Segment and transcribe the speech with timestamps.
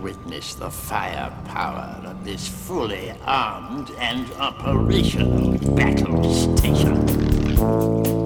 [0.00, 8.23] witness the firepower of this fully armed and operational battle station.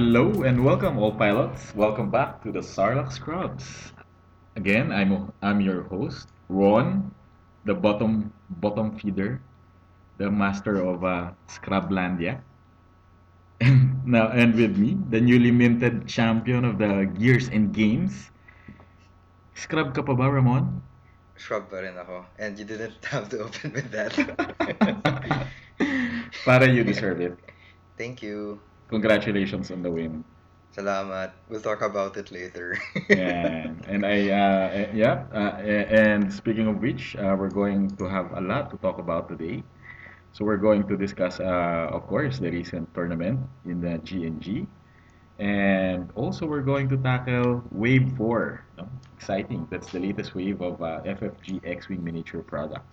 [0.00, 1.76] Hello and welcome, all pilots.
[1.76, 3.92] Welcome back to the Sarlacc Scrubs.
[4.56, 7.12] Again, I'm I'm your host, Ron,
[7.68, 9.44] the bottom bottom feeder,
[10.16, 12.40] the master of uh, Scrublandia.
[13.60, 18.32] And now, and with me, the newly minted champion of the Gears and Games.
[19.52, 20.80] Scrub ka pa ba, Ramon?
[21.36, 22.24] Shrub pa rin ako.
[22.40, 24.16] And you didn't have to open with that.
[26.48, 27.36] Para you deserve it.
[28.00, 28.64] Thank you.
[28.90, 30.24] Congratulations on the win.
[30.74, 31.30] Salamat.
[31.48, 32.74] We'll talk about it later.
[33.08, 37.94] Yeah, and I, uh, eh, yeah, uh, eh, and speaking of which, uh, we're going
[37.98, 39.62] to have a lot to talk about today.
[40.32, 44.66] So we're going to discuss, uh, of course, the recent tournament in the GNG,
[45.38, 48.64] and also we're going to tackle Wave 4.
[48.78, 48.88] No?
[49.16, 49.66] Exciting.
[49.70, 52.86] That's the latest wave of uh, FFG X-Wing miniature products.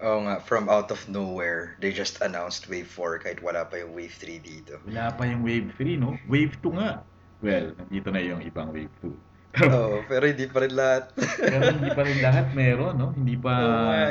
[0.00, 3.92] Oo nga, from out of nowhere, they just announced Wave 4 kahit wala pa yung
[3.92, 4.80] Wave 3 dito.
[4.88, 6.16] Wala pa yung Wave 3, no?
[6.24, 7.04] Wave 2 nga.
[7.44, 9.12] Well, nandito na yung ibang Wave 2.
[9.50, 11.12] Pero, Oo, pero hindi pa rin lahat.
[11.52, 13.12] pero hindi pa rin lahat meron, no?
[13.12, 13.54] Hindi pa...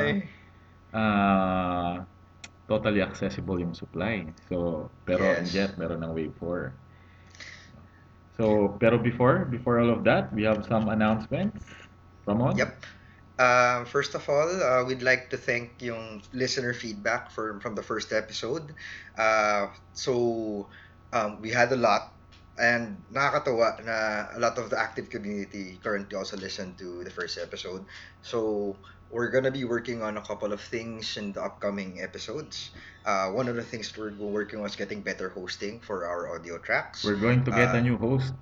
[0.06, 0.22] Eh.
[0.90, 2.02] ah
[2.70, 4.22] totally accessible yung supply.
[4.46, 5.38] So, pero Yes.
[5.42, 6.70] and yet meron ng Wave 4.
[8.38, 11.66] So, pero before, before all of that, we have some announcements.
[12.30, 12.54] Ramon?
[12.54, 12.78] Yep.
[13.40, 17.82] Uh, first of all, uh, we'd like to thank yung listener feedback for, from the
[17.82, 18.74] first episode.
[19.16, 20.68] Uh, so,
[21.16, 22.12] um, we had a lot
[22.60, 27.38] and nakakatawa na a lot of the active community currently also listened to the first
[27.40, 27.80] episode.
[28.20, 28.76] So,
[29.10, 32.70] we're gonna be working on a couple of things in the upcoming episodes.
[33.08, 36.58] Uh, one of the things we're working on is getting better hosting for our audio
[36.60, 37.02] tracks.
[37.04, 38.34] We're going to get a Uh, new host.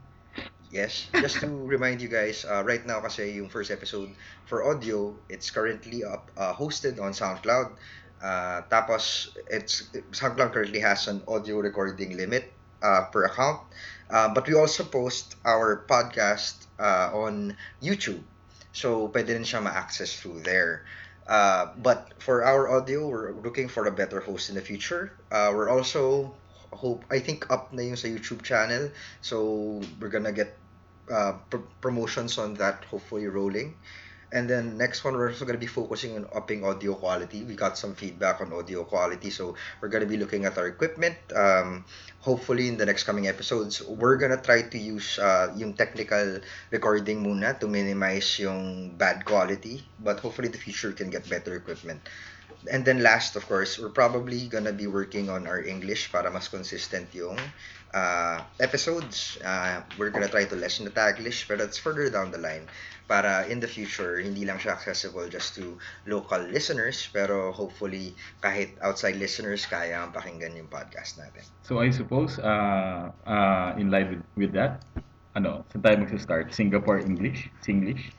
[0.71, 4.13] Yes, just to remind you guys, uh, right now kasi yung first episode
[4.45, 7.73] for audio, it's currently up uh, hosted on SoundCloud.
[8.21, 12.53] Uh, tapos it's SoundCloud currently has an audio recording limit
[12.83, 13.61] uh, per account.
[14.11, 18.21] Uh, but we also post our podcast uh, on YouTube.
[18.73, 20.85] So pwede rin siya ma-access through there.
[21.29, 25.13] Uh, but for our audio, we're looking for a better host in the future.
[25.31, 26.33] Uh, we're also
[26.73, 28.91] hope I think up na yung sa YouTube channel.
[29.21, 30.57] So we're gonna get
[31.11, 33.75] uh, pr- promotions on that hopefully rolling.
[34.29, 37.45] And then next one, we're also gonna be focusing on upping audio quality.
[37.45, 41.17] We got some feedback on audio quality, so we're gonna be looking at our equipment.
[41.35, 41.87] Um,
[42.21, 46.41] hopefully in the next coming episodes, we're gonna try to use uh, yung technical
[46.71, 49.81] recording muna to minimize yung bad quality.
[49.99, 52.05] But hopefully in the future, can get better equipment.
[52.67, 56.51] And then last, of course, we're probably gonna be working on our English para mas
[56.51, 57.39] consistent yung
[57.95, 59.39] uh, episodes.
[59.45, 62.67] Uh, we're gonna try to lessen the Taglish, but that's further down the line.
[63.09, 68.13] Para in the future, hindi lang siya accessible just to local listeners, pero hopefully
[68.45, 71.47] kahit outside listeners, kaya ang pakinggan yung podcast natin.
[71.65, 74.85] So I suppose, uh, uh, in line with, with that,
[75.33, 76.53] ano, saan tayo magsa-start?
[76.53, 77.49] Singapore English?
[77.65, 78.13] Singlish?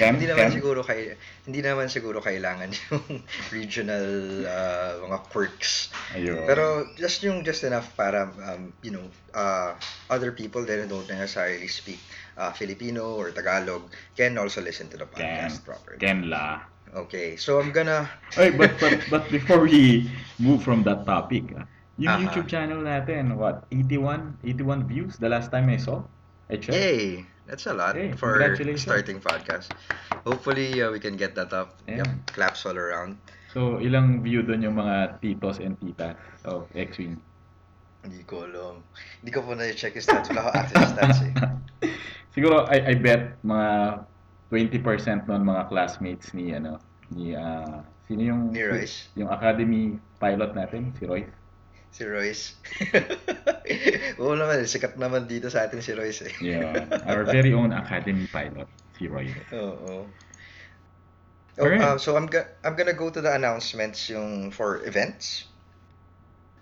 [0.00, 1.14] Can- hindi naman siguro kay
[1.44, 3.20] hindi naman siguro kailangan yung
[3.52, 4.06] regional
[4.48, 5.92] uh, mga quirks.
[6.16, 6.48] Ayun.
[6.48, 9.04] Pero just yung just enough para um, you know
[9.36, 9.76] uh,
[10.08, 12.00] other people that don't necessarily speak
[12.40, 15.20] uh, Filipino or Tagalog can also listen to the Can.
[15.20, 16.00] podcast properly.
[16.00, 16.64] Can la.
[16.90, 18.10] Okay, so I'm gonna
[18.40, 20.10] Ay, but, but, but before we
[20.42, 21.54] move from that topic,
[22.00, 22.18] yung Aha.
[22.26, 26.02] YouTube channel natin, what, 81, 81 views the last time I saw?
[26.50, 26.74] I checked.
[26.74, 28.38] Hey, that's a lot Hey, for
[28.78, 29.74] starting podcast.
[30.22, 31.74] Hopefully uh, we can get that up.
[31.90, 32.06] Yeah.
[32.06, 33.18] Yep, claps all around.
[33.50, 36.14] So, ilang view doon yung mga titos and titas
[36.46, 37.18] of X-Wing?
[38.06, 38.86] Hindi ko alam.
[39.18, 40.30] Hindi ko po na-check yung stats.
[40.30, 41.34] Wala ko access stats eh.
[42.38, 44.06] Siguro, I, I bet mga
[44.54, 46.78] 20% noon mga classmates ni, ano,
[47.10, 49.10] ni, ah, sino yung, Ni Royce?
[49.18, 51.34] yung academy pilot natin, si Royce.
[51.90, 52.54] Si Royce.
[54.22, 56.34] Oo naman, sikat naman dito sa atin si Royce eh.
[56.38, 59.34] Yeah, our very own academy pilot, si Royce.
[59.52, 60.06] Oo.
[61.58, 61.82] Oh, Alright.
[61.82, 65.44] uh, so I'm go- I'm gonna go to the announcements yung for events.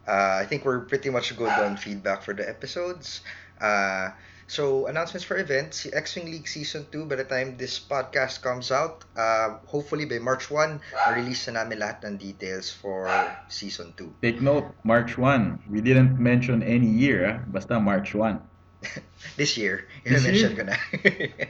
[0.08, 3.20] Uh, I think we're pretty much good on feedback for the episodes.
[3.60, 4.10] Uh,
[4.48, 9.04] so announcements for events, X-Wing League Season 2, by the time this podcast comes out,
[9.14, 10.80] uh, hopefully by March 1,
[11.14, 13.12] release na namin lahat ng details for
[13.52, 14.24] Season 2.
[14.24, 15.68] Take note, March 1.
[15.68, 17.36] We didn't mention any year, ah.
[17.44, 18.40] basta March 1.
[19.36, 19.84] this year.
[20.04, 20.54] This year?
[20.54, 20.76] ko na.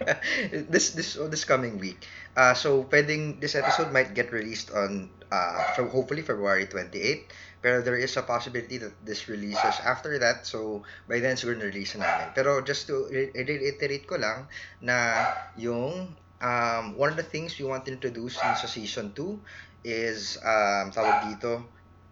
[0.72, 2.08] this this oh, this coming week.
[2.32, 7.28] Uh, so pwedeng this episode might get released on uh hopefully February 28.
[7.58, 10.46] Pero there is a possibility that this releases after that.
[10.46, 12.28] So by then siguro na-release na namin.
[12.34, 14.46] Pero just to re- reiterate ko lang
[14.78, 15.26] na
[15.58, 20.38] yung um, one of the things we want to introduce in sa season 2 is
[20.42, 21.66] um, tawag dito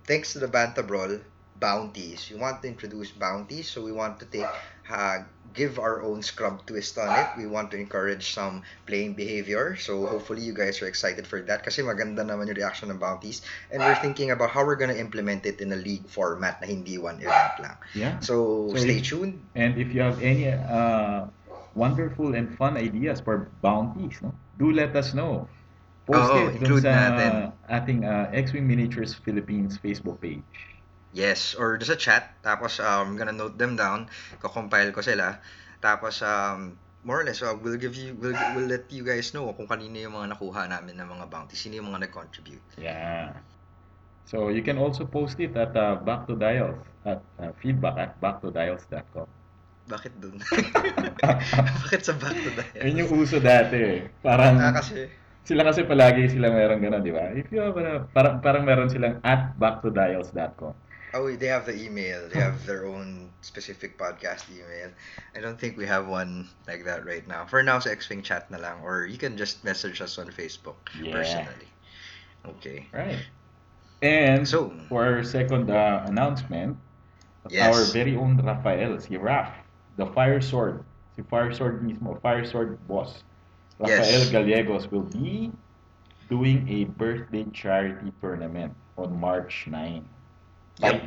[0.06, 1.18] thanks to the Banta Brawl
[1.58, 2.30] bounties.
[2.30, 4.46] We want to introduce bounties, so we want to take
[4.90, 5.18] uh,
[5.56, 7.26] give our own scrub twist on it.
[7.40, 9.72] We want to encourage some playing behavior.
[9.80, 13.40] So hopefully you guys are excited for that kasi maganda naman yung reaction ng bounties.
[13.72, 17.00] And we're thinking about how we're gonna implement it in a league format na hindi
[17.00, 17.76] one event lang.
[17.96, 18.20] Yeah.
[18.20, 19.40] So, So stay if- tuned.
[19.56, 21.32] And if you have any uh,
[21.72, 24.36] wonderful and fun ideas for bounties, no?
[24.60, 25.48] do let us know.
[26.04, 27.32] Post Oo, it include sa natin.
[27.66, 30.44] ating uh, X-Wing Miniatures Philippines Facebook page.
[31.12, 32.34] Yes, or just a chat.
[32.42, 34.10] Tapos um, I'm gonna note them down.
[34.38, 35.38] Ko-compile ko sila.
[35.78, 36.74] Tapos um,
[37.06, 39.96] more or less, uh, we'll give you, we'll, we'll let you guys know kung kanino
[39.96, 41.62] yung mga nakuha namin ng mga bounties.
[41.62, 42.64] Sino yung mga nag-contribute.
[42.76, 43.38] Yeah.
[44.26, 48.10] So you can also post it at uh, Back to Dials at uh, feedback at
[48.18, 49.30] backtodials.com.
[49.86, 50.42] Bakit dun?
[51.86, 52.74] Bakit sa back to that?
[52.82, 53.78] Yun yung uso dati.
[53.78, 53.98] eh.
[54.18, 55.06] Parang Ah, kasi,
[55.46, 57.30] sila kasi palagi sila meron ganun, di ba?
[57.30, 60.74] If you have a, parang parang meron silang at backtodials.com.
[61.16, 62.28] oh, they have the email.
[62.28, 64.90] They have their own specific podcast email.
[65.34, 67.46] I don't think we have one like that right now.
[67.46, 68.80] For now, sa X-Wing chat na lang.
[68.84, 71.12] Or you can just message us on Facebook Yeah.
[71.16, 71.68] personally.
[72.46, 72.86] Okay.
[72.92, 73.18] Right.
[74.02, 76.76] And So- for our second uh, announcement,
[77.48, 77.70] Yes.
[77.74, 79.54] our very own Rafael, si Raf,
[79.96, 80.82] the Fire Sword,
[81.14, 83.22] si Fire Sword mismo, Fire Sword boss,
[83.78, 84.30] Rafael Yes.
[84.34, 85.52] Gallegos will be
[86.28, 90.02] doing a birthday charity tournament on March 9.
[90.82, 91.06] Yep.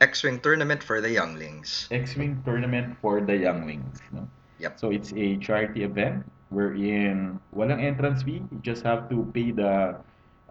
[0.00, 1.88] X-Wing tournament for the younglings.
[1.90, 3.98] X-Wing Tournament for the Younglings.
[4.12, 4.28] No?
[4.58, 4.78] Yep.
[4.78, 8.44] So it's a charity event wherein walang entrance fee.
[8.52, 9.96] You just have to pay the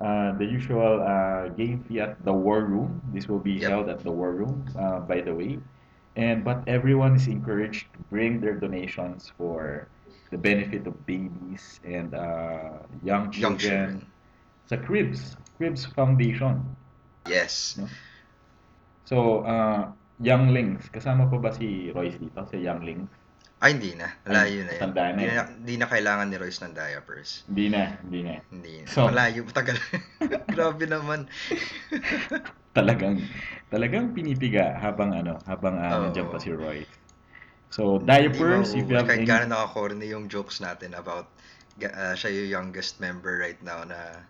[0.01, 3.01] uh, the usual uh, game fee at the War Room.
[3.13, 3.69] This will be Yep.
[3.69, 5.59] held at the War Room, uh, by the way.
[6.17, 9.87] And but everyone is encouraged to bring their donations for
[10.31, 14.01] the benefit of babies and uh, young Young children.
[14.01, 14.11] children.
[14.67, 16.65] Sa Cribs, Cribs Foundation.
[17.25, 17.77] Yes.
[19.06, 19.92] So, uh,
[20.22, 23.10] Younglings, kasama pa ba si Royce dito sa Younglings?
[23.63, 24.12] Ay, hindi na.
[24.27, 24.81] Malayo na yun.
[24.83, 27.30] Tanda na Hindi na, hindi na kailangan ni Royce ng diapers.
[27.48, 28.33] Hindi na, hindi na.
[28.51, 28.88] Hindi na.
[28.92, 29.42] So- Malayo.
[29.48, 29.77] Matagal.
[30.56, 31.25] Grabe naman.
[32.75, 33.24] Talagang,
[33.72, 36.92] talagang pinipiga habang ano, habang uh, nandiyan pa si Royce.
[37.72, 39.31] So, diapers, if you have kahit any...
[39.31, 41.31] gaano nakakorny yung jokes natin about
[41.83, 44.27] ah, siya yung youngest member right now na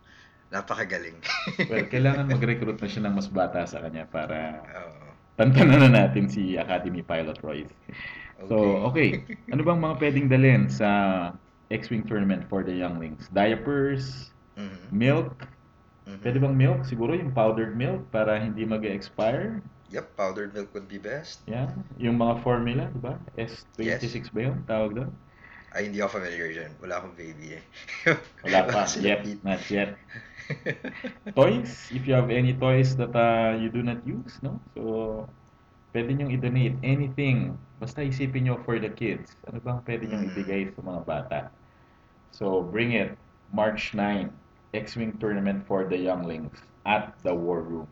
[0.53, 1.17] napakagaling.
[1.69, 5.09] Well, kailangan mag-recruit na siya ng mas bata sa kanya para Oo.
[5.39, 7.73] tantanan na natin si Academy Pilot Royce.
[8.45, 9.25] So, okay.
[9.53, 10.89] Ano bang mga pwedeng dalhin sa
[11.73, 13.25] X-Wing Tournament for the Younglings?
[13.33, 14.93] Diapers, Mhm.
[14.93, 15.35] milk,
[16.05, 16.21] Mhm.
[16.21, 16.79] Pwede bang milk?
[16.85, 19.57] Siguro yung powdered milk para hindi mag-expire.
[19.89, 21.41] Yep, powdered milk would be best.
[21.49, 21.73] Yeah.
[21.97, 23.17] Yung mga formula, di ba?
[23.33, 24.61] S26 ba yun?
[24.69, 25.09] Tawag doon?
[25.75, 26.71] Ay, hindi ako familiar dyan.
[26.79, 27.63] Wala akong baby eh.
[28.47, 28.87] Wala pa.
[28.87, 29.43] Pete.
[29.43, 29.99] Not yet.
[31.35, 31.91] Toys?
[31.91, 34.55] If you have any toys that uh, you do not use, no?
[34.71, 35.27] So,
[35.91, 37.59] pwede nyo i-donate anything.
[37.81, 39.35] Basta isipin nyo for the kids.
[39.51, 40.31] Ano bang pwede nyo Mm.
[40.31, 41.39] ibigay sa mga bata?
[42.31, 43.17] So, bring it.
[43.51, 44.31] March 9.
[44.75, 46.51] X-Wing Tournament for the Younglings
[46.83, 47.87] at the War Room.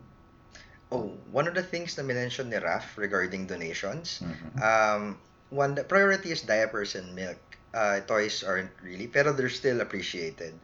[0.92, 4.48] Oh, one of the things na mention ni Raf regarding donations, Mhm.
[4.60, 5.02] um,
[5.48, 7.40] one the priority is diapers and milk.
[7.74, 10.54] Uh, toys aren't really, pero they're still appreciated.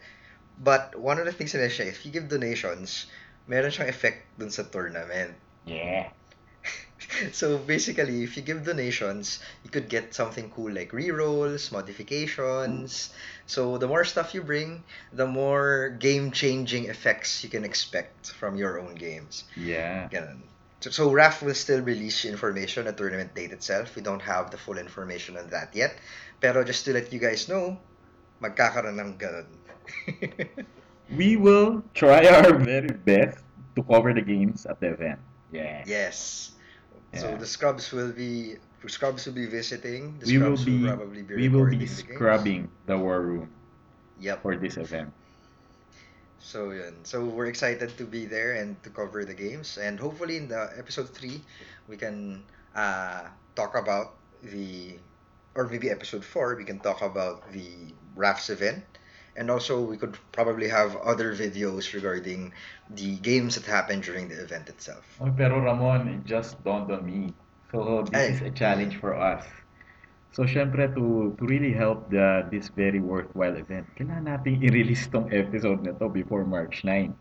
[0.63, 3.11] But one of the things na siya, if you give donations,
[3.51, 5.35] meron siyang effect dun sa tournament.
[5.67, 6.15] Yeah.
[7.33, 13.11] So basically, if you give donations, you could get something cool like rerolls, modifications.
[13.47, 18.79] So the more stuff you bring, the more game-changing effects you can expect from your
[18.79, 19.45] own games.
[19.57, 20.09] Yeah.
[20.09, 20.47] Ganun.
[20.81, 23.97] So, so RAF will still release information at tournament date itself.
[23.97, 25.97] We don't have the full information on that yet.
[26.41, 27.77] Pero just to let you guys know,
[28.41, 29.49] magkakaroon ng ganun.
[31.11, 33.43] We will try our very best
[33.75, 35.19] to cover the games at the event.
[35.51, 35.83] Yeah.
[35.87, 36.53] yes.
[37.15, 38.57] So the scrubs will be
[38.87, 40.15] scrubs will be visiting.
[40.23, 42.07] The we will be probably be we will be the games.
[42.07, 43.51] scrubbing the war room
[44.23, 44.43] Yep.
[44.43, 45.11] for this event.
[46.39, 46.95] So yun.
[47.03, 49.77] So we're excited to be there and to cover the games.
[49.79, 51.43] And hopefully in the episode three,
[51.89, 52.43] we can
[52.75, 54.95] uh, talk about the,
[55.55, 58.85] or maybe episode four, we can talk about the RAFs event.
[59.37, 62.53] And also we could probably have other videos regarding
[62.91, 65.07] the games that happened during the event itself.
[65.21, 67.33] Oh, pero Ramon, it just dawned on me.
[67.71, 68.35] So this Ay.
[68.35, 69.47] is a challenge for us.
[70.35, 75.31] So syempre to to really help the this very worthwhile event, kailangan nating i-release tong
[75.31, 77.15] episode na to before March 9.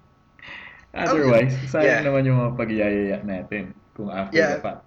[0.93, 2.05] Otherwise, sayang Yeah.
[2.05, 4.57] naman yung mga pagyayaya natin kung after Yeah.
[4.57, 4.81] the fact.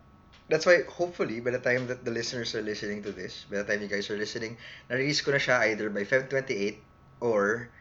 [0.53, 3.65] That's why, hopefully, by the time that the listeners are listening to this, by the
[3.65, 4.61] time you guys are listening,
[4.93, 6.77] na-release ko na siya either by Feb 28
[7.25, 7.73] or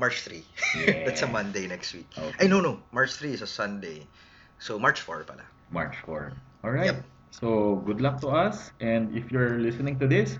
[0.00, 0.40] March 3.
[1.04, 2.08] That's a Monday next week.
[2.16, 2.32] Okay.
[2.40, 2.80] Ay, no, no.
[2.88, 4.08] March 3 is a Sunday.
[4.56, 5.44] So, March 4 pala.
[5.68, 6.32] March 4.
[6.64, 6.96] All right.
[6.96, 7.04] Yep.
[7.36, 8.70] So good luck to us.
[8.80, 10.38] And if you're listening to this,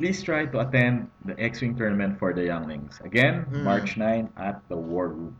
[0.00, 2.98] please try to attend the X-Wing tournament for the younglings.
[3.04, 3.62] Again, Mm.
[3.62, 5.36] March 9 at the War Room.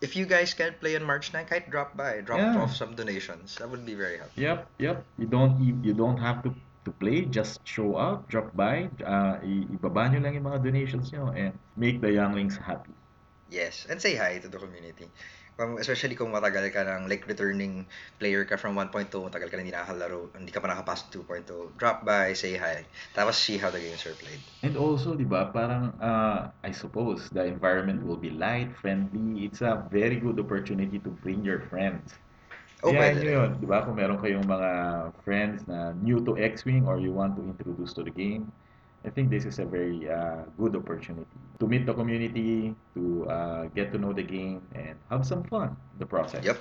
[0.00, 2.60] If you guys can't play on March 9, kahit drop by, drop Yeah.
[2.60, 3.56] off some donations.
[3.56, 4.42] That would be very helpful.
[4.42, 4.96] Yep, yep.
[5.16, 6.52] You don't you, don't have to
[6.84, 7.24] to play.
[7.24, 11.56] Just show up, drop by, uh, i- ibaba nyo lang yung mga donations nyo and
[11.74, 12.92] make the younglings happy.
[13.50, 15.08] Yes, and say hi to the community.
[15.56, 17.88] Kung- Especially kung matagal ka ng like returning
[18.20, 22.04] player ka from 1.2, matagal ka na hindi nakakalaro, hindi ka pa nakapasok 2.0, drop
[22.04, 22.84] by, say hi,
[23.16, 24.40] tapos see how the games are played.
[24.60, 29.48] And also, di ba, parang, uh, I suppose, the environment will be light, friendly.
[29.48, 32.12] It's a very good opportunity to bring your friends.
[32.84, 33.80] Oh, Kaya pwede yun, di ba?
[33.80, 34.70] Kung meron kayong mga
[35.24, 38.52] friends na new to X-Wing or you want to introduce to the game,
[39.06, 43.64] I think this is a very uh, good opportunity to meet the community, to uh,
[43.70, 46.44] get to know the game, and have some fun in the process.
[46.44, 46.58] Yep.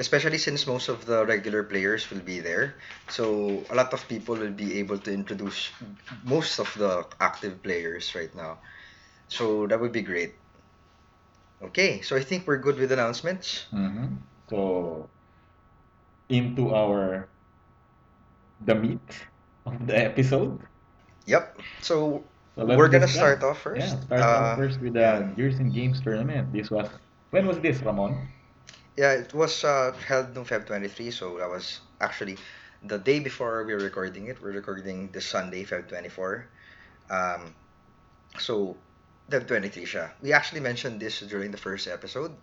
[0.00, 2.74] Especially since most of the regular players will be there.
[3.08, 5.70] So a lot of people will be able to introduce
[6.24, 8.58] most of the active players right now.
[9.28, 10.34] So that would be great.
[11.62, 13.66] Okay, so I think we're good with announcements.
[13.72, 14.18] Mhm.
[14.50, 15.08] So,
[16.28, 17.28] into our
[18.60, 19.08] the meat
[19.64, 20.60] of the episode.
[21.26, 21.58] Yep.
[21.80, 22.24] So
[22.56, 23.82] So we're gonna start off first.
[23.82, 26.52] Yeah, start Uh, off first with the Gears and Games tournament.
[26.54, 26.86] This was
[27.34, 28.14] when was this, Ramon?
[28.94, 32.38] Yeah, it was uh, held on Feb 23, so that was actually
[32.86, 34.38] the day before we were recording it.
[34.38, 36.46] We're recording this Sunday, Feb 24.
[37.10, 37.54] Um,
[38.38, 38.76] so,
[39.30, 40.14] Feb 23 siya.
[40.22, 42.38] We actually mentioned this during the first episode.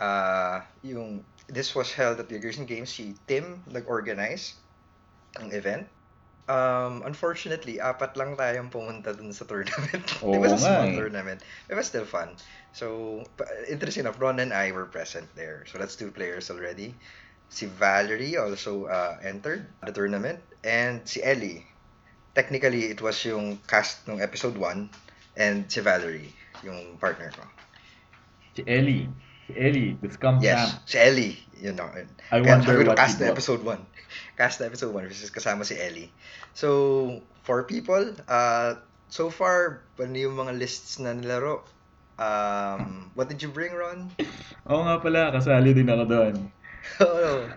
[0.00, 2.88] Uh, yung, this was held at the Gears and Games.
[2.88, 4.56] Si Tim nag-organize
[5.36, 5.84] ang event.
[6.46, 10.06] Um, unfortunately, apat lang tayong pumunta dun sa tournament.
[10.22, 10.94] it Oo was a nga small eh.
[10.94, 11.42] tournament.
[11.66, 12.38] It was still fun.
[12.70, 13.24] So,
[13.66, 15.66] interesting enough, Ron and I were present there.
[15.66, 16.94] So that's two players already.
[17.50, 20.38] Si Valerie also uh, entered the tournament.
[20.62, 21.66] And si Ellie.
[22.34, 24.90] Technically, it was yung cast ng episode 1.
[25.36, 26.30] And si Valerie,
[26.62, 27.42] yung partner ko.
[28.54, 29.08] Si Ellie.
[29.46, 30.82] Si Ellie, the scum Yes, champ.
[30.86, 31.36] si Ellie.
[31.56, 31.88] You know.
[32.30, 33.40] I Kaya wonder ko, what cast he na bought.
[33.40, 33.80] episode 1.
[34.38, 36.12] Cast na episode 1, which is kasama si Ellie.
[36.52, 38.12] So, four people.
[38.28, 38.76] Uh,
[39.08, 41.64] so far, ano yung mga lists na nilaro?
[42.16, 44.12] Um, what did you bring, Ron?
[44.68, 46.34] Oo nga pala, kasali din ako doon.
[47.04, 47.48] Oo.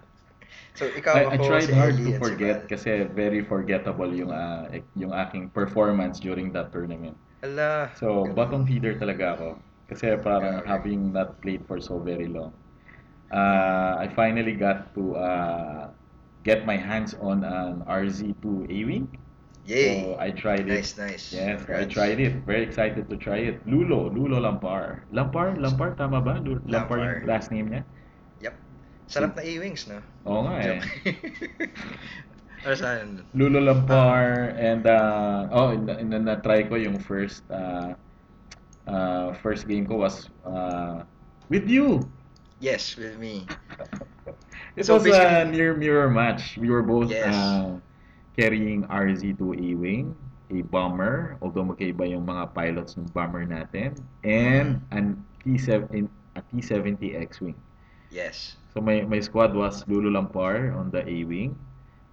[0.74, 2.72] so, ikaw I, I ako, tried si hard Ellie, to si forget Val.
[2.72, 7.16] kasi very forgettable yung uh, yung aking performance during that tournament.
[7.44, 8.36] Ala, So, ganun.
[8.36, 9.48] bottom feeder talaga ako.
[9.88, 10.70] Kasi parang Grabe.
[10.70, 12.52] having not played for so very long.
[13.30, 15.90] Uh, I finally got to uh,
[16.44, 19.06] get my hands on an RZ2 A-Wing.
[19.70, 20.02] Yay!
[20.02, 20.82] So, I tried it.
[20.82, 21.34] nice, nice.
[21.34, 22.42] Yes, I tried it.
[22.42, 23.62] Very excited to try it.
[23.70, 25.06] Lulo, Lulo Lampar.
[25.14, 25.54] Lampar?
[25.62, 26.42] Lampar, tama ba?
[26.42, 27.86] Lu- Lampar yung last name niya?
[28.42, 28.56] Yep.
[29.06, 30.02] Sarap na E-Wings, no?
[30.26, 30.82] Oo nga eh.
[32.66, 33.08] ano saan?
[33.38, 37.94] Lulo Lampar and uh, oh, na, na, na-try ko yung first uh,
[38.90, 41.06] uh, first game ko was uh,
[41.54, 42.02] with you.
[42.60, 43.46] Yes, with me.
[44.76, 46.58] It So was a near mirror match.
[46.58, 47.34] We were both Yes.
[47.34, 47.80] uh,
[48.38, 50.16] carrying RZ2 A-Wing,
[50.52, 57.18] a bomber, although magkaiba yung mga pilots ng bomber natin, and an T7 a T70
[57.18, 57.58] X-Wing.
[58.14, 58.56] Yes.
[58.74, 61.58] So my my squad was Lulu Lampar on the A-Wing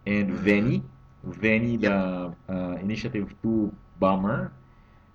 [0.08, 0.40] and Mhm.
[0.42, 0.76] Veni,
[1.24, 4.50] Veni the uh, Initiative 2 bomber.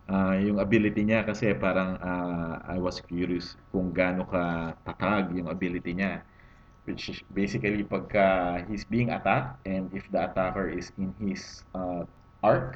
[0.09, 5.47] Uh, yung ability niya kasi parang uh, I was curious kung gaano ka tatag yung
[5.47, 6.21] ability niya.
[6.85, 12.03] Which is basically pagka he's being attacked and if the attacker is in his uh,
[12.41, 12.75] arc,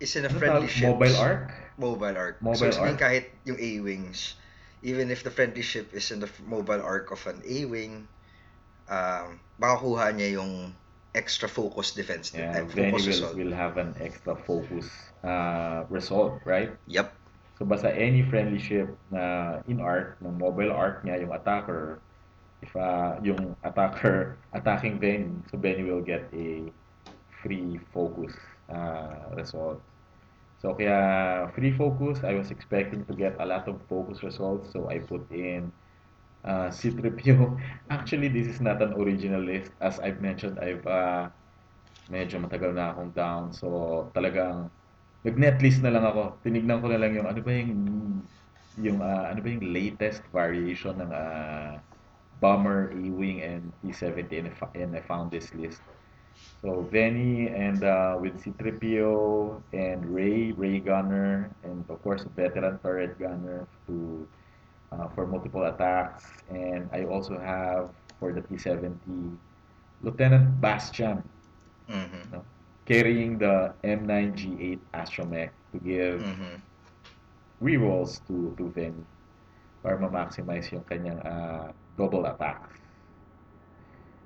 [0.00, 0.68] Is in a ano friendly tawag?
[0.68, 0.98] ship.
[0.98, 2.36] mobile arc, Mobile arc.
[2.40, 3.00] Mobile so, sabihin arc.
[3.00, 4.36] kahit yung A-Wings,
[4.82, 8.06] even if the friendly ship is in the f- mobile arc of an A-Wing,
[8.90, 10.74] um, makakuha niya yung
[11.14, 12.34] extra focus defense.
[12.34, 14.90] yeah, eh, Veni focus will, will have an extra focus
[15.22, 16.74] uh, result, right?
[16.86, 17.14] Yep.
[17.58, 22.02] So basta any friendly ship na in arc, ng mobile arc niya yung attacker,
[22.66, 26.66] if uh, yung attacker attacking Benny, so Benny will get a
[27.42, 28.34] free focus
[28.66, 29.78] uh, result.
[30.58, 34.90] So kaya free focus, I was expecting to get a lot of focus results, so
[34.90, 35.70] I put in
[36.44, 37.56] Uh, C-3PO,
[37.90, 39.72] actually this is not an original list.
[39.80, 41.32] As I've mentioned, I've uh,
[42.12, 43.52] medyo matagal na akong down.
[43.56, 44.68] So talagang
[45.24, 46.36] nag-netlist na lang ako.
[46.44, 47.72] Tinignan ko na lang yung ano ba yung
[48.76, 51.80] yung uh, ano ba yung latest variation ng uh,
[52.44, 55.80] Bomber, E-Wing, and T-70 and, and I found this list.
[56.60, 63.16] So Venny and uh, with C-3PO and Ray, Ray Gunner, and of course veteran turret
[63.18, 64.26] gunner to
[64.94, 66.24] uh, for multiple attacks.
[66.48, 69.36] And I also have for the T-70
[70.02, 71.22] Lieutenant Bastian
[71.88, 72.32] Mhm.
[72.32, 72.44] no?
[72.86, 76.60] carrying the M9G8 Astromech to give Mhm.
[77.62, 79.04] rerolls to to Venny
[79.82, 82.72] para ma-maximize yung kanyang uh, double attacks.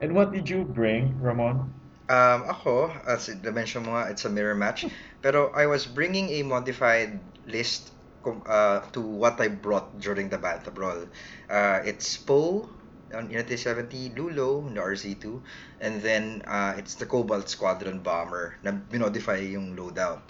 [0.01, 1.75] And what did you bring, Ramon?
[2.09, 4.87] Um, ako, as na-mention mo nga, it's a mirror match.
[5.25, 7.91] Pero I was bringing a modified list
[8.27, 11.07] uh, to what I brought during the Bantha Brawl.
[11.49, 12.69] Uh, it's Poe
[13.15, 15.41] on Unity 70, Lulo, the RZ2,
[15.81, 20.21] and then uh, it's the Cobalt Squadron Bomber na binodify yung loadout.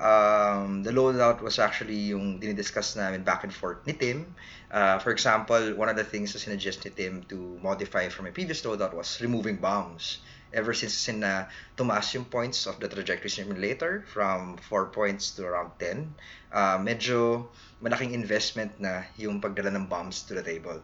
[0.00, 4.34] Um, the loadout was actually yung dinidiscuss namin back and forth ni Tim.
[4.70, 8.32] Uh, for example, one of the things na sinuggest ni Tim to modify from a
[8.32, 13.30] previous loadout was removing bombs ever since sin na tumaas yung points of the trajectory
[13.30, 16.14] simulator from 4 points to around 10,
[16.52, 17.48] uh, medyo
[17.80, 20.82] malaking investment na yung pagdala ng bombs to the table.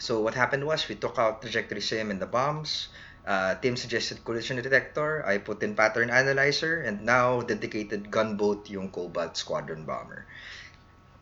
[0.00, 2.88] So what happened was we took out trajectory sim and the bombs.
[3.26, 5.20] Uh, Tim suggested collision detector.
[5.28, 10.24] I put in pattern analyzer and now dedicated gunboat yung Cobalt Squadron Bomber.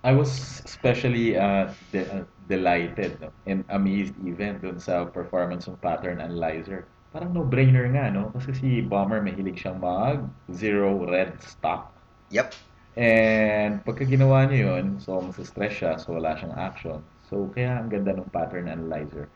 [0.05, 3.35] I was especially uh, de- uh, delighted no?
[3.47, 6.87] and amazed even dun sa performance ng pattern analyzer.
[7.09, 8.29] Parang no-brainer nga, no?
[8.37, 11.89] Kasi si Bomber mahilig siyang mag zero red stock.
[12.29, 12.53] Yep.
[12.99, 16.99] And pagka ginawa niya yun, so stress siya, so wala siyang action.
[17.31, 19.31] So kaya ang ganda ng pattern analyzer.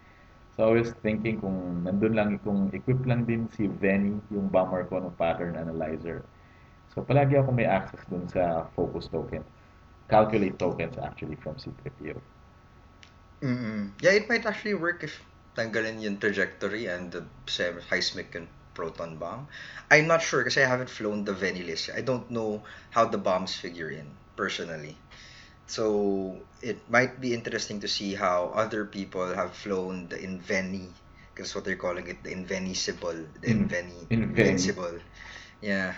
[0.52, 4.85] So I was thinking kung nandun lang, kung equip lang din si Venny yung bomber
[4.85, 6.21] ko ng pattern analyzer.
[6.93, 9.41] So palagi ako may access dun sa focus token.
[10.12, 12.21] Calculate tokens actually from C3PO.
[13.41, 15.25] mm Yeah, it might actually work if
[15.56, 19.49] tanggalin yung trajectory and the seismic and proton bomb.
[19.93, 21.93] I'm not sure kasi I haven't flown the Veni list.
[21.93, 24.97] I don't know how the bombs figure in personally.
[25.69, 30.88] So it might be interesting to see how other people have flown the Inveni,
[31.32, 34.36] because what they're calling it, the Invenisible, the In- Inveni, Inveni.
[34.36, 34.97] Invincible.
[35.60, 35.95] Yeah.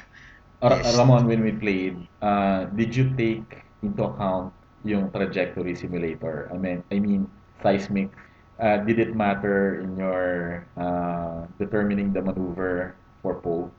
[0.63, 0.97] Yes.
[0.97, 4.53] Ramon, when we played, uh, did you take into account
[4.85, 6.49] yung trajectory simulator?
[6.53, 7.29] I mean, I mean
[7.63, 8.11] seismic.
[8.55, 13.71] Uh, did it matter in your uh, determining the maneuver for Poe?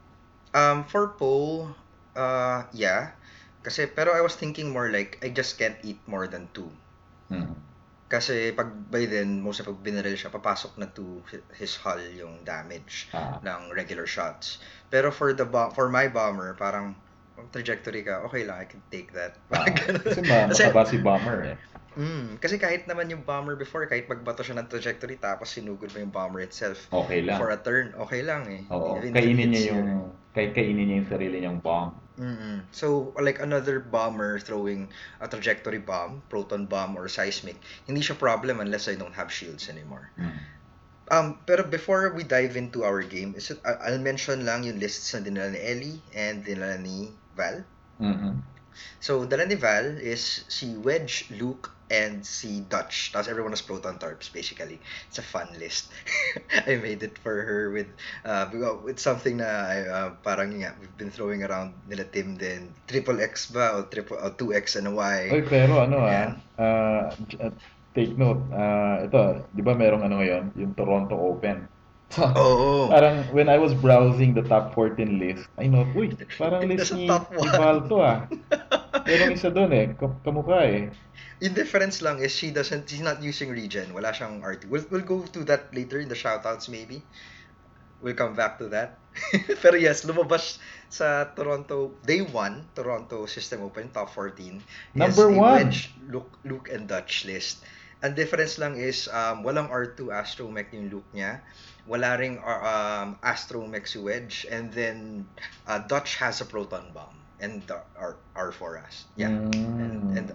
[0.54, 1.72] Um, for Poe,
[2.16, 3.16] uh, yeah.
[3.64, 6.70] Kasi, pero I was thinking more like, I just can't eat more than two.
[7.32, 7.56] Hmm.
[8.06, 11.24] Kasi pag by then, most of pag binaril siya, papasok na to
[11.58, 13.42] his hull yung damage Ah.
[13.42, 14.62] ng regular shots.
[14.94, 16.94] Pero for the bo- for my bomber, parang
[17.50, 19.42] trajectory ka, okay lang, I can take that.
[19.50, 19.66] Ah,
[20.06, 21.58] kasi ma- Kasi- mataba si Bomber eh.
[21.96, 25.98] Mm, kasi kahit naman yung bomber before, kahit magbato siya ng trajectory tapos sinugod mo
[26.00, 27.40] yung bomber itself Okay lang.
[27.40, 28.62] for a turn, okay lang eh.
[28.68, 31.96] Oo, Even kainin niya yung your- kay kainin niya yung sarili niyang bomb.
[32.16, 32.64] Mm-mm.
[32.72, 34.88] So, like another bomber throwing
[35.20, 37.56] a trajectory bomb, proton bomb, or seismic,
[37.88, 40.12] hindi siya problem unless I don't have shields anymore.
[40.16, 40.36] Hmm.
[41.06, 44.80] Um, pero before we dive into our game, is it, I- I'll mention lang yung
[44.80, 47.62] lists na dinala ni Ellie and dinala ni Val.
[48.00, 48.55] Mhm.
[49.00, 53.14] So, dala ni Val is si Wedge, Luke, and si Dutch.
[53.14, 54.82] Tapos everyone has proton torps, basically.
[55.08, 55.94] It's a fun list.
[56.68, 57.90] I made it for her with
[58.26, 58.50] uh,
[58.82, 59.50] with something na
[59.86, 62.74] uh, parang nga, we've been throwing around nila Tim din.
[62.90, 63.78] Triple X ba?
[63.78, 65.20] O triple, o 2X and a Y.
[65.30, 66.32] Oy, pero ano ah, Ayan.
[66.58, 67.04] ah,
[67.46, 67.54] ah,
[67.94, 71.70] take note, ah, ito, di ba merong ano ngayon, yung Toronto Open.
[72.22, 72.88] Oo.
[72.88, 76.98] parang when I was browsing the top 14 list, I know, uy, parang list Nasa
[76.98, 77.52] ni, top one.
[77.52, 78.20] Val to ah.
[79.10, 80.84] Merong isa doon eh, kam- kamukha eh.
[81.44, 83.92] Yung difference lang is she doesn't, she's not using regen.
[83.92, 84.72] Wala siyang RT.
[84.72, 87.04] We'll, we'll go to that later in the shoutouts maybe.
[88.00, 89.02] We'll come back to that.
[89.64, 94.62] Pero yes, lumabas sa Toronto, day 1, Toronto System Open, top 14.
[94.96, 95.54] Number is a one.
[95.60, 97.66] Wedge, Luke, Luke and Dutch list.
[98.04, 101.42] Ang difference lang is, um, walang R2 Astromech yung Luke niya.
[101.86, 104.46] Wala ring uh, um, Astromech Wedge.
[104.50, 105.26] And then,
[105.68, 107.14] uh, Dutch has a proton bomb.
[107.40, 109.06] And the R, R4 as.
[109.16, 109.28] Yeah.
[109.28, 110.28] And, and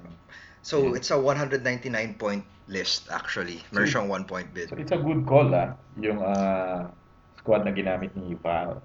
[0.62, 0.96] so Yeah.
[1.00, 3.64] it's a 199 point list actually.
[3.72, 4.68] Meron So, siyang one point bid.
[4.68, 6.92] So it's a good call ah, yung ah,
[7.40, 8.78] squad na ginamit ni Val.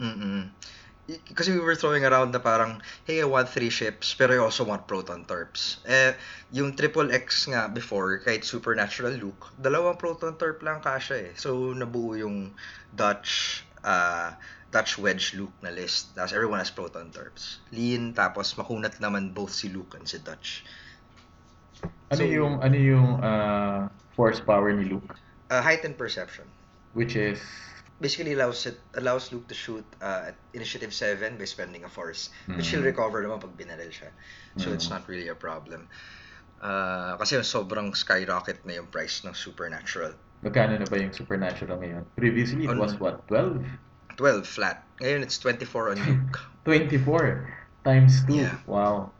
[0.00, 0.50] Mm-mm.
[0.50, 0.50] y-
[1.36, 4.64] kasi we were throwing around na parang, hey, I want three ships, pero I also
[4.64, 5.84] want proton torps.
[5.84, 6.16] Eh,
[6.52, 11.32] yung triple X nga before, kahit supernatural Luke, dalawang proton torp lang kasha eh.
[11.36, 12.56] So, nabuo yung
[12.96, 14.32] Dutch, uh,
[14.72, 16.16] Dutch Wedge Luke na list.
[16.16, 17.60] Tapos everyone has proton torps.
[17.70, 20.64] Lean, tapos makunat naman both si Luke and si Dutch.
[22.10, 23.86] Ano So- yung ano yung ah,
[24.16, 25.14] force power ni Luke?
[25.52, 26.48] Uh, heightened perception.
[26.94, 27.38] Which is
[28.04, 32.28] basically allows it allows Luke to shoot uh, at initiative 7 by spending a force
[32.52, 32.92] which he'll Mm.
[32.92, 34.12] recover naman pag binaril siya
[34.60, 35.00] so it's Mm.
[35.00, 35.88] not really a problem
[36.60, 40.12] uh, kasi sobrang skyrocket na yung price ng supernatural
[40.44, 42.04] magkano na ba yung supernatural ngayon?
[42.20, 43.24] Previously it On- was what?
[43.32, 43.64] 12?
[44.20, 46.36] 12 flat ngayon it's 24 on Luke
[46.68, 47.48] 24
[47.84, 48.44] times 2.
[48.44, 48.56] Yeah.
[48.64, 49.12] Wow.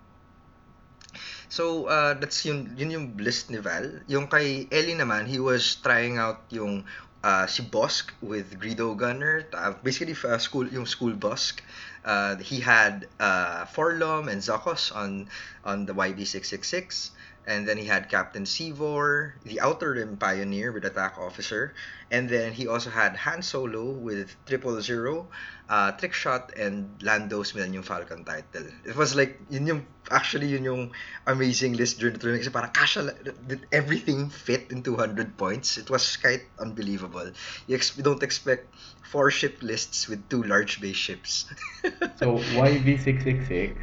[1.48, 4.02] So, uh, that's yun, yun yung list ni Val.
[4.10, 6.82] Yung kay Ellie naman, he was trying out yung
[7.24, 9.48] uh, si Bosk with Greedo Gunner.
[9.52, 11.64] Uh, basically, uh, school, yung school Bosk.
[12.04, 15.26] Uh, he had uh, Forlom and Zakos on
[15.64, 17.13] on the YB666.
[17.46, 21.74] And then he had Captain Sivor, the Outer Rim Pioneer with Attack Officer.
[22.10, 25.28] And then he also had Han Solo with Triple Zero,
[25.68, 28.68] uh, Trick Shot, and Lando's Millennium Falcon title.
[28.84, 30.92] It was like, yun yung, actually yun yung
[31.26, 32.44] amazing list during the tournament.
[32.44, 33.12] Kasi parang kasha,
[33.46, 35.76] did everything fit in 200 points?
[35.76, 37.30] It was quite unbelievable.
[37.66, 41.46] You, ex- you don't expect four ship lists with two large base ships.
[42.16, 43.76] So YV666,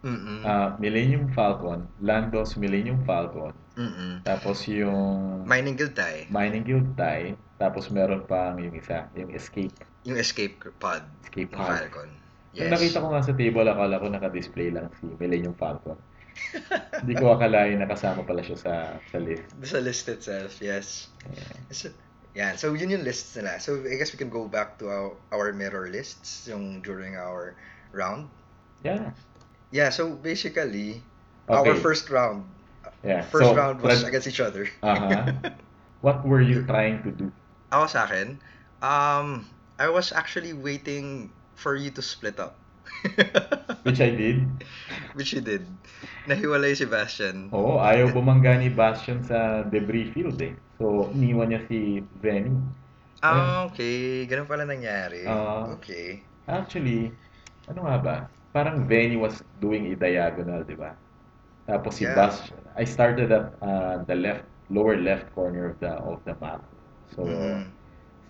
[0.00, 0.40] Mm-mm.
[0.42, 4.24] ah, Millennium Falcon, Landos Millennium Falcon, Mm-mm.
[4.24, 6.24] tapos yung Mining Guild tie.
[6.32, 9.76] Mining Guild tie, tapos meron pang yung isa, yung Escape.
[10.08, 11.04] Yung escape pod.
[11.28, 11.68] Escape pod.
[11.76, 12.08] Falcon.
[12.56, 12.72] Nung Yes.
[12.72, 15.94] nakita ko nga sa table, akala ko naka-display lang si Millennium Falcon.
[17.04, 18.72] Hindi ko akalain na kasama pala siya sa
[19.12, 19.44] sa list.
[19.62, 21.12] Sa list itself, yes.
[21.30, 21.52] Yeah.
[21.70, 21.86] So,
[22.32, 22.56] yan.
[22.56, 23.60] So, yun yung lists nila.
[23.60, 27.54] So, I guess we can go back to our, our mirror lists yung during our
[27.92, 28.26] round.
[28.82, 29.12] Yeah.
[29.70, 31.02] Yeah, so basically,
[31.46, 31.78] our Okay.
[31.78, 32.46] first round,
[33.00, 33.22] Yeah.
[33.24, 34.66] first So, round was Brad- against each other.
[34.82, 35.30] Uh-huh.
[36.04, 37.26] What were you trying to do?
[37.70, 38.40] Ako sa akin,
[38.80, 39.44] um,
[39.76, 42.56] I was actually waiting for you to split up.
[43.86, 44.44] Which I did.
[45.14, 45.64] Which you did.
[46.26, 47.48] Nahiwalay si Bastian.
[47.52, 50.56] Oo, ayaw bumangga ni Bastion sa debris field eh.
[50.76, 52.52] So, iniwan niya si Venny.
[53.20, 54.24] Ah, okay.
[54.24, 55.28] Ganun pala nangyari.
[55.28, 55.68] Ah.
[55.76, 56.24] okay.
[56.48, 57.12] Actually,
[57.68, 58.16] ano nga ba?
[58.50, 60.98] Parang Venny was doing a diagonal, di ba?
[61.70, 62.18] Tapos si Yeah.
[62.18, 66.62] Bastion, I started at uh, the left, lower left corner of the of the map.
[67.14, 67.70] So, Mm.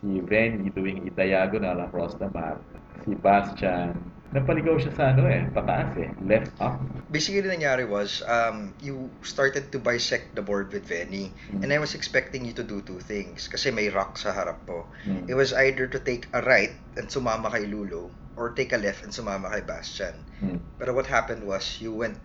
[0.01, 2.61] si Venny doing a diagonal across the map.
[3.05, 3.97] Si Bastian,
[4.37, 6.77] napaligaw siya sa ano eh, pataas eh, left up.
[7.09, 11.33] Basically, nangyari was, um, you started to bisect the board with Venny.
[11.49, 11.65] Mm.
[11.65, 13.49] And I was expecting you to do two things.
[13.49, 14.85] Kasi may rock sa harap mo.
[15.09, 15.33] Mm.
[15.33, 19.03] It was either to take a right and sumama kay Lulo, or take a left
[19.03, 20.15] and sumama kay Bastian.
[20.41, 20.59] Hmm.
[20.79, 22.19] Pero what happened was, you went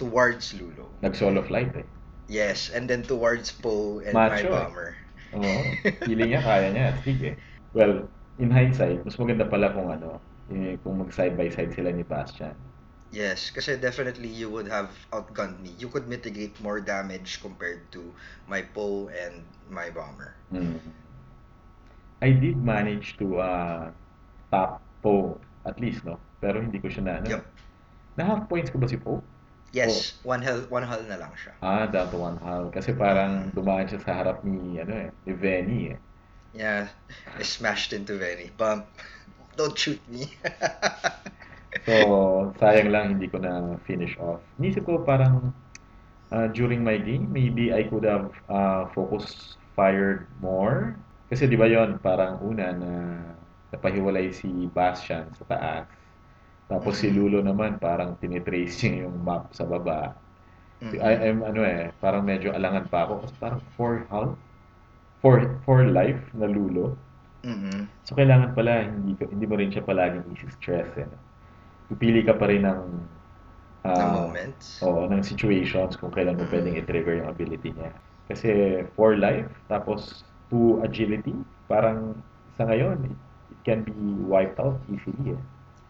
[0.00, 0.88] towards Lulo.
[1.04, 1.86] Nag-solo flight eh.
[2.30, 4.54] Yes, and then towards Poe and my Macho eh.
[4.54, 4.90] bomber.
[5.34, 5.60] Oo.
[6.08, 6.88] Feeling niya, kaya niya.
[7.02, 7.36] Sige.
[7.74, 8.08] Well,
[8.40, 10.18] in hindsight, mas maganda pala kung ano,
[10.50, 12.56] eh, kung mag side by side sila ni Bastian.
[13.10, 15.74] Yes, kasi definitely you would have outgunned me.
[15.82, 18.14] You could mitigate more damage compared to
[18.46, 20.38] my Poe and my bomber.
[20.54, 20.78] Mm.
[22.22, 23.90] I did manage to uh,
[24.54, 26.16] top Poe, at least, no?
[26.40, 27.26] Pero hindi ko siya na, ano.
[27.38, 27.44] Yup.
[28.16, 29.20] Na half points ko ba si Poe?
[29.70, 31.54] Yes, one hull, one hull na lang siya.
[31.62, 32.74] Ah, down to one hull.
[32.74, 35.98] Kasi parang dumaan siya sa harap ni, ano eh, ni Venny eh.
[36.50, 36.90] Yeah,
[37.38, 38.50] I smashed into Venny.
[38.58, 38.90] Bump.
[39.58, 40.26] Don't shoot me.
[41.86, 44.42] So, sayang lang hindi ko na finish off.
[44.58, 45.54] Nisip ko parang
[46.34, 50.98] uh, during my game, maybe I could have uh, focus fired more.
[51.30, 52.92] Kasi di ba yon parang una na
[53.72, 55.88] napahiwalay si Bastian sa taas.
[56.70, 57.16] Tapos si Mhm.
[57.16, 60.16] Lulo naman parang tinitrace niya yung map sa baba.
[60.82, 61.10] Mm.
[61.10, 64.28] I, I'm ano eh, parang medyo alangan pa ako kasi parang for hull?
[65.22, 66.96] For, for life na Lulo.
[67.44, 67.88] Mm-mm.
[68.06, 71.08] So kailangan pala hindi hindi mo rin siya palaging isi-stress eh.
[71.90, 72.82] Pipili ka pa rin ng
[73.94, 74.68] Na ah, moments.
[74.80, 76.48] Oo, ng situations kung kailan mo Mm.
[76.48, 77.92] pwedeng i-trigger yung ability niya.
[78.28, 78.48] Kasi
[78.96, 81.36] for life, tapos to agility,
[81.68, 82.16] parang
[82.56, 83.04] sa ngayon,
[83.64, 83.92] can be
[84.24, 85.42] wiped out easily eh.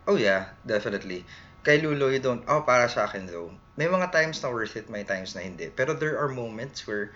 [0.09, 1.24] Oh yeah, definitely.
[1.62, 2.42] Kay Lulo, you don't...
[2.48, 3.52] Oh, para sa akin though.
[3.76, 5.68] May mga times na worth it, may times na hindi.
[5.68, 7.12] Pero there are moments where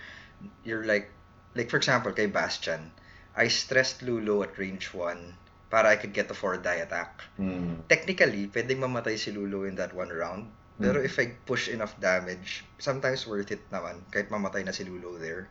[0.62, 1.08] you're like...
[1.56, 2.92] Like for example, kay Bastian.
[3.34, 7.24] I stressed Lulo at range 1 para I could get a 4 die attack.
[7.40, 7.88] Mm.
[7.88, 10.50] Technically, pwedeng mamatay si Lulo in that one round.
[10.78, 11.06] Pero Mm.
[11.06, 14.02] if I push enough damage, sometimes worth it naman.
[14.12, 15.48] Kahit mamatay na si Lulo there.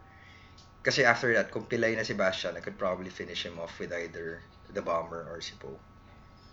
[0.84, 3.96] Kasi after that, kung pilay na si Bastian, I could probably finish him off with
[3.96, 5.78] either the bomber or si Poe.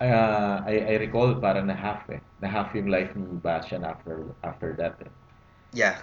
[0.00, 2.20] ah, I, I recall parang na half eh.
[2.40, 5.12] Na half yung life ni Bastion after after that eh.
[5.72, 5.96] Yeah.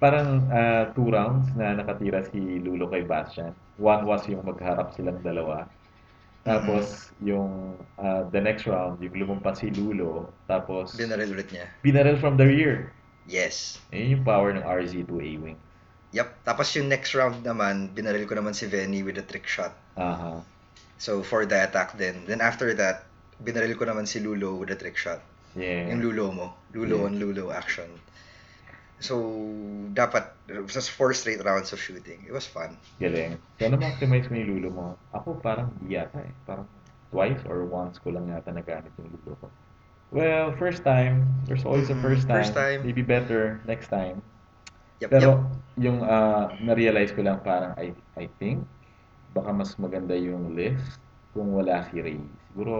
[0.00, 3.52] Parang ah, two rounds na nakatira si Lulo kay Bastion.
[3.76, 5.68] One was yung magharap silang dalawa.
[6.46, 10.30] Tapos yung ah, the next round, yung lumumpas si Lulo.
[10.48, 11.66] Tapos Binaril ulit niya.
[11.82, 12.92] binaril from the rear.
[13.26, 13.82] Yes.
[13.90, 15.58] Ayun yung power ng RZ2A wing.
[16.14, 16.46] Yep.
[16.46, 19.74] Tapos yung next round naman, binaril ko naman si Venny with a trick shot.
[19.98, 20.40] Aha.
[20.98, 22.24] So, for the attack din.
[22.26, 23.04] Then after that,
[23.42, 25.20] binaril ko naman si Lulo with a trick shot.
[25.56, 25.88] Yeah.
[25.92, 26.46] Yung Lulo mo.
[26.72, 27.06] Lulo Yeah.
[27.08, 27.88] on Lulo action.
[28.96, 29.20] So,
[29.92, 30.32] dapat,
[30.72, 32.24] just four straight rounds of shooting.
[32.24, 32.80] It was fun.
[32.96, 33.36] Galing.
[33.60, 34.84] Ano ma-optimize mo yung lulo mo?
[35.12, 36.32] Ako parang di yata eh.
[36.48, 36.64] Parang
[37.12, 39.46] twice or once ko lang yata nagamit yung lulo ko.
[40.16, 41.28] Well, first time.
[41.44, 42.40] There's always a Mhm, first time.
[42.40, 42.78] first time.
[42.88, 44.24] Maybe better next time.
[45.04, 45.40] Yep, Pero yep.
[45.76, 48.64] yung ah, na-realize ko lang parang I, I think
[49.36, 50.98] baka mas maganda yung list
[51.34, 52.20] kung wala si Ray.
[52.50, 52.74] Siguro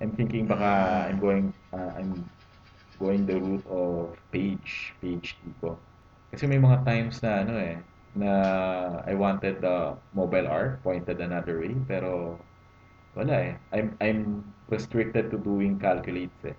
[0.00, 1.08] I'm thinking baka Mm.
[1.10, 1.46] I'm going
[1.76, 2.12] ah, I'm
[2.98, 5.70] going the route of page, page tipo.
[6.32, 7.76] Kasi may mga times na ano eh
[8.14, 8.32] na
[9.06, 12.38] I wanted the mobile art pointed another way pero
[13.16, 13.54] wala eh.
[13.74, 14.20] I'm I'm
[14.70, 16.56] restricted to doing calculates eh.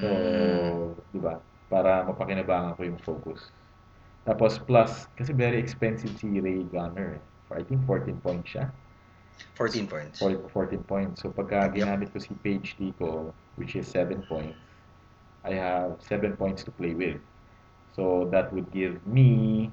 [0.00, 0.94] So, Mm.
[1.12, 1.34] di ba?
[1.68, 3.40] Para mapakinabangan ko yung focus.
[4.28, 7.20] Tapos plus, kasi very expensive si Ray Gunner.
[7.20, 7.24] eh.
[7.56, 8.70] I think 14 points siya.
[9.56, 10.18] 14 points.
[10.18, 11.22] For 14 points.
[11.22, 14.58] So pagka ginamit ko si Page Tico, which is 7 points,
[15.44, 17.18] I have 7 points to play with.
[17.94, 19.70] So that would give me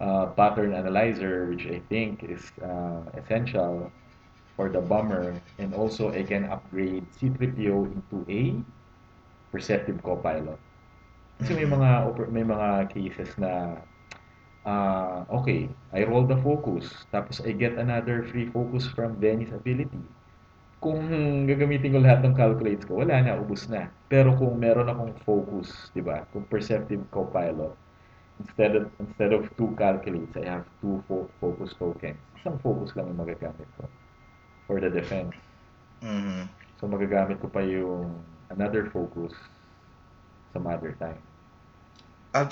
[0.00, 3.92] a pattern analyzer, which I think is uh, essential
[4.56, 5.36] for the bomber.
[5.58, 8.56] And also, I can upgrade C-3PO into a
[9.52, 10.56] perceptive copilot.
[11.40, 11.76] Kasi may Mhm.
[11.76, 11.90] mga
[12.32, 13.80] may mga cases na
[14.64, 20.00] ah okay, I roll the focus, tapos I get another free focus from Denny's ability.
[20.80, 21.00] Kung
[21.48, 23.92] gagamitin ko lahat ng calculates ko, wala na, ubus na.
[24.08, 26.24] Pero kung meron akong focus, di ba?
[26.32, 27.76] Kung perceptive copilot,
[28.40, 32.18] instead of instead of two calculates, I have two fo- focus tokens.
[32.40, 33.84] Isang focus lang yung magagamit ko
[34.66, 35.36] for the defense.
[36.00, 36.48] Mhm.
[36.80, 39.36] So magagamit ko pa yung another focus
[40.52, 41.20] some other time.
[42.30, 42.46] Uh,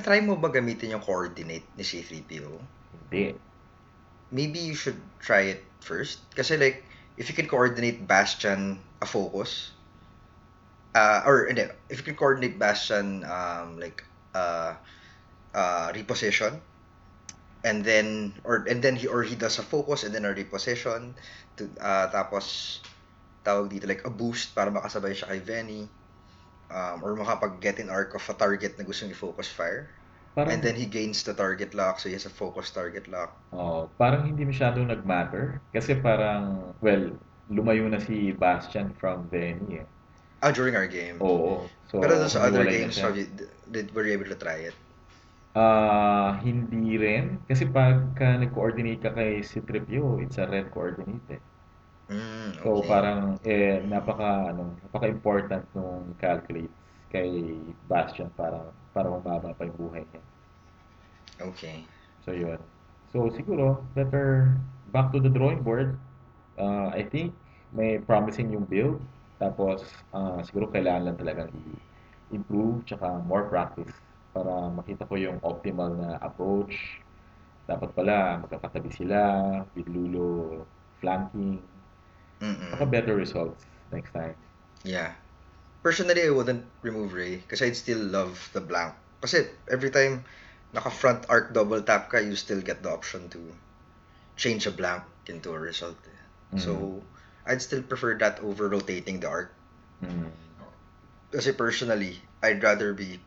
[0.00, 2.52] try mo ba gamitin yung coordinate ni C3PO?
[3.08, 3.36] Hindi.
[4.32, 6.24] Maybe you should try it first.
[6.32, 6.84] Kasi like,
[7.20, 9.72] if you can coordinate Bastion a focus,
[10.96, 14.00] uh, or hindi, if you can coordinate Bastion um, like
[14.32, 14.80] uh,
[15.52, 16.60] uh, reposition,
[17.64, 21.12] and then or and then he or he does a focus and then a reposition
[21.58, 22.78] to uh, tapos
[23.42, 25.90] tawag dito like a boost para makasabay siya kay Venny
[26.70, 29.88] um, or makapag-get in arc of a target na gustong i-focus fire
[30.36, 33.34] Parang, and then he gains the target lock so he has a focus target lock
[33.52, 35.58] oh, parang hindi masyadong nag-matter.
[35.72, 37.16] Kasi parang, well,
[37.48, 39.88] lumayo na si Bastian from Venny eh.
[40.44, 41.66] ah during our game Oo.
[41.90, 43.26] So, pero those other games have you,
[43.72, 44.76] did were you able to try it
[45.58, 47.42] Ah, hindi rin.
[47.50, 51.42] Kasi pagka nag-coordinate ka kay si Tripio, it's a red coordinate eh.
[52.08, 52.90] Mm, So okay.
[52.90, 56.74] parang eh napaka ano, napaka-important nung calculate
[57.12, 57.30] kay
[57.90, 58.58] Bastion para
[58.94, 60.22] para mababa pa yung buhay niya.
[61.40, 61.88] okay
[62.24, 62.58] So yun.
[63.12, 64.56] So siguro better
[64.92, 65.98] back to the drawing board.
[66.58, 67.34] Uh, I think
[67.72, 69.00] may promising yung build.
[69.38, 71.50] Tapos ah, siguro kailangan lang talagang
[72.30, 73.92] i-improve tsaka more practice
[74.34, 77.00] para makita ko yung optimal na approach.
[77.68, 79.20] Dapat pala magkakatabi sila
[79.76, 80.64] with Lulo
[81.00, 81.62] flanking.
[82.40, 82.70] Mm-mm.
[82.72, 83.56] Baka better result
[83.92, 84.34] next time.
[84.84, 85.14] Yeah.
[85.82, 88.94] Personally, I wouldn't remove Ray because I'd still love the blank.
[89.20, 90.24] Kasi every time
[90.72, 93.40] naka front arc double tap ka, you still get the option to
[94.36, 95.98] change a blank into a result.
[96.06, 96.58] eh.
[96.58, 97.02] So,
[97.46, 99.50] I'd still prefer that over rotating the arc.
[100.02, 100.30] Mm.
[101.32, 103.20] Kasi personally, I'd rather be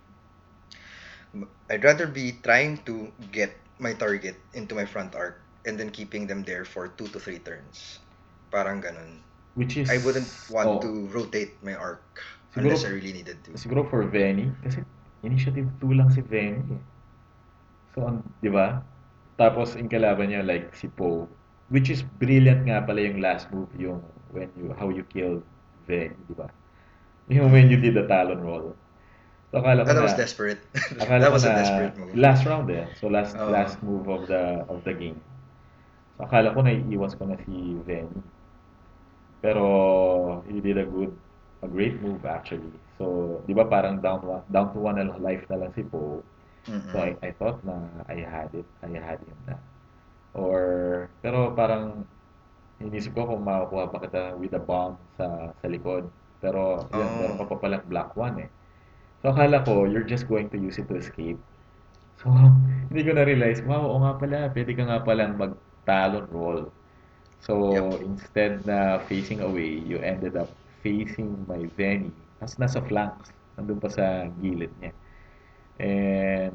[1.70, 6.28] I'd rather be trying to get my target into my front arc and then keeping
[6.28, 8.00] them there for two to three turns.
[8.52, 9.24] Parang ganun.
[9.56, 12.04] Which is I wouldn't want oh, to rotate my arc
[12.52, 13.56] Siguro- unless I really needed to.
[13.56, 14.84] Siguro for Venny, kasi
[15.24, 16.60] initiative 2 lang si Venny.
[16.60, 16.82] eh.
[17.96, 18.84] So, ang- di ba?
[19.36, 21.28] Tapos, yung kalaban niya, like, si Poe.
[21.72, 24.04] Which is brilliant nga pala yung last move, yung
[24.36, 25.44] when you, how you killed
[25.88, 26.52] Venny, di ba?
[27.32, 28.76] Yung when you did the Talon roll.
[29.52, 30.64] So, akala ko that na, was desperate.
[31.04, 32.16] akala that was a desperate move.
[32.16, 32.88] last round eh.
[33.00, 33.52] So, last Oo.
[33.52, 35.20] last move of the of the game.
[36.16, 38.20] So, akala ko na iiwas ko na si Venny.
[39.42, 41.12] Pero, he did a good,
[41.62, 42.72] a great move actually.
[42.98, 44.22] So, di ba parang down,
[44.54, 46.22] down to one na lang- life na lang si Poe.
[46.70, 46.92] Mm-mm.
[46.94, 47.76] So, I, I thought na
[48.08, 48.68] I had it.
[48.86, 49.58] I had him na.
[50.34, 50.62] Or,
[51.22, 52.06] pero parang,
[52.82, 56.10] Inisip ko kung makakuha pa kita with a bomb sa sa likod.
[56.42, 57.18] Pero, yun, Oh.
[57.22, 58.50] meron ka pa palang black one eh.
[59.22, 61.38] So, akala ko, you're just going to use it to escape.
[62.18, 62.34] So,
[62.90, 66.62] hindi ko na-realize, wow, oo nga pala, pwede ka nga palang mag-talon roll.
[67.42, 67.86] So, Yep.
[68.02, 70.50] instead na facing away, you ended up
[70.84, 72.14] facing my Venny.
[72.40, 73.34] Tapos nasa flanks.
[73.58, 74.94] Nandun pa sa gilid niya.
[75.82, 76.54] And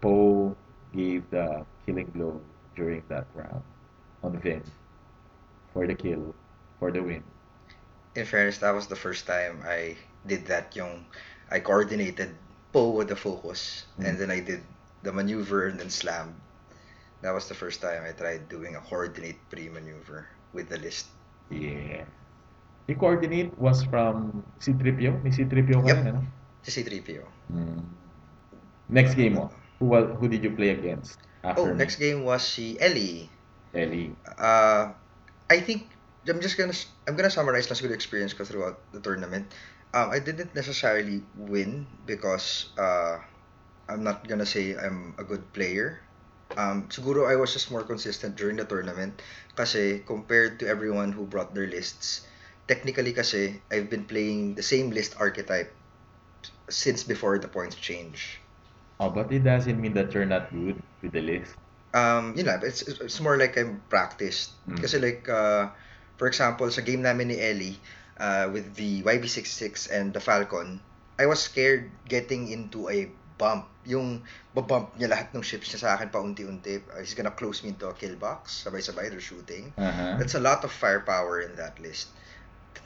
[0.00, 0.54] Poe
[0.94, 2.40] gave the killing blow
[2.76, 3.62] during that round
[4.22, 4.62] on Vin
[5.72, 6.34] for the kill,
[6.78, 7.22] for the win.
[8.14, 9.96] In fairness, that was the first time I
[10.26, 11.06] did that yung
[11.50, 12.38] I coordinated
[12.72, 14.18] Poe with the focus and Mm.
[14.18, 14.62] then I did
[15.02, 16.43] the maneuver and then slam.
[17.24, 21.08] That was the first time I tried doing a coordinate pre-maneuver with the list.
[21.48, 22.04] Yeah.
[22.84, 25.24] The coordinate was from C-3PO?
[25.24, 25.98] May C-3PO ka Yep.
[26.04, 26.20] ano?
[26.64, 27.24] Si C3PO.
[27.52, 27.80] Mm.
[28.88, 29.88] Next game mo, who,
[30.20, 31.80] who did you play against after Oh, me?
[31.80, 33.28] next game was si Ellie.
[33.72, 34.12] Ellie.
[34.36, 34.92] Uh,
[35.48, 35.88] I think
[36.24, 36.72] I'm just gonna
[37.04, 39.52] I'm gonna summarize siguro yung experience ko throughout the tournament.
[39.92, 43.20] Um, I didn't necessarily win because uh,
[43.92, 46.00] I'm not gonna say I'm a good player.
[46.56, 49.20] Um, siguro I was just more consistent during the tournament
[49.54, 52.26] kasi compared to everyone who brought their lists,
[52.66, 55.72] technically kasi I've been playing the same list archetype
[56.68, 58.40] since before the points change.
[59.00, 61.54] Oh, but it doesn't mean that you're not good with the list.
[61.94, 64.54] Um, yun lang, it's, it's it's more like I'm practiced.
[64.66, 64.82] Mm.
[64.82, 65.70] Kasi like, uh,
[66.18, 67.78] for example, sa game namin ni Ellie,
[68.18, 70.82] uh, with the YB66 and the Falcon,
[71.18, 73.66] I was scared getting into a bump.
[73.84, 74.22] Yung
[74.54, 76.80] babump niya lahat ng ships niya sa akin paunti-unti.
[77.02, 78.64] He's gonna close me into a kill box.
[78.64, 79.72] Sabay-sabay, they're shooting.
[79.76, 80.16] Uh-huh.
[80.16, 82.08] That's a lot of firepower in that list.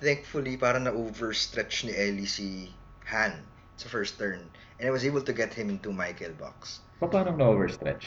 [0.00, 2.70] Thankfully, parang na-overstretch ni Ellie si
[3.10, 3.34] Han
[3.76, 4.42] sa first turn.
[4.78, 6.80] And I was able to get him into my kill box.
[7.00, 8.06] Pa- Paano na-overstretch?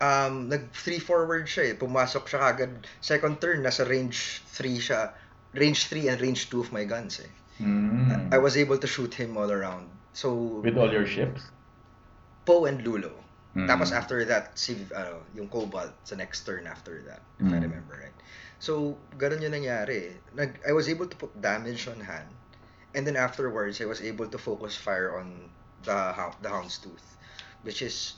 [0.00, 1.74] um, nag three forward siya eh.
[1.76, 2.72] Pumasok siya kagad.
[3.00, 5.12] Second turn, nasa range 3 siya.
[5.52, 7.30] Range 3 and range 2 of my guns eh.
[7.60, 8.32] Mm.
[8.32, 9.90] I was able to shoot him all around.
[10.12, 11.42] So, With all your ships?
[12.44, 13.12] Poe and Lulo.
[13.54, 13.66] Mm.
[13.66, 17.66] Tapos after that, si, ano, yung Cobalt sa next turn after that, if I Mm.
[17.66, 18.14] remember right.
[18.62, 20.14] So, ganun yung nangyari.
[20.34, 22.26] Nag, I was able to put damage on Han.
[22.94, 25.50] And then afterwards, I was able to focus fire on
[25.82, 27.06] the, the Houndstooth.
[27.62, 28.16] Which is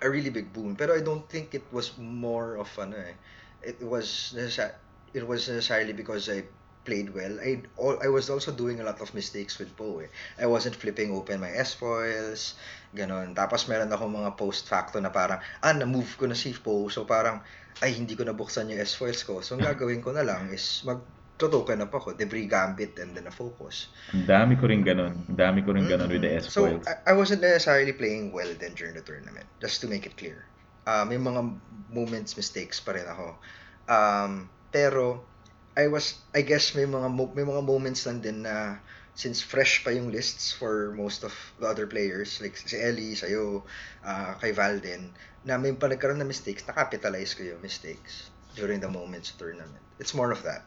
[0.00, 0.76] a really big boon.
[0.76, 3.16] Pero I don't think it was more of ano eh.
[3.64, 6.44] It was it was necessarily because I
[6.86, 7.34] played well.
[7.42, 10.10] I all I was also doing a lot of mistakes with Poe eh.
[10.38, 12.54] I wasn't flipping open my S-foils,
[12.94, 13.34] ganon.
[13.34, 16.86] Tapos meron ako mga post facto na parang, ah, na-move ko na si Poe.
[16.86, 17.42] So parang,
[17.82, 19.42] ay, hindi ko nabuksan yung S-foils ko.
[19.42, 21.02] So ang gagawin ko na lang is mag
[21.36, 23.92] token up ako, debris gambit and then a focus.
[24.16, 25.20] Ang dami ko rin ganun.
[25.28, 26.48] Ang dami ko rin ganun with the Mm.
[26.48, 26.88] So, S-foils.
[26.88, 30.48] I, I wasn't necessarily playing well then during the tournament, just to make it clear.
[30.88, 31.44] Uh, may mga
[31.92, 33.36] moments, mistakes pa rin ako.
[33.84, 35.28] Um, pero,
[35.76, 38.80] I was, I guess may mga, mo- may mga moments lang din na
[39.16, 43.64] since fresh pa yung lists for most of the other players, like si Ellie, sa'yo,
[44.04, 45.12] uh, kay Valden,
[45.44, 49.80] na may pa nagkaroon na mistakes, nakapitalize ko yung mistakes during the moments tournament.
[50.00, 50.64] It's more of that.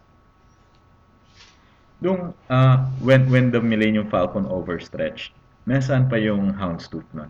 [2.02, 5.34] Yung, ah, when, when the Millennium Falcon overstretched,
[5.70, 7.30] nasaan pa yung Houndstooth nun?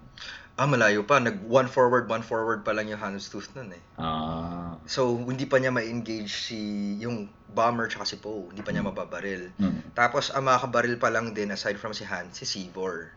[0.60, 1.24] Ah, malayo pa.
[1.24, 3.80] Nag one forward, one forward pa lang yung Houndstooth nun eh.
[3.96, 6.60] Ah, So, hindi pa niya ma-engage si
[7.00, 8.52] yung bomber tsaka si Poe.
[8.52, 8.92] Hindi pa niya Mm.
[8.92, 9.44] mababaril.
[9.56, 13.08] mm, Tapos, ang makakabaril pa lang din, aside from si Han, si Sivor.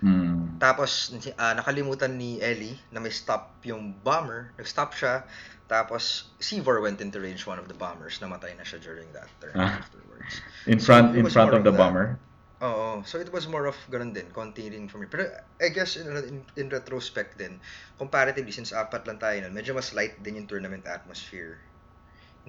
[0.00, 4.56] mm, Tapos, ah, nakalimutan ni Ellie na may stop yung bomber.
[4.56, 5.28] Nag-stop siya.
[5.66, 8.16] Tapos, Sivor went into range one of the bombers.
[8.24, 9.76] Namatay na siya during that turn Ah.
[9.76, 10.40] afterwards.
[10.64, 11.76] in So, front, it in front of the that.
[11.76, 12.16] bomber?
[12.64, 13.04] Oo.
[13.04, 14.32] So, it was more of ganun din.
[14.32, 15.04] Containing for me.
[15.04, 15.28] Pero,
[15.60, 17.60] I guess, in, in, in retrospect din,
[18.00, 21.60] comparatively, since apat lang tayo nun, medyo mas light din yung tournament atmosphere.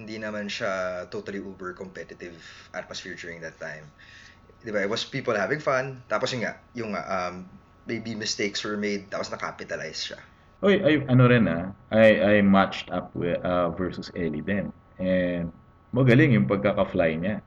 [0.00, 2.38] Hindi naman siya totally uber competitive
[2.72, 3.84] atmosphere during that time.
[4.64, 4.80] Di ba?
[4.80, 6.00] It was people having fun.
[6.08, 7.44] Tapos yun nga, yung um,
[7.84, 10.20] maybe mistakes were made, tapos nakapitalize siya.
[10.64, 14.72] Oy, ay, ano rin ah, I, I matched up with, uh, versus Ellie din.
[14.98, 15.52] And
[15.92, 17.44] magaling yung pagkaka-fly niya.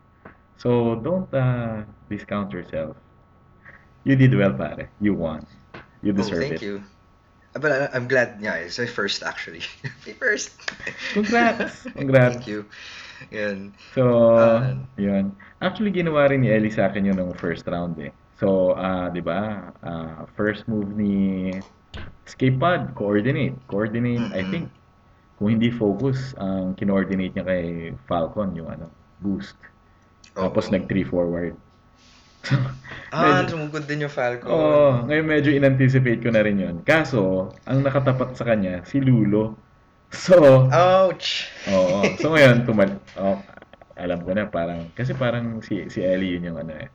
[0.61, 2.93] So, don't uh, discount yourself.
[4.05, 4.89] You did well, pare.
[5.01, 5.45] You won.
[6.05, 6.61] You Oh, deserve thank it.
[6.61, 6.85] you.
[7.53, 8.61] Ah, But I- I'm glad nga.
[8.61, 9.65] It's my first actually.
[10.05, 10.53] my first.
[11.17, 11.85] Congrats!
[11.97, 12.35] Congrats!
[12.41, 12.65] Thank you.
[13.33, 13.73] Yan.
[13.93, 14.77] So, Ah.
[14.97, 15.33] yun.
[15.61, 18.13] Actually, ginawa rin ni Ellie sa akin yun nung first round eh.
[18.37, 21.53] So, ah, di ba, ah, first move ni
[22.25, 23.57] escape pod, coordinate.
[23.65, 24.69] Coordinate, I think,
[25.37, 27.65] kung hindi focus, ang kinoordinate niya kay
[28.09, 28.89] Falcon, yung ano,
[29.21, 29.57] boost.
[30.33, 31.55] Tapos nag 3 forward.
[33.11, 34.47] Ah, medyo- sumugod din yung Falcon.
[34.47, 36.79] Oo, ngayon medyo in-anticipate ko na rin yun.
[36.87, 39.59] Kaso, ang nakatapat sa kanya, si Lulo.
[40.15, 40.39] So,
[40.71, 41.51] Ouch!
[41.67, 42.07] Oo.
[42.23, 42.87] So ngayon, tumal
[43.19, 43.35] oh,
[43.99, 46.87] alam ko na parang kasi parang si si Ellie yun yung ano eh.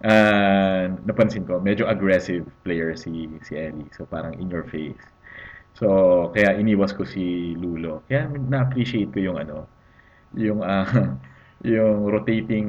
[0.00, 3.92] Ah, napansin ko, medyo aggressive player si si Ellie.
[3.92, 4.96] So parang in your face.
[5.76, 5.86] So
[6.32, 8.08] kaya iniwas ko si Lulo.
[8.08, 9.68] Kaya na-appreciate ko yung ano,
[10.32, 10.88] yung ah
[11.62, 12.68] yung rotating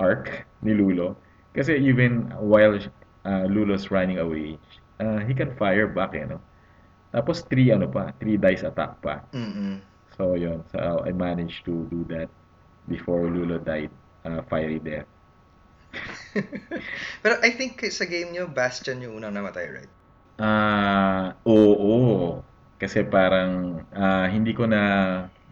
[0.00, 1.16] arc ni Lulo.
[1.54, 2.76] Kasi even while
[3.24, 4.58] ah, Lulo's running away,
[5.00, 6.42] ah, he can fire back eh, no?
[7.14, 9.24] Tapos three ano pa, three dice attack pa.
[9.32, 9.80] Mm-mm.
[10.16, 12.28] So yun, so I managed to do that
[12.88, 13.92] before Lulo died
[14.24, 15.08] uh, fiery death.
[17.24, 19.92] Pero I think sa game nyo, Bastion yung unang namatay, right?
[20.36, 22.44] Ah, oo.
[22.76, 24.82] Kasi parang ah, hindi ko na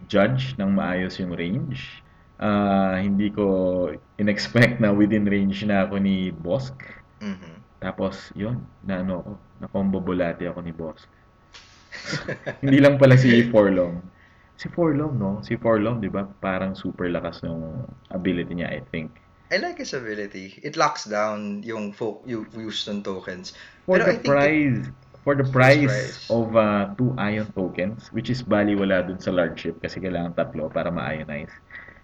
[0.05, 2.04] judge ng maayos yung range.
[2.35, 3.45] Ah, hindi ko
[4.17, 6.75] inexpect na within range na ako ni Bosk.
[7.23, 7.63] Mhm.
[7.79, 9.31] Tapos yun, na ano ko,
[9.61, 11.07] na combo bulate ako ni Bosk.
[12.63, 14.03] Hindi lang pala si Forlong.
[14.59, 15.39] Si Forlong, no?
[15.39, 16.27] Si Forlong, di ba?
[16.27, 17.55] Parang super lakas ng
[18.11, 19.15] ability niya, I think.
[19.47, 20.59] I like his ability.
[20.59, 23.55] It locks down yung folk yung Houston tokens.
[23.85, 24.79] For Pero I the think it- price,
[25.23, 26.17] for the price price.
[26.27, 30.67] of uh, two ion tokens, which is baliwala dun sa large ship kasi kailangan tatlo
[30.67, 31.53] para ma-ionize,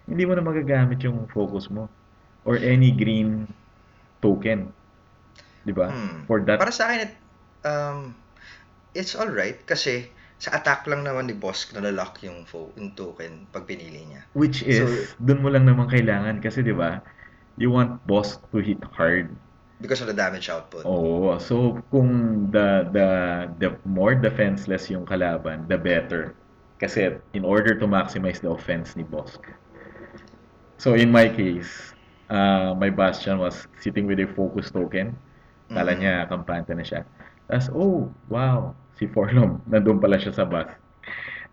[0.06, 1.86] hindi mo na magagamit yung focus mo
[2.42, 3.46] or any green
[4.18, 4.70] token.
[5.62, 5.90] Di ba?
[5.90, 6.26] Hmm.
[6.26, 7.12] For that, Para sa akin, it,
[7.62, 8.14] um,
[8.92, 10.10] it's alright kasi
[10.42, 14.26] sa attack lang naman ni Bosk nalalak yung, fo- yung token pag pinili niya.
[14.34, 16.98] which is, So- dun mo lang naman kailangan kasi di ba,
[17.54, 19.30] you want boss to hit hard.
[19.78, 20.86] Because of the damage output.
[20.86, 21.38] Oo.
[21.42, 22.10] So, kung
[22.54, 23.06] the, the,
[23.58, 26.34] the more defenseless yung kalaban, the better.
[26.78, 29.42] Kasi in order to maximize the offense ni Bosk.
[30.82, 31.94] So, in my case,
[32.26, 35.14] uh, my Bastion was sitting with a focus token.
[35.70, 35.98] Kala Mhm.
[36.02, 37.06] niya, kampante na siya.
[37.46, 40.66] Tapos, oh, wow, si Forlom, nandun pala siya sa bus.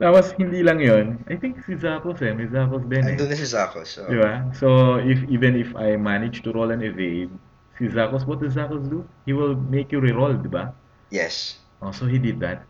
[0.02, 3.22] Tapos, hindi lang yon I think si Zakos eh, may Zakos din eh.
[3.22, 3.86] Andun na si Zako.
[3.86, 4.50] So, Di ba?
[4.58, 7.30] So, if even if I manage to roll an evade,
[7.78, 9.06] si Zakos, what does Zakos do?
[9.30, 10.74] He will make you reroll, di ba?
[11.14, 11.62] yes.
[11.86, 12.66] Oh, so he did that.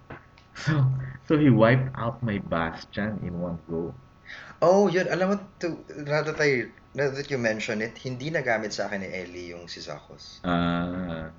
[0.59, 0.75] So,
[1.23, 3.95] so he wiped out my Bastion in one go.
[4.61, 5.07] Oh, yun.
[5.07, 9.01] Alam mo, to, now, that I, now that you mention it, hindi nagamit sa akin
[9.01, 10.43] ni Ellie yung si Zakos.
[10.43, 11.31] Ah,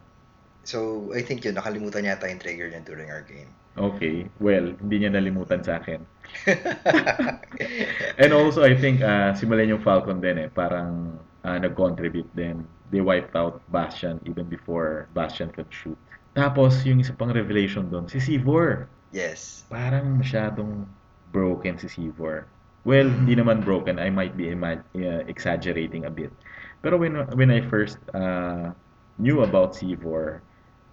[0.61, 3.49] So, I think yun, nakalimutan yata yung trigger niya during our game.
[3.81, 4.29] okay.
[4.41, 6.05] Well, hindi niya nalimutan sa akin.
[8.21, 12.64] And also, I think, uh, si Millennium Falcon din eh, parang ah, nag-contribute din.
[12.91, 15.97] They wiped out Bastion even before Bastion could shoot.
[16.35, 18.87] Tapos, yung isa pang revelation doon, si Sivor.
[19.11, 19.64] yes.
[19.66, 20.87] parang masyadong
[21.33, 22.47] broken si Sivor.
[22.85, 24.01] Well, hindi naman broken.
[24.01, 26.33] I might be ima- uh, exaggerating a bit.
[26.81, 28.72] Pero when when I first uh,
[29.20, 30.41] knew about Sivor,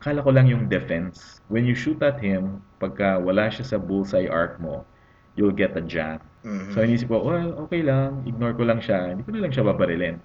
[0.03, 1.39] kala ko lang yung defense.
[1.47, 4.83] When you shoot at him, pagka wala siya sa bullseye arc mo,
[5.39, 6.19] you'll get a jam.
[6.43, 6.75] Mhm.
[6.75, 9.63] So inisip ko, well, okay lang, ignore ko lang siya, hindi ko na lang siya
[9.63, 10.19] babarilin.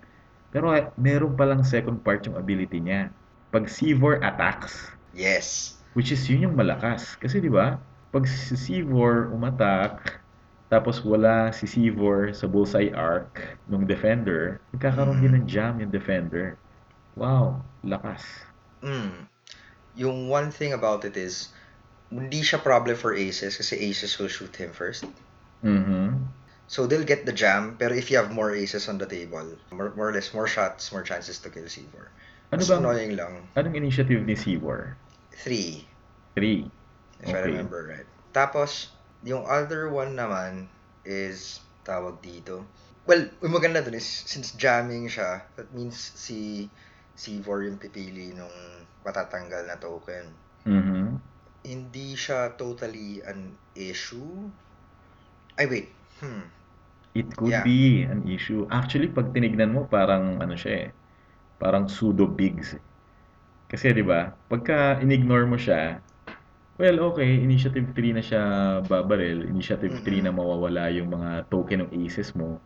[0.50, 3.14] Pero uh, meron palang second part yung ability niya.
[3.54, 5.78] Pag Sivor attacks, yes.
[5.92, 7.20] Which is yun yung malakas.
[7.20, 7.76] Kasi di ba,
[8.12, 10.21] pag si Sivor umatak,
[10.72, 13.28] tapos wala si Sivor sa bullseye arc
[13.68, 16.56] ng defender, magkakaroon din ng jam yung defender.
[17.12, 18.24] Wow, lakas.
[18.82, 19.26] Mm.
[19.96, 21.50] Yung one thing about it is,
[22.10, 25.04] hindi siya problem for aces kasi aces will shoot him first.
[25.62, 26.32] Mhm.
[26.66, 29.94] So they'll get the jam, pero if you have more aces on the table, more,
[29.94, 32.08] more or less, more shots, more chances to kill Sivor.
[32.52, 33.48] Ano bang, annoying lang.
[33.56, 34.96] anong initiative ni Sivor?
[35.32, 35.88] Three,
[36.36, 36.64] Three.
[37.20, 37.50] if I Okay.
[37.52, 38.06] remember right.
[38.32, 38.88] Tapos,
[39.22, 40.66] yung other one naman
[41.06, 42.62] is, tawag dito.
[43.06, 46.70] Well, yung maganda dun is, since jamming siya, that means si
[47.18, 48.54] Sivor yung pipili nung
[49.02, 50.24] matatanggal na token.
[50.66, 51.18] Mhm.
[51.62, 54.50] Hindi siya totally an issue.
[55.58, 55.88] Ay, wait.
[56.22, 56.46] Hmm.
[57.14, 57.62] It could Yeah.
[57.66, 58.64] be an issue.
[58.72, 60.90] Actually, pag tinignan mo, parang ano siya eh.
[61.60, 62.74] Parang pseudo bigs.
[62.78, 62.82] eh.
[63.68, 64.32] Kasi 'di ba?
[64.48, 66.00] Pagka inignore mo siya,
[66.78, 68.42] well, okay, initiative 3 na siya
[68.84, 72.60] babaril, initiative 3 na mawawala yung mga token ng aces mo.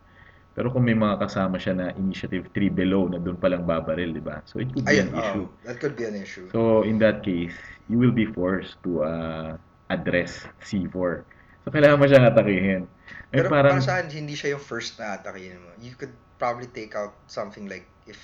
[0.57, 4.09] Pero kung may mga kasama siya na initiative 3 below na doon pa lang babaril,
[4.09, 4.41] 'di ba?
[4.49, 5.45] So it could be Ayun, an issue.
[5.45, 6.49] oh, that could be an issue.
[6.49, 7.53] So in that case,
[7.85, 9.49] you will be forced to uh,
[9.93, 11.21] address C4.
[11.61, 12.89] So kailangan mo siyang atakihin.
[13.29, 15.71] Eh, Pero parang para sa akin, hindi siya yung first na atakin mo.
[15.77, 18.17] You could probably take out something like if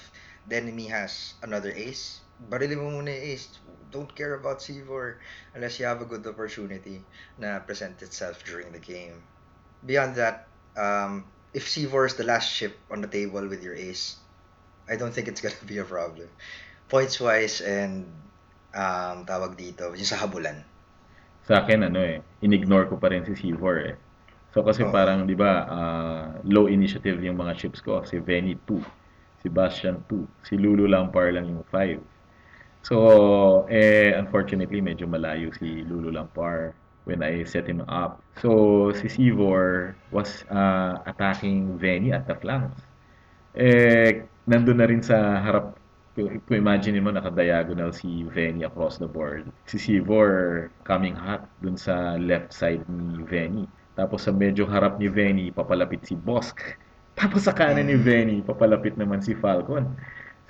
[0.49, 3.61] the enemy has another ace, barilin mo muna yung ace.
[3.93, 5.21] Don't care about C4
[5.53, 7.05] unless you have a good opportunity
[7.37, 9.21] na present itself during the game.
[9.85, 14.17] Beyond that, um, if C4 is the last ship on the table with your ace,
[14.89, 16.27] I don't think it's gonna be a problem.
[16.89, 18.09] Points wise and
[18.73, 20.65] um, tawag dito, yung sa habulan.
[21.43, 23.95] sa akin ano eh, inignore ko pa rin si C4 eh.
[24.55, 24.93] So kasi Oo.
[24.93, 28.79] parang 'di ba, ah, low initiative yung mga ships ko, si Veni 2,
[29.43, 31.99] si Bastion 2, si Lulu Lampar lang yung 5.
[32.83, 36.75] So, eh unfortunately medyo malayo si Lulu Lampar
[37.05, 38.19] when I set him up.
[38.39, 42.79] So, si Sivor was ah, attacking Veni at the flanks.
[43.53, 45.77] Eh, nandun na rin sa harap,
[46.15, 49.47] kung kung imagine mo, naka-diagonal si Veni across the board.
[49.67, 53.65] Si Sivor coming hot dun sa left side ni Veni.
[53.93, 56.59] Tapos sa medyo harap ni Veni, papalapit si Bosk.
[57.19, 59.93] Tapos sa kanan ni Veni, papalapit naman si Falcon.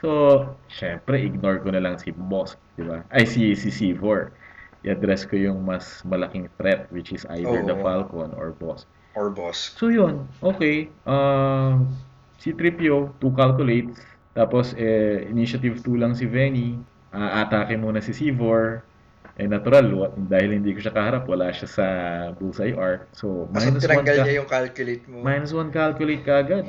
[0.03, 3.07] So, syempre, ignore ko na lang si Bosk, di ba?
[3.07, 4.35] Ay, si, si Sivor.
[4.83, 7.79] I-address ko yung mas malaking threat, which is either the Oo.
[7.79, 8.83] Falcon or Bosk.
[9.15, 9.71] Or boss.
[9.77, 10.89] So yun, okay.
[11.05, 11.85] Um,
[12.41, 14.01] si Tripio, 2 calculates.
[14.33, 16.81] Tapos eh, initiative 2 lang si Veni.
[17.13, 18.81] Ah, atake muna si Sivor.
[19.37, 21.85] Eh natural, wa- dahil hindi ko siya kaharap, wala siya sa
[22.33, 23.05] bullseye arc.
[23.13, 25.17] So Kasi minus 1 tinanggal ka, niya yung calculate mo.
[25.21, 26.65] minus 1 calculate ka agad.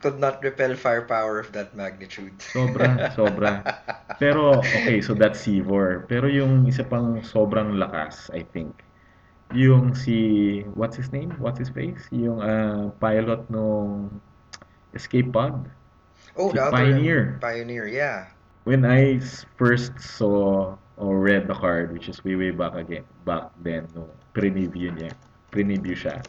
[0.00, 2.36] Could not repel firepower of that magnitude.
[2.38, 3.64] Sobra, sobra.
[4.20, 6.04] Pero okay, so that's Sivor.
[6.04, 8.76] Pero yung isa pang sobrang lakas, I think,
[9.54, 11.32] yung si, what's his name?
[11.38, 12.04] What's his face?
[12.10, 14.10] Yung ah, pilot nung
[14.92, 15.68] Escape Pod.
[16.36, 17.38] Oh, Si the other Pioneer.
[17.40, 18.28] Pioneer, yeah.
[18.64, 19.22] When I
[19.56, 24.08] first saw or read the card, which is way way back again, back then, no,
[24.34, 25.12] pre-review niya,
[25.52, 26.24] pre-review siya,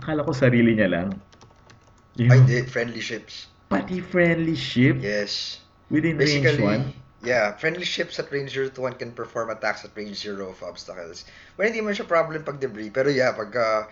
[0.00, 1.08] akala ko sarili niya lang.
[2.14, 3.50] Ay, Yung di, friendly ships.
[3.66, 5.58] pati friendly ship Yes.
[5.90, 7.26] within range Basically, 1.
[7.26, 10.62] yeah, friendly ships at range 0 to 1 can perform attacks at range 0 of
[10.62, 11.26] obstacles.
[11.58, 13.90] Well, hindi man siya problem pag debris, pero yeah, pagka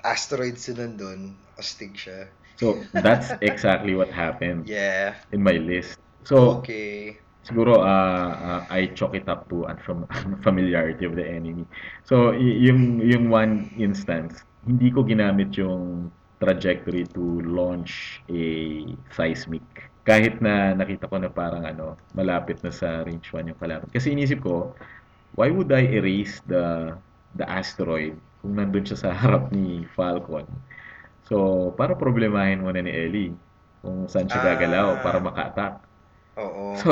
[0.00, 1.20] asteroids yun nandun,
[1.60, 2.32] astig siya.
[2.56, 5.20] So, that's exactly what happened Yeah.
[5.30, 6.00] in my list.
[6.24, 7.20] So, Okay.
[7.44, 10.08] siguro uh, uh, I chalk it up to unfam-
[10.40, 11.68] unfamiliarity of the enemy.
[12.06, 16.08] So, y- yung, yung one instance, hindi ko ginamit yung
[16.38, 18.42] trajectory to launch a
[19.12, 19.64] seismic.
[20.06, 23.90] Kahit na nakita ko na parang ano, malapit na sa range 1 yung kalaban.
[23.92, 24.72] Kasi inisip ko,
[25.36, 26.94] why would I erase the
[27.36, 30.48] the asteroid kung nandun siya sa harap ni Falcon?
[31.28, 33.32] So, para problemahin muna ni Ellie
[33.84, 35.00] kung saan siya gagalaw Ah.
[35.04, 35.74] para maka-attack.
[36.40, 36.72] Oo.
[36.80, 36.90] So,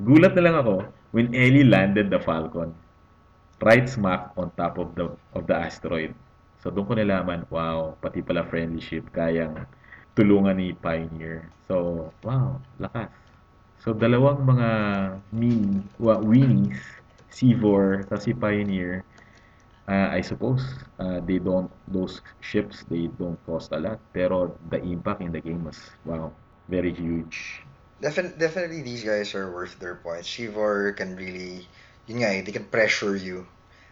[0.00, 2.72] gulat na lang ako when Ellie landed the Falcon
[3.60, 6.16] right smack on top of the of the asteroid.
[6.64, 9.68] So, doon ko nalaman, wow, pati pala friendly ship kayang
[10.16, 11.52] tulungan ni Pioneer.
[11.68, 13.12] So, wow, lakas.
[13.84, 14.70] So, dalawang mga
[15.28, 16.80] mini, wa, weenies,
[17.28, 19.04] Seavor, tapos si Pioneer,
[19.92, 20.64] uh, I suppose,
[20.96, 24.00] uh, they don't, those ships, they don't cost a lot.
[24.16, 25.76] Pero the impact in the game was,
[26.08, 26.32] wow,
[26.72, 27.60] very huge.
[28.00, 30.32] Defin- definitely these guys are worth their points.
[30.32, 31.68] Shivor can really,
[32.08, 33.44] yun nga eh, they can pressure you.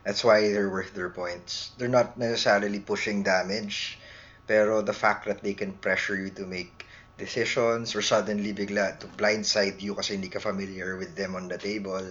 [0.04, 1.70] That's why they're worth their points.
[1.78, 3.98] They're not necessarily pushing damage,
[4.46, 6.86] pero the fact that they can pressure you to make
[7.18, 11.58] decisions or suddenly bigla to blindside you kasi hindi ka familiar with them on the
[11.58, 12.02] table.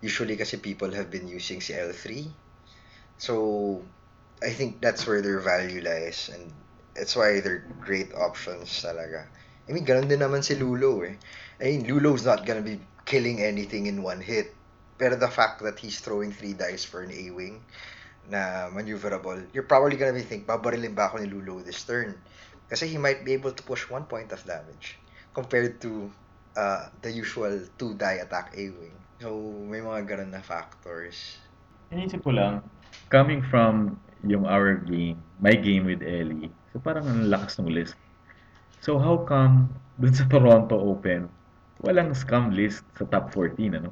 [0.00, 2.30] Usually kasi people have been using si L3.
[3.18, 3.82] So,
[4.42, 6.52] I think that's where their value lies and
[6.94, 9.28] that's why they're great options talaga.
[9.68, 11.16] I mean, ganun din naman si Lulo eh.
[11.60, 14.55] I mean, Lulo's not gonna be killing anything in one hit.
[14.96, 17.60] Pero the fact that he's throwing three dice for an A-wing
[18.26, 22.16] na maneuverable, you're probably gonna be think, babarilin ba ako ni Lulo this turn?
[22.66, 24.98] Kasi he might be able to push one point of damage
[25.36, 26.10] compared to
[26.56, 28.96] uh, the usual two die attack A-wing.
[29.20, 31.38] So, may mga ganun na factors.
[31.88, 32.60] Inisip ko lang,
[33.08, 37.94] coming from yung our game, my game with Ellie, so parang ang lakas ng list.
[38.82, 41.30] So how come dun sa Toronto Open,
[41.82, 43.90] walang scam list sa top 14, ano?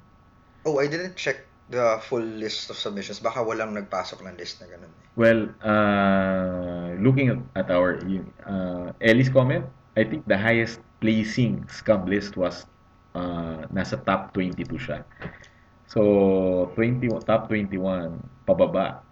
[0.65, 3.21] Oh, I didn't check the full list of submissions.
[3.21, 4.93] Baka walang nagpasok ng list na ganun.
[5.17, 8.01] Well, uh, looking at, our
[8.45, 9.65] uh, Ellie's comment,
[9.97, 12.67] I think the highest placing scam list was
[13.15, 15.05] uh, nasa top 22 siya.
[15.87, 19.05] So, 20, top 21, pababa,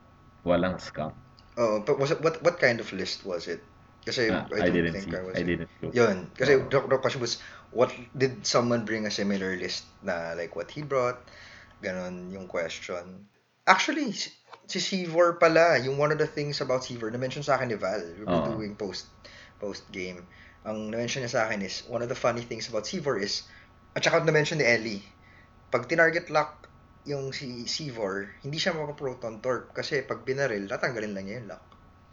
[0.42, 1.12] walang scam.
[1.56, 3.60] Oh, but was it, what what kind of list was it?
[4.02, 5.18] Kasi Ah, I I don't didn't think see.
[5.18, 5.34] I was.
[5.38, 5.94] I didn't look.
[5.94, 6.26] Yun.
[6.34, 7.38] Kasi the, the question was,
[7.70, 11.22] what did someone bring a similar list na like what he brought?
[11.78, 13.30] Ganon yung question.
[13.62, 14.34] Actually, si
[14.66, 18.02] si Sivor pala, yung one of the things about Sivor, na-mention sa akin ni Val,
[18.18, 18.58] we were Oo.
[18.58, 19.06] doing post
[19.62, 20.26] post game.
[20.66, 23.46] Ang na-mention niya sa akin is, one of the funny things about Sivor is,
[23.94, 25.02] at saka na-mention ni Ellie,
[25.70, 26.66] pag tinarget lock
[27.02, 31.64] yung si Sivor, hindi siya mapa-proton torp kasi pag binaril, tatanggalin lang niya yung lock.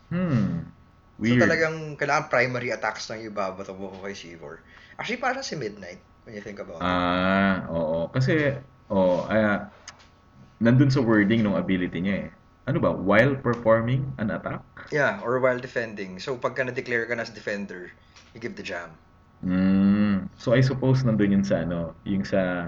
[0.09, 0.59] Hmm.
[1.20, 1.43] So Weird.
[1.43, 4.63] talagang kailangan primary attacks lang yung babato mo kay Sivor.
[4.95, 6.88] Actually, parang si Midnight, when you think about it.
[6.88, 8.07] Ah, oo.
[8.07, 8.55] Kasi,
[8.88, 9.67] oh, ah,
[10.63, 12.30] nandun sa wording ng ability niya eh.
[12.70, 14.61] ano ba, while performing an attack?
[14.93, 16.22] Yeah, or while defending.
[16.22, 17.89] So, pagka na-declare ka na as defender,
[18.32, 18.93] you give the jam.
[19.45, 20.28] Mm.
[20.36, 22.67] So I suppose nandun yun sa ano, yung sa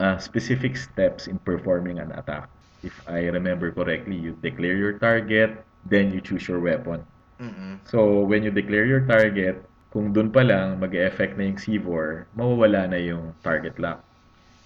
[0.00, 2.48] uh, specific steps in performing an attack.
[2.80, 7.04] If I remember correctly, you declare your target, then you choose your weapon.
[7.40, 7.80] Mm-mm.
[7.88, 12.86] So when you declare your target, kung dun pa lang mag-effect na yung C4, mawawala
[12.92, 14.04] na yung target lock.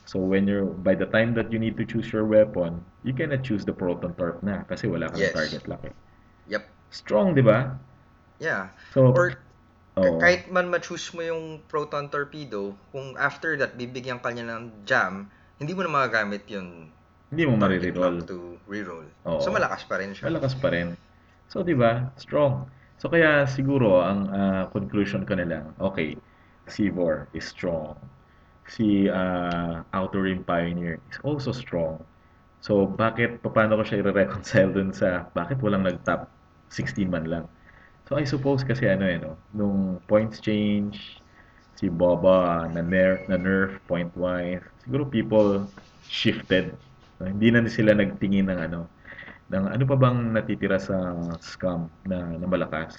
[0.05, 3.41] So when you're by the time that you need to choose your weapon, you cannot
[3.41, 5.33] choose the proton torp na kasi wala kang Yes.
[5.33, 5.95] target lock eh.
[6.51, 6.64] Yep.
[6.93, 7.72] Strong, 'di ba?
[8.37, 8.68] Yeah.
[8.93, 9.41] So Or
[9.97, 10.20] oo.
[10.20, 15.31] kahit man ma-choose mo yung proton torpedo, kung after that bibigyan ka niya ng jam,
[15.57, 16.91] hindi mo na magagamit yun
[17.33, 18.22] hindi mo marireroll.
[18.29, 19.09] to reroll.
[19.27, 19.41] Oo.
[19.43, 20.29] So malakas pa rin siya.
[20.31, 20.95] Malakas pa rin.
[21.55, 22.11] So, di ba?
[22.19, 22.67] Strong.
[22.99, 26.19] So, kaya siguro, ang ah, conclusion ko na lang, okay,
[26.67, 27.95] C4 is strong.
[28.67, 32.03] Si ah, Outer Rim Pioneer is also strong.
[32.59, 36.27] So, bakit, paano ko siya i-reconcile dun sa, bakit walang nag-top
[36.75, 37.47] 16 man lang?
[38.11, 39.39] So, I suppose kasi ano eh, no?
[39.55, 41.23] Nung points change,
[41.79, 45.71] si Boba na, ner na nerf point-wise, siguro people
[46.11, 46.75] shifted.
[47.23, 47.31] No?
[47.31, 48.91] Hindi na sila nagtingin ng ano,
[49.55, 52.99] ng ano pa bang natitira sa scam na, na malakas.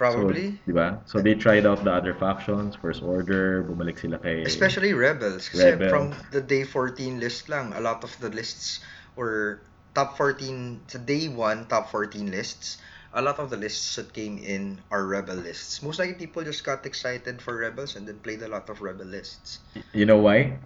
[0.00, 0.56] Probably.
[0.64, 0.88] So, di ba?
[1.04, 5.52] So they tried out the other factions, First Order, bumalik sila kay Especially Rebels.
[5.52, 5.92] Kasi Rebels.
[5.92, 8.80] from the day 14 list lang, a lot of the lists
[9.12, 9.60] were
[9.92, 12.80] top 14, sa day 1, top 14 lists.
[13.12, 15.82] A lot of the lists that came in are Rebel lists.
[15.82, 19.04] Most likely people just got excited for Rebels and then played a lot of Rebel
[19.04, 19.60] lists.
[19.92, 20.56] You know why?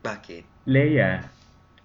[0.00, 0.48] Bakit?
[0.64, 1.28] Leia.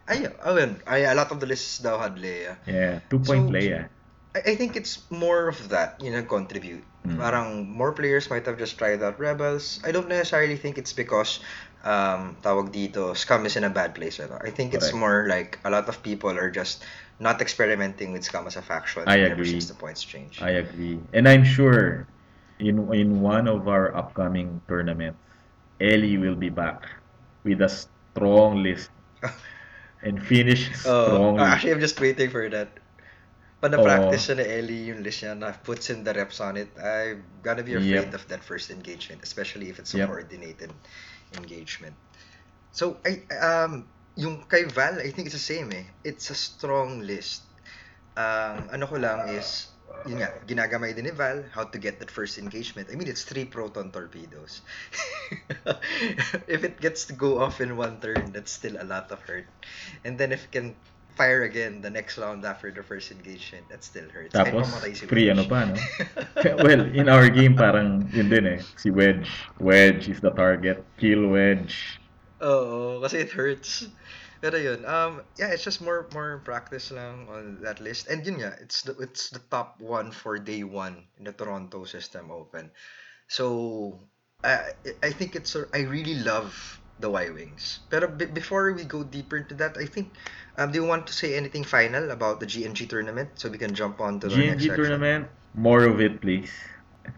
[0.05, 0.77] Ay, oh yun.
[0.85, 2.57] Ay, a lot of the lists daw had Leia.
[2.69, 3.89] Yeah, two-point So, Leia.
[4.37, 6.85] I, I think it's more of that, you know, contribute.
[7.07, 7.17] Mm.
[7.17, 9.79] Parang more players might have just tried out Rebels.
[9.83, 11.39] I don't necessarily think it's because
[11.85, 14.19] um, tawag dito, Scum is in a bad place.
[14.19, 14.37] Ano.
[14.41, 15.01] I think it's Correct.
[15.01, 16.85] more like a lot of people are just
[17.19, 19.57] not experimenting with Scum as a faction I agree.
[19.57, 20.41] since the points change.
[20.41, 20.99] I agree.
[21.13, 22.05] And I'm sure
[22.59, 25.17] in in one of our upcoming tournaments,
[25.81, 26.85] Ellie will be back
[27.43, 28.89] with a strong list
[30.03, 31.37] and finish strong.
[31.37, 32.79] Oh, actually, I'm just waiting for that.
[33.61, 33.79] Pag Oo.
[33.79, 37.41] na-practice siya ni Ellie yung list niya na puts in the reps on it, I'm
[37.41, 38.13] gonna be afraid Yep.
[38.13, 40.07] of that first engagement, especially if it's a Yep.
[40.07, 40.71] coordinated
[41.33, 41.97] engagement.
[42.71, 45.87] So, I, um, yung kay Val, I think it's the same eh.
[46.03, 47.47] It's a strong list.
[48.15, 49.74] Ang ano ko lang is,
[50.05, 52.89] yun nga, ginagamay din ni Val, how to get that first engagement.
[52.91, 54.61] I mean, it's three proton torpedoes.
[56.47, 59.47] if it gets to go off in one turn, that's still a lot of hurt.
[60.03, 60.75] And then if it can
[61.15, 64.35] fire again the next round after the first engagement, that still hurts.
[64.35, 65.75] Tapos, si free ano pa, no?
[66.67, 68.59] well, in our game, parang yun din eh.
[68.75, 69.31] Si Wedge.
[69.59, 70.83] Wedge is the target.
[70.99, 71.99] Kill Wedge.
[72.43, 73.87] Oo, kasi it hurts.
[74.45, 78.05] Pero yun, um, yeah, it's just more more practice lang on that list.
[78.13, 81.81] And yun nga, it's the, it's the top one for day one in the Toronto
[81.89, 82.69] System Open.
[83.25, 83.97] So,
[84.45, 86.53] I I think it's, a- I really love
[87.01, 87.89] the Y-Wings.
[87.89, 90.13] Pero be- before we go deeper into that, I think,
[90.61, 93.41] um, do you want to say anything final about the GNG tournament?
[93.41, 94.77] So we can jump on to the next GNG section.
[94.77, 95.23] tournament,
[95.57, 96.53] more of it, please.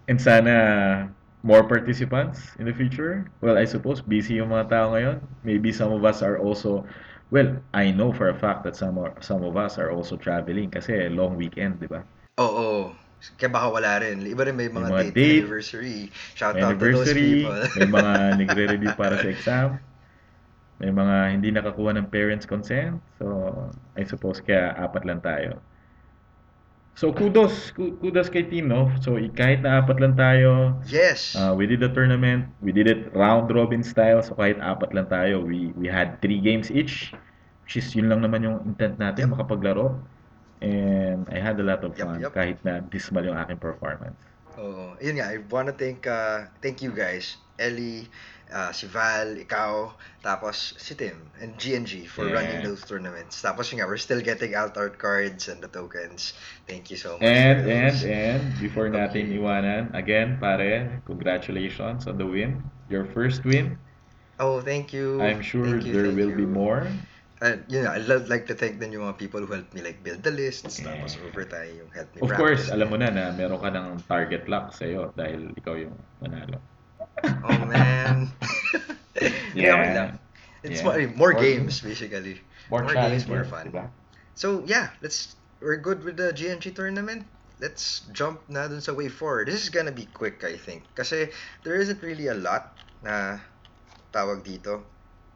[0.08, 1.12] And sana
[1.44, 3.28] more participants in the future.
[3.44, 5.20] Well, I suppose busy yung mga tao ngayon.
[5.44, 6.88] Maybe some of us are also,
[7.32, 10.72] well, I know for a fact that some are, some of us are also traveling
[10.72, 12.04] kasi long weekend, di ba?
[12.40, 12.94] Oo.
[13.36, 14.24] Kaya baka wala rin.
[14.30, 16.00] Iba rin may mga, mga date, date, anniversary.
[16.38, 17.60] Shout May out to those anniversary, people.
[17.76, 18.14] may mga
[18.46, 19.68] nagre-review para sa exam,
[20.78, 23.02] may mga hindi nakakuha ng parents' consent.
[23.18, 23.26] So,
[23.98, 25.58] I suppose kaya apat lang tayo.
[26.98, 28.90] So, kudos, ku- kudos kay team, no?
[29.06, 31.38] So, kahit na apat lang tayo, yes.
[31.38, 35.06] uh, we did the tournament, we did it round robin style, so kahit apat lang
[35.06, 37.14] tayo, we we had three games each,
[37.70, 39.38] which is yun lang naman yung intent natin, Yep.
[39.38, 39.94] makapaglaro.
[40.58, 42.34] And I had a lot of fun yep.
[42.34, 44.18] kahit na dismal yung aking performance.
[44.58, 44.98] Oo.
[44.98, 47.38] Yun nga, I wanna thank, uh, thank you guys.
[47.62, 48.10] Ellie,
[48.50, 49.92] uh, si Val, ikaw,
[50.22, 52.40] tapos si Tim, and GNG for Yeah.
[52.40, 53.40] running those tournaments.
[53.40, 56.32] Tapos yun nga, we're still getting out our cards and the tokens.
[56.68, 57.28] Thank you so much.
[57.28, 58.04] And and those.
[58.04, 59.38] and before natin Okay.
[59.38, 62.64] iwanan, again, pare, congratulations on the win.
[62.88, 63.76] Your first win.
[64.40, 65.20] Oh, thank you.
[65.20, 66.52] I'm sure you, there will be you.
[66.52, 66.88] more.
[67.38, 70.02] And nga, I'd love- like to thank din yung mga people who helped me like
[70.02, 70.94] build the lists, Yeah.
[70.98, 72.74] tapos over time yung help me Of course, practice.
[72.74, 76.58] alam mo na na meron ka ng target lock sa'yo dahil ikaw yung manalo.
[77.24, 78.30] Oh man.
[79.58, 80.10] Kaya okay lang.
[80.62, 80.86] It's Yeah.
[80.86, 82.42] more, more More- games basically.
[82.70, 83.72] More, More games, more fun.
[83.72, 83.88] diba?
[84.36, 87.26] So yeah, let's we're good with the GNG tournament.
[87.58, 89.48] Let's jump na dun sa way forward.
[89.50, 90.86] This is gonna be quick, I think.
[90.94, 91.32] Kasi
[91.66, 93.40] there isn't really a lot na
[94.14, 94.84] tawag dito.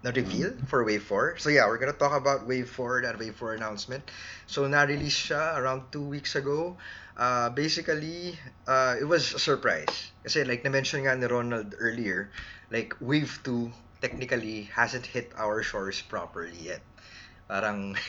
[0.02, 1.38] na reveal for Wave 4.
[1.38, 4.02] So yeah, we're gonna talk about Wave 4, that Wave 4 announcement.
[4.50, 6.74] So na-release siya around two weeks ago.
[7.18, 10.12] Uh, basically, uh, it was a surprise.
[10.24, 12.32] Kasi like na-mention nga ni Ronald earlier,
[12.72, 16.82] like Wave 2 technically hasn't hit our shores properly yet.
[17.52, 18.00] Parang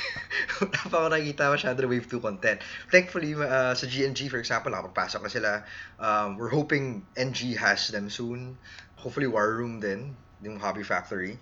[0.62, 2.62] wala pa ako nakikita masyado Wave 2 content.
[2.88, 5.50] Thankfully, uh, sa GNG, for example, nakapagpasok na sila.
[5.98, 8.56] Um, we're hoping NG has them soon.
[9.02, 11.34] Hopefully, War Room din, yung Hobby Factory.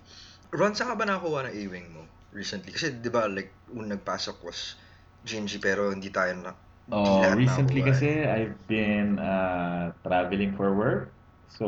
[0.51, 2.73] Ron, saan ka ba nakakuha ng A-Wing mo recently?
[2.73, 4.81] Kasi, di ba, like, unang nagpasok was
[5.29, 6.57] GNG, pero hindi tayo na,
[6.91, 11.15] Oh, recently kasi I've been uh, traveling for work.
[11.47, 11.67] So,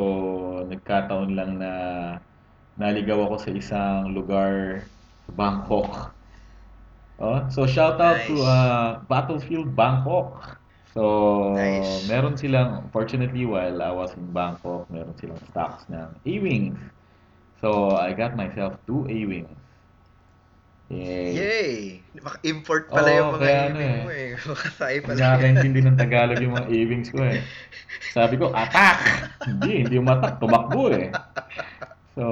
[0.66, 1.72] nagkataon lang na
[2.80, 4.90] naligaw ako sa isang lugar
[5.30, 6.14] Bangkok.
[7.18, 8.42] Oh, so shout out to Nice.
[8.42, 10.58] uh, Battlefield Bangkok.
[10.92, 11.02] So,
[11.54, 12.10] Nice.
[12.10, 16.80] meron silang, fortunately while I was in Bangkok, meron silang stocks ng A-Wings.
[17.62, 19.61] So, I got myself two A-Wings.
[20.92, 21.28] Yay!
[21.32, 21.72] Yay!
[22.20, 24.02] Maka-import pala Oo, yung mga kaya ano A-Wing eh.
[24.04, 24.28] mo eh.
[24.92, 25.16] Hindi pala.
[25.16, 27.40] nakakaintindi ng Tagalog yung mga A-Wings ko eh.
[28.12, 28.98] Sabi ko, attack!
[29.48, 31.08] hindi, hindi umatak, tumakbo eh.
[32.12, 32.24] So,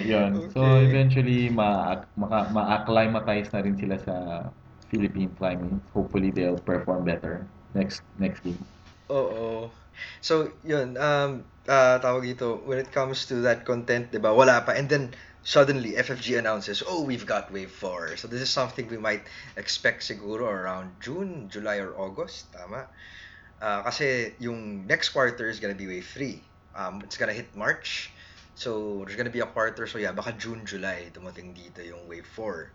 [0.00, 0.48] yun.
[0.56, 0.88] So, Okay.
[0.88, 4.14] eventually, ma maka- ma-acclimatize na rin sila sa
[4.88, 5.84] Philippine climate.
[5.92, 7.44] Hopefully, they'll perform better
[7.76, 8.56] next next game.
[9.12, 9.68] Oo.
[10.24, 14.64] So, yun, um, ah, tawag dito, when it comes to that content, di ba, wala
[14.64, 14.72] pa.
[14.72, 15.12] And then,
[15.48, 18.18] suddenly, FFG announces, oh, we've got Wave 4.
[18.18, 19.24] So, this is something we might
[19.56, 22.52] expect siguro around June, July, or August.
[22.52, 22.84] Tama?
[23.56, 26.44] Ah, kasi yung next quarter is gonna be Wave 3.
[26.76, 28.12] Um, it's gonna hit March.
[28.60, 29.88] So, there's gonna be a quarter.
[29.88, 32.68] So, yeah, baka June, July, dumating dito yung Wave 4.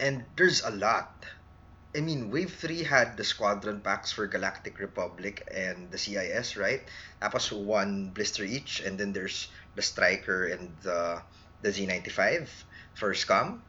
[0.00, 1.12] And there's a lot.
[1.92, 6.80] I mean, Wave 3 had the squadron packs for Galactic Republic and the CIS, right?
[7.20, 11.20] Tapos one blister each, and then there's the Striker and the,
[11.62, 12.48] the Z95
[12.94, 13.62] for Scum.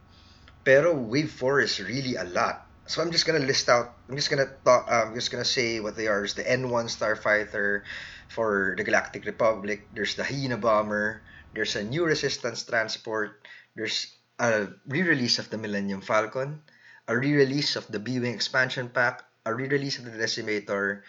[0.63, 2.67] Pero Wave 4 is really a lot.
[2.87, 5.79] So I'm just gonna list out, I'm just gonna talk, uh, I'm just gonna say
[5.79, 6.19] what they are.
[6.19, 7.83] There's the N1 Starfighter
[8.29, 9.87] for the Galactic Republic.
[9.93, 11.21] There's the Hyena Bomber.
[11.53, 13.43] There's a new Resistance Transport.
[13.75, 16.61] There's a re-release of the Millennium Falcon
[17.07, 21.01] a re-release of the B-Wing expansion pack, a re-release of the Decimator,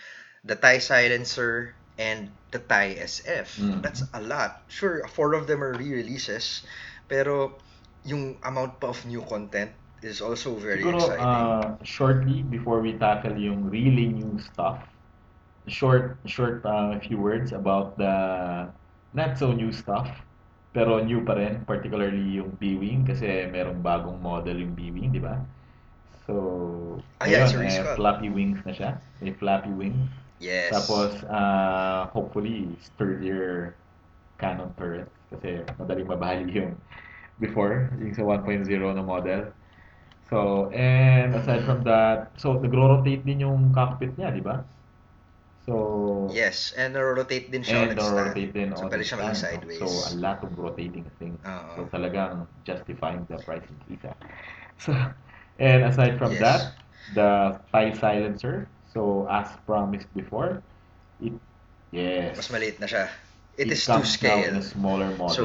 [0.44, 3.58] the TIE Silencer, and the TIE SF.
[3.60, 3.82] Mm.
[3.82, 4.62] That's a lot.
[4.68, 6.62] Sure, four of them are re-releases,
[7.08, 7.58] pero
[8.04, 9.72] yung amount pa of new content
[10.02, 11.26] is also very Siguro, exciting.
[11.26, 14.80] uh, shortly, before we tackle yung really new stuff,
[15.66, 18.14] short, short uh, few words about the
[19.12, 20.08] not so new stuff,
[20.72, 25.42] pero new pa rin, particularly yung B-Wing, kasi merong bagong model yung B-Wing, di ba?
[26.26, 28.90] So, Ah, yeah, ayun, eh, flappy wings na siya.
[29.18, 30.06] May flappy wing.
[30.38, 30.70] Yes.
[30.70, 33.76] Tapos, uh, hopefully, sturdier
[34.38, 35.08] cannon turret.
[35.32, 36.72] Kasi madaling mabahali yung
[37.40, 38.64] before, yung sa 1.0
[38.94, 39.52] na model.
[40.30, 44.64] So, and aside from that, so nagro-rotate din yung cockpit niya, di ba?
[45.66, 48.36] So, yes, and rotate din siya and its stand.
[48.36, 49.36] rotate din So, pwede siya stand.
[49.36, 49.80] sideways.
[49.80, 51.38] So, a lot of rotating things.
[51.44, 51.76] Oo.
[51.76, 54.04] So, talagang justifying the price increase.
[54.78, 54.94] So,
[55.58, 56.38] and aside from Yes.
[56.38, 56.78] that,
[57.14, 58.70] the TIE silencer.
[58.88, 60.64] So, as promised before,
[61.20, 61.36] it,
[61.92, 62.36] yes.
[62.36, 63.12] Mas maliit na siya.
[63.54, 65.34] It It is to comes now in a smaller model.
[65.34, 65.44] So,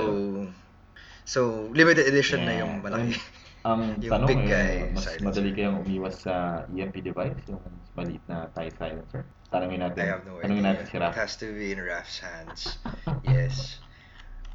[1.26, 1.40] so
[1.74, 2.62] limited edition na Yeah.
[2.64, 3.18] yung malaki.
[3.64, 5.24] Ang Yung tanong big eh, guy mas silencer.
[5.24, 7.64] madali kayang umiwas sa EMP device, yung
[7.96, 9.24] maliit na TIE silencer.
[9.50, 10.72] Tanungin natin, I have no tanungin idea.
[10.76, 11.12] natin si Raf.
[11.16, 12.76] It has to be in Raf's hands.
[13.24, 13.80] yes.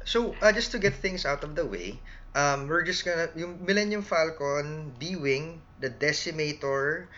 [0.05, 1.99] So, uh, just to get things out of the way,
[2.33, 7.09] um, we're just gonna, yung Millennium Falcon, B-Wing, the Decimator,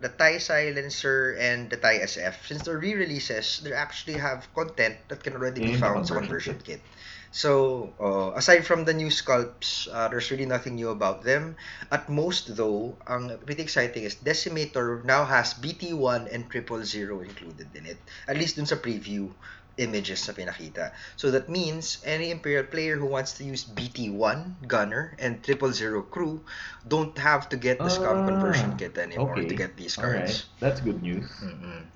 [0.00, 5.22] the TIE Silencer, and the TIE SF, since they're re-releases, they actually have content that
[5.22, 6.80] can already be In the found sa conversion kit.
[7.30, 11.56] So, uh, aside from the new sculpts, uh, there's really nothing new about them.
[11.92, 17.68] At most, though, ang pretty exciting is Decimator now has BT1 and Triple Zero included
[17.74, 18.00] in it.
[18.26, 19.28] At least dun sa preview
[19.78, 20.92] images na pinakita.
[21.16, 26.02] So that means any Imperial player who wants to use BT1 Gunner and Triple Zero
[26.02, 26.42] Crew
[26.86, 29.46] don't have to get the Scum Ah, conversion kit anymore okay.
[29.48, 30.50] to get these cards.
[30.60, 31.24] that's good news.
[31.40, 31.86] Mm-mm.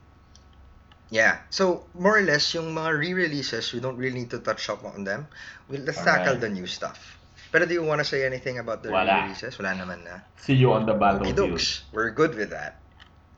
[1.12, 1.44] Yeah.
[1.52, 5.04] So, more or less, yung mga re-releases, we don't really need to touch up on
[5.04, 5.28] them.
[5.68, 6.40] We'll, let's tackle Alright.
[6.40, 7.18] the new stuff.
[7.52, 9.28] Pero do you want to say anything about the Wala.
[9.28, 9.60] re-releases?
[9.60, 10.24] Wala naman na.
[10.40, 11.60] See you on the Okay, battlefield.
[11.60, 11.84] dokes.
[11.92, 12.80] We're good with that.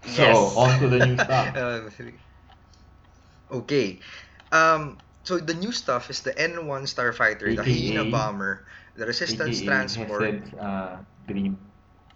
[0.06, 0.38] So, Yes.
[0.54, 1.46] on to the new stuff.
[1.58, 1.90] Um,
[3.66, 3.98] okay.
[4.54, 8.62] Um, so, the new stuff is the N1 Starfighter, the AKA Hyena Bomber,
[8.94, 10.22] the Resistance AKA Transport.
[10.22, 11.58] Hesed's, uh, dream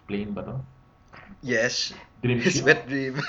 [0.07, 0.55] plane ba to?
[1.43, 1.93] Yes.
[2.23, 3.19] Dream His wet dream.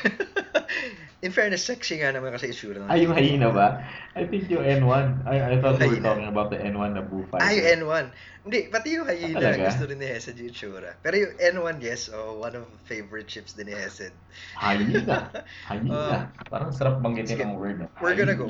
[1.19, 3.83] In fairness, sexy nga naman kasi itsura ng Ay, yung hyena ba?
[4.15, 5.27] I think yung N1.
[5.27, 7.43] I, I thought we were talking about the N1 na Boo Fighter.
[7.43, 8.05] Ah, yung N1.
[8.47, 9.67] Hindi, pati yung hyena, talaga?
[9.67, 10.95] gusto rin ni Hesed yung itsura.
[11.03, 14.15] Pero yung N1, yes, oh, one of favorite ships din ni Hesed.
[14.55, 15.27] Hyena.
[15.67, 16.31] Hyena.
[16.47, 17.83] Parang sarap banggitin ang word.
[17.83, 17.91] no?
[17.99, 18.47] We're gonna go.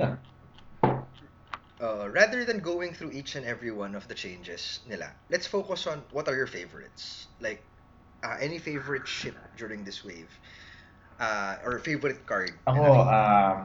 [1.79, 5.87] Uh, rather than going through each and every one of the changes nila, let's focus
[5.87, 7.27] on what are your favorites.
[7.39, 7.63] Like,
[8.23, 10.29] uh, any favorite ship during this wave?
[11.19, 12.51] Uh, or favorite card?
[12.67, 13.55] na Ako, um,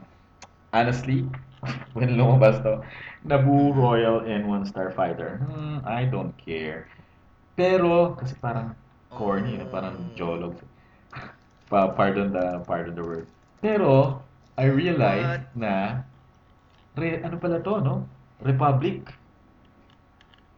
[0.73, 1.27] honestly,
[1.93, 2.83] when lumabas to,
[3.27, 6.87] Naboo Royal N1 Starfighter, hmm, I don't care.
[7.55, 8.75] Pero, kasi parang
[9.11, 9.65] corny, no?
[9.71, 10.15] parang Mm.
[10.15, 10.55] jolog.
[11.69, 13.27] Pa pardon the pardon the word.
[13.61, 14.21] Pero,
[14.55, 15.55] I realized What?
[15.57, 16.03] na,
[16.97, 17.95] re, ano pala to, no?
[18.41, 19.13] Republic.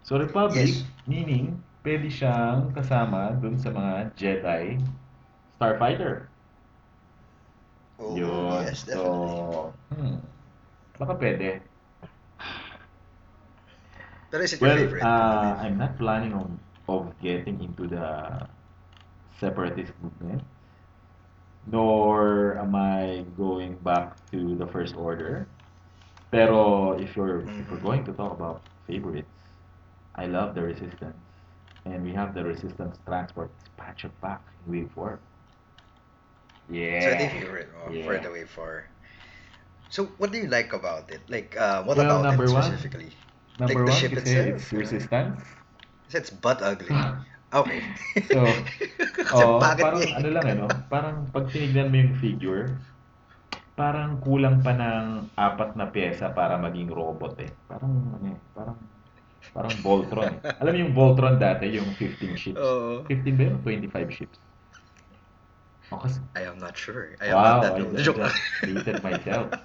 [0.04, 0.84] So, Republic, Yes.
[1.06, 4.82] meaning, pwede siyang kasama dun sa mga Jedi
[5.58, 6.30] Starfighter.
[8.00, 8.54] Oh, Yun.
[8.60, 9.34] yes, definitely.
[9.34, 10.18] So, hmm.
[11.00, 11.62] Baka pwede.
[14.32, 15.08] Pero is it your Well, favorite?
[15.08, 18.48] uh, I'm not planning on of getting into the
[19.40, 20.44] separatist movement,
[21.68, 25.48] nor am I going back to the First Order.
[26.32, 29.32] Pero if you're if we're going to talk about favorites,
[30.16, 31.16] I love the Resistance,
[31.86, 35.20] and we have the Resistance Transport Expansion Pack in Wave Four.
[36.70, 37.00] Yeah.
[37.00, 38.88] So the favorite oh, for the way for.
[39.90, 41.24] So what do you like about it?
[41.32, 42.76] Like uh, what Well, about it number one.
[43.58, 44.80] Number Like the one, ship kasi itself, it's yeah.
[44.84, 45.40] Resistance.
[46.12, 46.92] Kasi it's butt ugly.
[47.48, 47.80] Okay.
[48.28, 48.44] So,
[49.40, 50.12] Oo, parang eh.
[50.12, 50.68] ano lang eh, no?
[50.92, 52.76] Parang pag tinignan mo yung figure,
[53.78, 55.06] parang kulang pa ng
[55.38, 57.52] apat na pyesa para maging robot eh.
[57.70, 58.78] Parang ano eh, parang
[59.56, 60.28] parang Voltron.
[60.34, 60.40] eh.
[60.62, 62.58] Alam mo yung Voltron dati, yung 15 ships.
[62.60, 63.06] Oo.
[63.06, 63.56] 15 ba yun?
[63.64, 64.38] 25 ships.
[65.92, 67.16] O kasi, I am not sure.
[67.24, 67.96] I am wow, not that I old.
[67.96, 68.34] just Joke lang.
[68.66, 69.48] dated myself.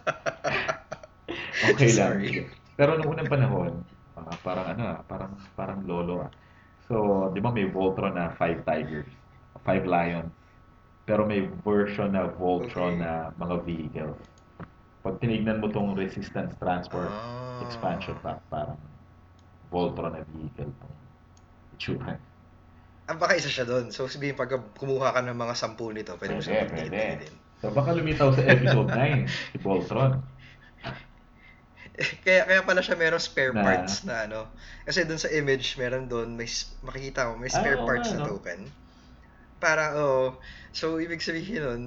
[1.63, 2.19] Okay lang.
[2.19, 2.31] Sorry.
[2.77, 3.73] Pero nung unang panahon,
[4.19, 6.31] ah, parang ano ah, parang parang lolo ah.
[6.91, 9.09] So, 'di ba may Voltron na five tigers,
[9.63, 10.33] five lions.
[11.03, 13.03] Pero may version na Voltron Okay.
[13.03, 14.19] na mga vehicles.
[15.03, 17.59] Pag tinignan mo tong Resistance Transport Ah.
[17.61, 18.79] expansion pack, parang
[19.67, 20.95] Voltron na vehicle tong
[21.73, 22.15] itsura.
[23.05, 23.91] Ang baka isa siya doon.
[23.91, 24.47] So sabihin pag
[24.77, 26.71] kumuha ka ng mga sampu nito, pwede mo Pwede, siya pwede.
[26.71, 27.35] magdikit-dikitin.
[27.59, 29.23] So, baka lumitaw sa episode 9,
[29.53, 30.19] si Voltron.
[32.25, 34.51] kaya kaya pala siya merong spare Na- parts na ano.
[34.83, 36.49] Kasi doon sa image, meron doon may
[36.83, 38.39] makikita mo may Ah, spare oo parts nga, na no?
[39.63, 40.43] Para oh,
[40.75, 41.83] so ibig sabihin nun,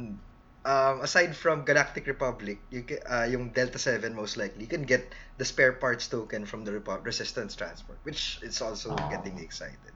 [0.63, 4.87] um, aside from Galactic Republic, you ca- uh, yung Delta 7 most likely, you can
[4.87, 9.09] get the spare parts token from the Repo- Resistance Transport, which is also Oh.
[9.11, 9.91] getting me excited.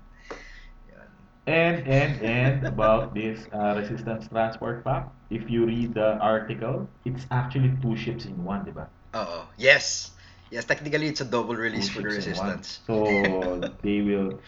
[0.92, 1.10] Yan.
[1.48, 7.26] And and and about this uh, resistance transport pack, if you read the article, it's
[7.32, 8.86] actually two ships in one, di ba?
[9.16, 9.50] Oo.
[9.58, 10.12] Yes.
[10.52, 12.58] Yes, technically it's a double Two release for the ships in one.
[12.58, 12.82] Resistance.
[12.86, 14.42] So they will.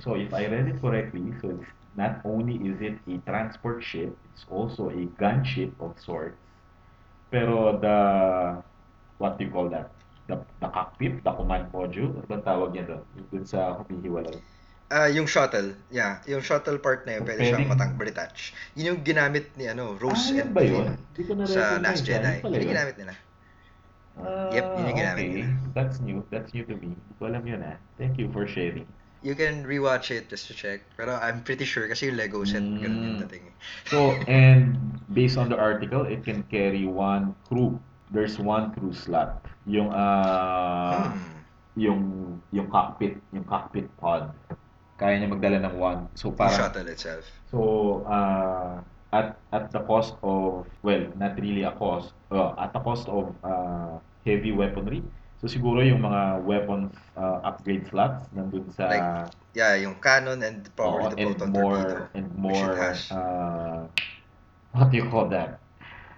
[0.00, 4.16] So if I read it correctly, so it's not only is it a transport ship,
[4.32, 6.38] it's also a gunship of sorts.
[7.30, 7.96] Pero the
[9.18, 9.88] what do you call that?
[10.28, 13.02] The, the cockpit, the command module, ano bang tawag niya doon?
[13.18, 14.38] Yung Dun sa humihiwalay.
[14.92, 15.72] Ah, yung shuttle.
[15.88, 18.52] Yeah, yung shuttle part na yun, pwede siyang Pwedeng- matang detach.
[18.76, 20.94] Yun yung ginamit ni ano, Rose Ah, and ba yun?
[21.16, 22.04] Finn Hindi ko sa Last.
[22.04, 22.44] Jedi.
[22.44, 22.72] Yun yung yun.
[22.76, 23.14] ginamit nila.
[24.20, 25.32] Ah, Yep, yun yung ginamit okay.
[25.32, 25.48] nila.
[25.72, 26.18] That's new.
[26.28, 26.92] That's new to me.
[26.92, 27.76] Hindi ko alam yun ah.
[27.96, 28.84] Thank you for sharing.
[29.22, 30.82] You can rewatch it just to check.
[30.98, 33.22] Pero I'm pretty sure kasi yung Lego set, ganun yung Mm.
[33.22, 33.44] dating.
[33.46, 33.54] eh.
[33.86, 34.74] So, and
[35.10, 37.78] based on the article, it can carry one crew.
[38.10, 39.40] There's one crew slot.
[39.64, 41.38] Yung ah Hmm.
[41.78, 42.00] yung
[42.52, 44.34] yung cockpit, yung cockpit pod.
[44.98, 46.00] Kaya niya magdala ng one.
[46.12, 47.24] So parang shuttle itself.
[47.48, 52.12] so ah at at the cost of well, not really a cost.
[52.32, 55.00] uh, at the cost of ah, heavy weaponry.
[55.42, 59.10] So siguro yung mga weapons ah, upgrade slots nandun sa Like,
[59.52, 62.16] Yeah, yung cannon and probably Oo, the and proton more torpedo.
[62.16, 62.72] and more
[63.12, 63.84] uh,
[64.72, 65.60] what do you call that?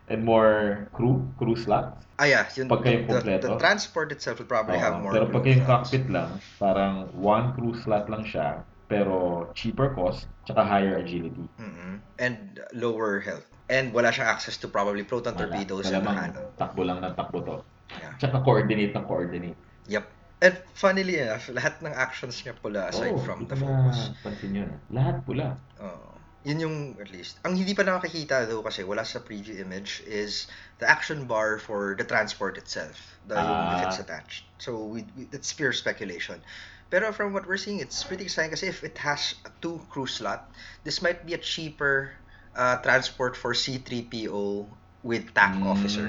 [0.07, 2.05] And more crew crew slots.
[2.21, 2.45] Ah, yeah.
[2.55, 3.47] Yung, pagka yung the, kompleto.
[3.49, 7.57] the transport itself will probably Oo, have more pero pagka yung cockpit lang, parang one
[7.59, 11.43] crew slot lang siya, pero cheaper cost, tsaka higher agility.
[11.59, 11.99] Mhm.
[12.21, 13.49] And lower health.
[13.73, 15.49] And wala siyang access to probably proton Wala.
[15.51, 16.47] torpedoes and Malamang cannon.
[16.61, 17.57] takbo lang ng takbo to.
[17.91, 18.13] Yeah.
[18.19, 19.57] Tsaka coordinate ng coordinate.
[19.89, 20.05] Yep.
[20.45, 24.13] And funnily enough, lahat ng actions niya pula aside Oh, from the focus.
[24.21, 24.71] napansin yun.
[24.93, 25.57] Lahat pula.
[25.81, 26.13] Oo.
[26.45, 27.41] yun yung at least.
[27.49, 30.45] Ang hindi pa nakakita though kasi wala sa preview image is
[30.77, 33.01] the action bar for the transport itself.
[33.25, 33.89] The yung if Ah.
[33.89, 34.45] it's attached.
[34.61, 36.45] So we, we it's pure speculation.
[36.93, 40.05] Pero from what we're seeing, it's pretty exciting kasi if it has a two crew
[40.05, 40.53] slot,
[40.85, 42.13] this might be a cheaper
[42.53, 44.69] uh, transport for C3PO
[45.01, 46.05] with TAC officer.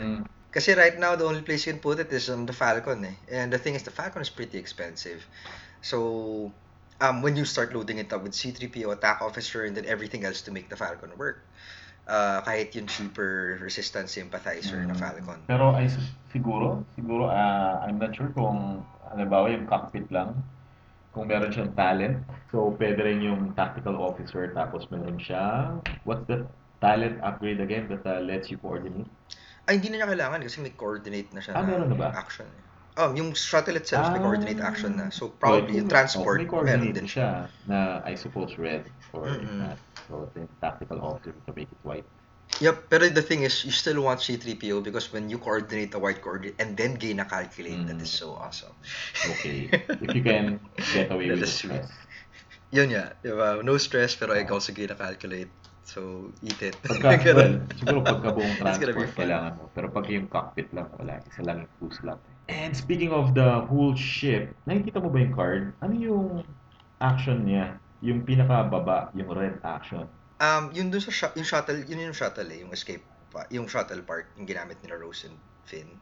[0.55, 3.15] Kasi right now, the only place you can put it is on the Falcon eh.
[3.27, 5.27] And the thing is, the Falcon is pretty expensive.
[5.83, 6.47] So,
[7.03, 10.39] um, when you start loading it up with C-3PO, attack officer, and then everything else
[10.47, 11.43] to make the Falcon work,
[12.07, 15.03] uh, kahit yung cheaper resistance sympathizer na Mm.
[15.03, 15.39] Falcon.
[15.43, 15.91] Pero ay
[16.31, 18.79] siguro, siguro ah, I'm not sure kung
[19.11, 20.39] halimbawa yung cockpit lang,
[21.11, 22.23] kung meron siyang talent.
[22.47, 25.75] So pwede rin yung tactical officer tapos meron siya
[26.07, 26.47] what's the
[26.79, 29.11] talent upgrade again that uh, lets you coordinate?
[29.65, 32.09] Ay, hindi na niya kailangan kasi may coordinate na siya Ah, na meron na ba?
[32.13, 32.45] action.
[32.95, 34.23] Um, yung shuttle itself may Ah.
[34.23, 35.09] coordinate action na.
[35.09, 39.35] Oh, So, probably yung transport, may meron din siya na I suppose red or if
[39.35, 39.59] Mm-mm.
[39.59, 39.77] not.
[40.07, 42.07] So the tactical officer to make it white.
[42.61, 46.21] Yep, pero the thing is, you still want C-3PO because when you coordinate a white
[46.23, 48.05] coordinate and then gain a calculate, that Mm.
[48.05, 48.71] is so awesome.
[49.27, 49.67] Okay.
[49.99, 50.61] if you can
[50.93, 51.89] get away with That the stress.
[52.71, 53.59] Yun nga, di ba?
[53.65, 55.51] No stress, pero I also gain a calculate.
[55.85, 56.73] So, eat it.
[56.81, 59.69] Pagka, well, siguro pagka buong transport kailangan mo.
[59.69, 61.21] Pero pag yung cockpit lang, wala.
[61.29, 62.25] Isa lang yung fuselage.
[62.49, 65.77] And speaking of the whole ship, nakikita mo ba yung card?
[65.85, 66.25] Ano yung
[66.97, 67.77] action niya?
[68.01, 70.09] Yung pinakababa, yung red action.
[70.41, 73.69] Um, yun dun sa sh- yung shuttle, yun yung shuttle eh, yung escape, pa- yung
[73.69, 75.37] shuttle part, yung ginamit nila Rose and
[75.69, 76.01] Finn.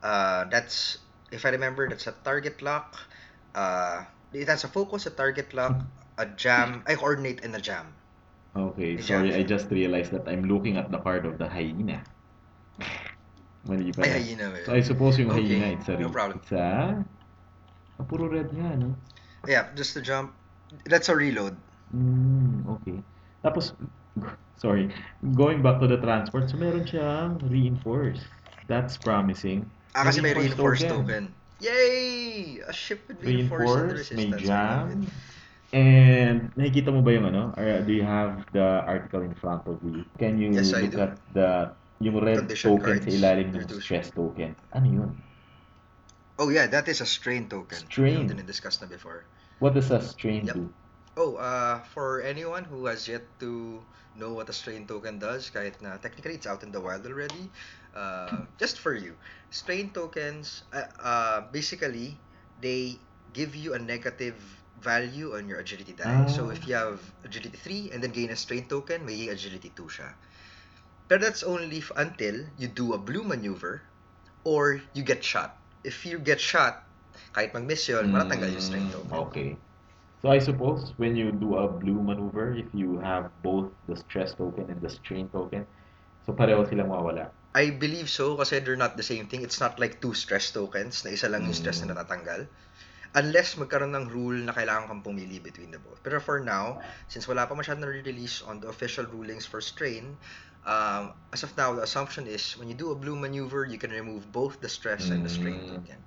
[0.00, 1.02] Uh, that's,
[1.34, 2.96] if I remember, that's a target lock,
[3.54, 5.84] uh, that's a focus, a target lock,
[6.16, 7.92] a jam, ay, coordinate and a jam.
[8.54, 12.06] Okay, sorry, I just realized that I'm looking at the part of the hyena.
[13.66, 14.06] Mali pala.
[14.06, 14.66] Ay, hyena ba yun?
[14.66, 16.38] So I suppose yung Okay, hyena, it's a, no re- problem.
[16.38, 17.02] it's a,
[17.98, 18.94] ah, puro red nga, no?
[19.50, 20.38] Yeah, just the jump.
[20.86, 21.58] That's a reload.
[21.90, 23.02] Mm, okay.
[23.42, 23.74] Tapos,
[24.62, 24.86] sorry,
[25.34, 28.22] going back to the transport, so meron siyang reinforced.
[28.70, 29.66] That's promising.
[29.98, 31.34] Ah, kasi may reinforced token.
[31.58, 32.62] Yay!
[32.66, 34.46] A ship with reinforced, Reinforced, and may resistance.
[34.46, 35.02] I love jam.
[35.02, 35.33] it.
[35.72, 37.52] And nakikita mo ba yung ano?
[37.56, 40.04] Or do you have the article in front of you?
[40.18, 44.54] Can you Yes, look at the yung red Condition token sa ilalim ng stress token?
[44.74, 45.10] Ano yun?
[46.38, 47.90] Oh yeah, that is a strain token.
[47.90, 48.28] Strain.
[48.28, 49.26] Yung discuss na before.
[49.58, 50.54] What does a strain Yep.
[50.54, 50.72] do?
[51.16, 53.84] Oh, uh, for anyone who has yet to
[54.14, 57.50] know what a strain token does, kahit na technically it's out in the wild already,
[57.94, 59.14] uh, just for you,
[59.50, 62.18] strain tokens, uh, uh, basically,
[62.58, 62.98] they
[63.32, 64.38] give you a negative
[64.76, 66.26] value on your agility die.
[66.26, 66.54] So Ah.
[66.54, 70.14] if you have agility 3 and then gain a strain token, may agility 2 siya.
[71.08, 73.82] But that's only f- until you do a blue maneuver
[74.44, 75.56] or you get shot.
[75.84, 76.82] If you get shot,
[77.34, 79.28] kahit mag-miss yun, matatanggal yung strain Mm, token.
[79.28, 79.56] Okay.
[80.22, 84.34] So I suppose when you do a blue maneuver, if you have both the stress
[84.34, 85.66] token and the strain token,
[86.26, 87.30] so pareho silang mawawala.
[87.54, 89.42] I believe so kasi they're not the same thing.
[89.42, 91.86] It's not like two stress tokens na isa lang yung stress Mm.
[91.86, 92.50] na natatanggal.
[93.14, 96.02] Unless magkaroon ng rule na kailangan kang pumili between the both.
[96.02, 100.18] Pero for now, since wala pa masyadong release on the official rulings for strain,
[100.66, 103.94] um, as of now, the assumption is when you do a blue maneuver, you can
[103.94, 105.68] remove both the stress and the strain Mm.
[105.70, 105.98] token.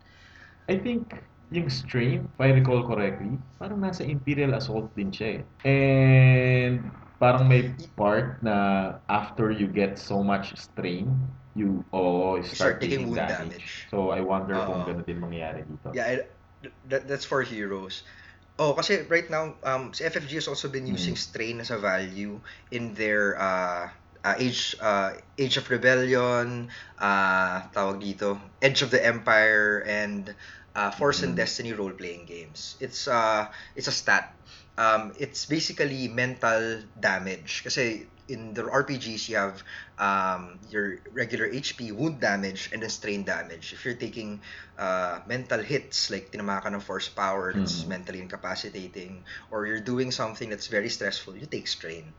[0.68, 1.16] I think
[1.48, 5.42] yung strain, if I recall correctly, parang nasa Imperial Assault din siya eh.
[5.64, 6.92] And
[7.24, 11.08] parang may part na after you get so much strain,
[11.56, 13.56] you oh, you start start, taking taking wound damage.
[13.56, 13.88] damage.
[13.90, 14.88] So I wonder kung Oo.
[14.92, 15.90] gano'n din mangyayari dito.
[15.96, 16.28] Yeah, I-
[16.86, 18.04] that, that's for heroes.
[18.60, 21.18] Oh, kasi right now, um, si FFG has also been using Mm.
[21.18, 22.42] strain as a value
[22.72, 23.90] in their uh,
[24.24, 30.36] uh, Age uh, Age of Rebellion, uh, tawag dito, Edge of the Empire, and
[30.76, 31.38] uh, Force and Mm.
[31.38, 32.76] Destiny role-playing games.
[32.82, 34.34] It's uh, it's a stat.
[34.78, 37.64] Um, it's basically mental damage.
[37.64, 39.64] Kasi in the RPGs, you have
[39.98, 43.74] um, your regular HP, wound damage, and then strain damage.
[43.74, 44.42] If you're taking
[44.78, 47.88] uh, mental hits, like tinama ka ng force power that's Mhm.
[47.88, 52.14] mentally incapacitating, or you're doing something that's very stressful, you take strain.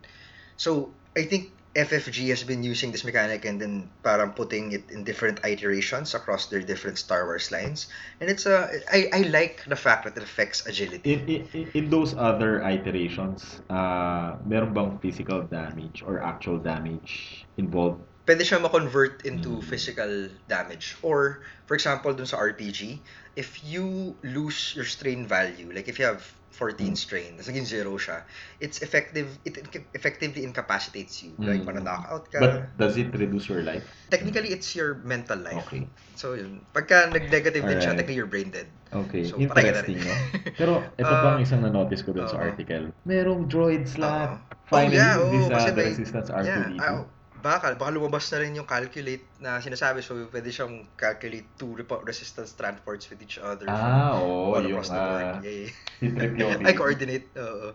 [0.56, 5.04] So, I think FFG has been using this mechanic and then parang putting it in
[5.04, 7.88] different iterations across their different Star Wars lines.
[8.20, 11.12] And it's a, I, I like the fact that it affects agility.
[11.12, 18.02] In, in, in those other iterations, uh, meron bang physical damage or actual damage involved?
[18.28, 19.64] pwede siya ma-convert into Mm.
[19.64, 21.00] physical damage.
[21.00, 23.00] Or, for example, dun sa RPG,
[23.40, 26.20] if you lose your strain value, like if you have
[26.51, 26.96] 14 Mm.
[26.96, 28.24] strain, tapos naging zero siya,
[28.59, 29.61] it's effective, it
[29.92, 31.36] effectively incapacitates you.
[31.36, 31.68] Like, Mm.
[31.68, 32.38] mana-knockout ka.
[32.40, 33.84] But does it reduce your life?
[34.09, 35.61] technically, it's your mental life.
[35.68, 35.84] Okay.
[36.16, 36.64] So, yun.
[36.72, 38.01] Pagka nag-negative din siya, Alright.
[38.01, 38.66] technically you're brain dead.
[38.88, 40.14] Okay, So, interesting, no?
[40.57, 42.49] Pero ito Uh, pang isang na-notice ko dun sa oo.
[42.49, 42.88] article.
[43.05, 44.40] Merong droid slot.
[44.40, 44.57] Oo.
[44.66, 47.17] Finally, oh, yeah, this oo, uh, kasi the may- Resistance Yeah, R2D2.
[47.43, 50.03] Baka, baka lumabas na rin yung calculate na sinasabi.
[50.03, 51.74] So, pwede siyang calculate two
[52.05, 53.66] resistance transports with each other.
[53.70, 55.26] Ah, oo, all yung across the board.
[55.26, 55.66] uh, Yay.
[55.99, 56.47] si Tripio.
[56.66, 57.26] I coordinate.
[57.39, 57.74] Oo.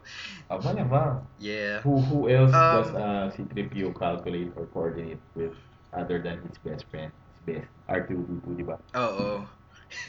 [0.52, 1.24] Aba naman.
[1.40, 1.80] Yeah.
[1.84, 5.56] Who, who else Um, does uh, C-3PO calculate or coordinate with?
[5.94, 8.82] other than his best friend, his best R2D2, di ba?
[8.98, 9.46] Oo.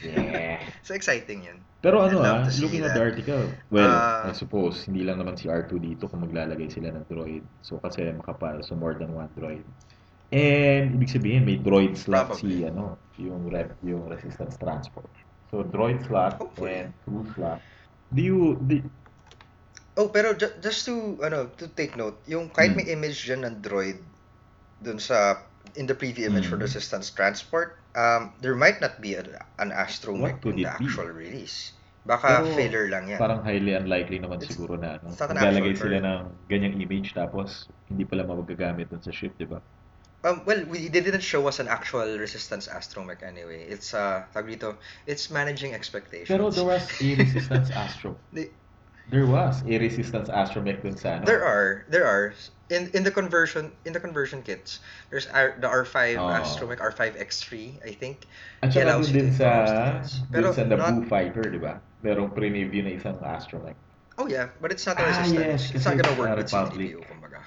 [0.01, 0.57] Yeah.
[0.85, 1.61] So exciting yun.
[1.85, 4.25] Pero ano ah, looking at the article, well, Ah.
[4.25, 7.45] I suppose, hindi lang naman si R2 dito kung maglalagay sila ng droid.
[7.61, 9.61] So, kasi makapal, so more than one droid.
[10.33, 12.65] And, ibig sabihin, may droid slot Probably.
[12.65, 15.13] si, ano, yung rep, yung resistance transport.
[15.53, 16.73] So, droid slot Hopefully.
[16.73, 17.61] and crew slot.
[18.09, 18.81] Do you, do,
[19.95, 22.81] Oh, pero ju- just to ano, to take note, yung kahit Hmm.
[22.81, 24.01] may image dyan ng droid
[24.81, 25.39] dun sa
[25.77, 26.65] in the preview image for Hmm.
[26.65, 29.23] resistance transport, um, there might not be a,
[29.57, 30.85] an astromech in the it be?
[30.85, 31.71] actual release.
[32.05, 33.17] Baka Pero, failure lang yan.
[33.17, 37.65] parang highly unlikely naman It's- siguro na, ano, maglalagay actual sila ng ganyang image tapos
[37.89, 39.57] hindi pala magagamit dun sa ship, di ba?
[40.25, 43.61] Um, well, we, they didn't show us an actual resistance astromech anyway.
[43.65, 46.29] It's uh, tawag dito, it's managing expectations.
[46.29, 48.17] Pero there was a resistance astro.
[48.33, 48.49] They-
[49.09, 52.33] There was a resistance astromech dun sa, ano, There are, there are
[52.73, 54.81] in in the conversion in the conversion kits.
[55.13, 56.25] There's R, the R5 Oh.
[56.33, 58.25] Astromech R5 X3, I think.
[58.65, 60.01] At saka allows doon din sa.
[60.33, 61.77] Pero sa The not- Blue Fighter, di ba?
[62.01, 63.77] Merong preview na isang astromech.
[64.17, 65.37] Oh yeah, but it's not a Ah, resistance.
[65.37, 66.49] yes, it's not gonna work with.
[66.49, 67.45] CDPO, kumbaga.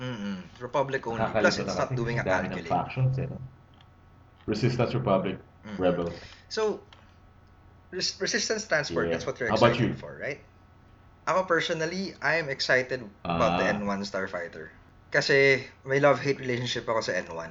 [0.00, 0.40] Mm-mm.
[0.64, 1.20] Republic only.
[1.20, 2.64] Nakakalito Plus, it's not doing a calculate.
[2.64, 3.36] factions, eh, no?
[4.48, 5.36] Resistance Republic,
[5.68, 5.76] Mm.
[5.76, 6.16] Rebels.
[6.48, 6.80] So,
[7.92, 9.20] res- resistance transport, Yeah.
[9.20, 9.92] that's what you're excited you?
[10.00, 10.40] for, right?
[11.24, 13.76] Ako personally, I am excited about the Ah.
[13.76, 14.72] N1 Starfighter.
[15.10, 17.50] Kasi may love-hate relationship ako sa N1.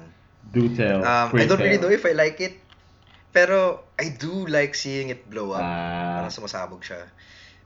[0.50, 1.04] Do tell.
[1.04, 1.88] Um, I don't really tell.
[1.88, 2.56] know if I like it,
[3.30, 5.62] pero I do like seeing it blow up.
[5.62, 7.06] Ah, Parang sumasabog siya.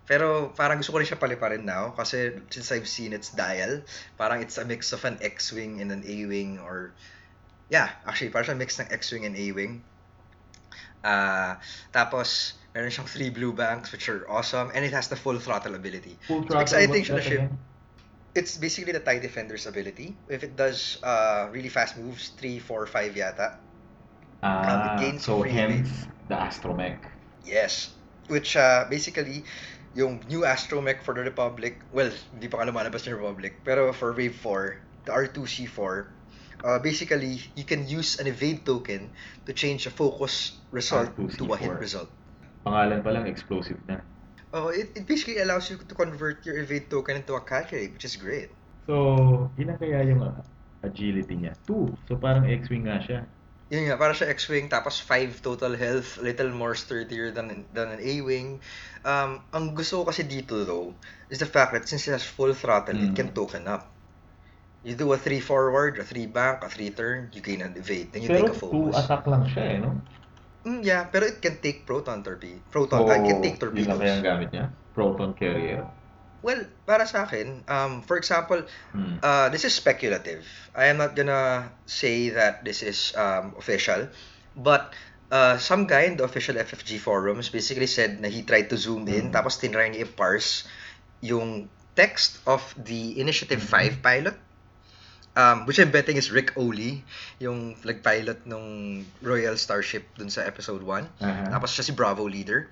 [0.05, 3.81] Pero parang gusto ko rin siya paliparin now kasi since I've seen its dial,
[4.21, 6.93] parang it's a mix of an X-Wing and an A-Wing or
[7.73, 9.81] yeah, actually parang siya mix ng X-Wing and A-Wing.
[11.01, 11.57] Ah,
[11.89, 15.75] tapos meron siyang three blue banks which are awesome and it has the full throttle
[15.79, 16.19] ability.
[16.27, 17.41] full So throttle, exciting siya na ship.
[17.47, 17.59] again?
[18.35, 20.19] It's basically the TIE Defender's ability.
[20.27, 23.63] If it does uh, really fast moves, 3, 4, 5 yata.
[24.43, 25.89] Ah, gains so free hence
[26.29, 26.99] the astromech.
[27.47, 27.95] Yes.
[28.27, 29.45] Which uh, basically,
[29.95, 34.11] yung new astromech for the Republic, well, hindi pa ka lumalabas ng Republic, pero for
[34.13, 36.07] Wave 4, the R2C4,
[36.65, 39.13] uh, basically, you can use an evade token
[39.47, 41.79] to change a focus result to a hit R2C4.
[41.79, 42.11] result.
[42.65, 44.01] Pangalan pa lang, explosive na.
[44.55, 48.07] Oh, it, it basically allows you to convert your evade token into a calculate, which
[48.07, 48.49] is great.
[48.87, 50.41] So, ilan kaya yung uh,
[50.81, 51.53] agility niya?
[51.67, 51.93] Two.
[52.07, 53.21] So, parang X-Wing nga siya.
[53.73, 58.01] Yun nga, para siya X-Wing, tapos 5 total health, little more sturdier than, than an
[58.01, 58.61] A-Wing.
[59.03, 60.95] Um, ang gusto ko kasi dito though,
[61.33, 63.17] is the fact that since it has full throttle, it Mm.
[63.17, 63.91] can token up.
[64.85, 68.13] You do a 3 forward, a 3 back, a 3 turn, you gain an evade,
[68.13, 69.01] then you Pero take a two focus.
[69.01, 69.97] attack lang siya eh, no?
[70.65, 72.57] Mm, yeah, pero it can take proton torpedo.
[72.73, 74.25] Proton, So, uh, it can take yun lang kaya ang torpedoes.
[74.25, 74.67] gamit niya?
[74.93, 75.85] Proton carrier.
[76.41, 79.17] Well, para sa akin, um, for example, Hmm.
[79.19, 80.45] Uh, this is speculative.
[80.73, 84.09] I am not gonna say that this is um, official,
[84.55, 84.93] but
[85.31, 89.09] uh, some guy in the official FFG forums basically said na he tried to zoom
[89.09, 89.33] in, Mm.
[89.33, 90.69] tapos tinry niya i-parse
[91.21, 93.73] yung text of the Initiative Mhm.
[93.73, 94.37] 5 pilot,
[95.37, 97.03] um, which I'm betting is Rick Oley,
[97.39, 101.23] yung nag-pilot nung Royal Starship dun sa episode 1.
[101.23, 101.51] Aha.
[101.51, 102.71] Tapos siya si Bravo leader.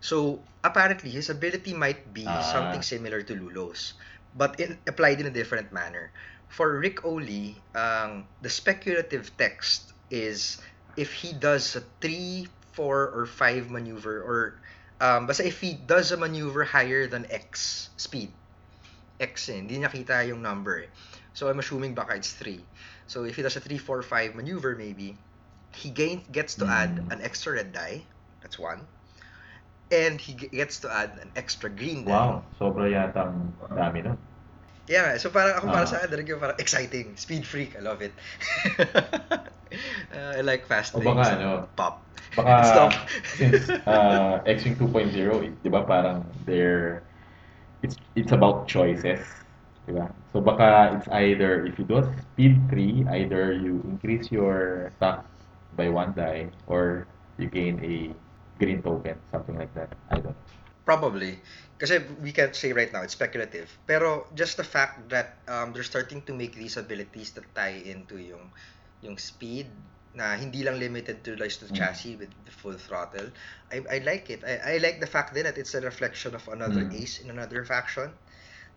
[0.00, 2.44] So, apparently, his ability might be Ah.
[2.44, 3.94] something similar to Lulo's,
[4.36, 6.12] but in, applied in a different manner.
[6.48, 10.60] For Rick Oli, um, the speculative text is
[10.94, 12.46] if he does a 3,
[12.78, 14.60] 4, or 5 maneuver, or
[15.00, 18.30] um, basta if he does a maneuver higher than X speed,
[19.18, 20.90] X eh, hindi niya kita yung number eh.
[21.34, 22.64] So I'm assuming baka it's 3.
[23.06, 25.18] So if he does a 3, 4, 5 maneuver maybe,
[25.76, 27.10] he gain, gets to add Mm.
[27.10, 28.06] an extra red die.
[28.42, 28.86] That's one.
[29.90, 32.12] And he gets to add an extra green die.
[32.12, 34.18] Wow, sobra yata ang dami nun.
[34.84, 35.88] Yeah, so parang ako para Ah.
[35.88, 37.16] sa akin, talagang parang exciting.
[37.16, 38.12] Speed freak, I love it.
[40.14, 41.26] Uh, I like fast O things.
[41.26, 42.06] baka ano, Pop.
[42.36, 42.92] Baka Stop.
[43.38, 47.02] since uh, X-Wing 2.0, eh, 'di ba, parang they're
[47.82, 49.43] it's it's about choices,
[49.86, 50.06] 'di ba?
[50.32, 55.24] So baka it's either if you do a speed 3, either you increase your attack
[55.76, 57.06] by one die or
[57.38, 58.12] you gain a
[58.58, 59.92] green token, something like that.
[60.10, 60.36] I don't know.
[60.84, 61.40] Probably.
[61.80, 63.72] Kasi we can't say right now, it's speculative.
[63.88, 68.20] Pero just the fact that um, they're starting to make these abilities that tie into
[68.20, 68.52] yung
[69.00, 69.68] yung speed
[70.14, 71.76] na hindi lang limited to like the Mm.
[71.76, 73.32] chassis with the full throttle.
[73.72, 74.44] I, I like it.
[74.44, 76.94] I, I like the fact din that it's a reflection of another Mm.
[76.94, 78.12] ace in another faction.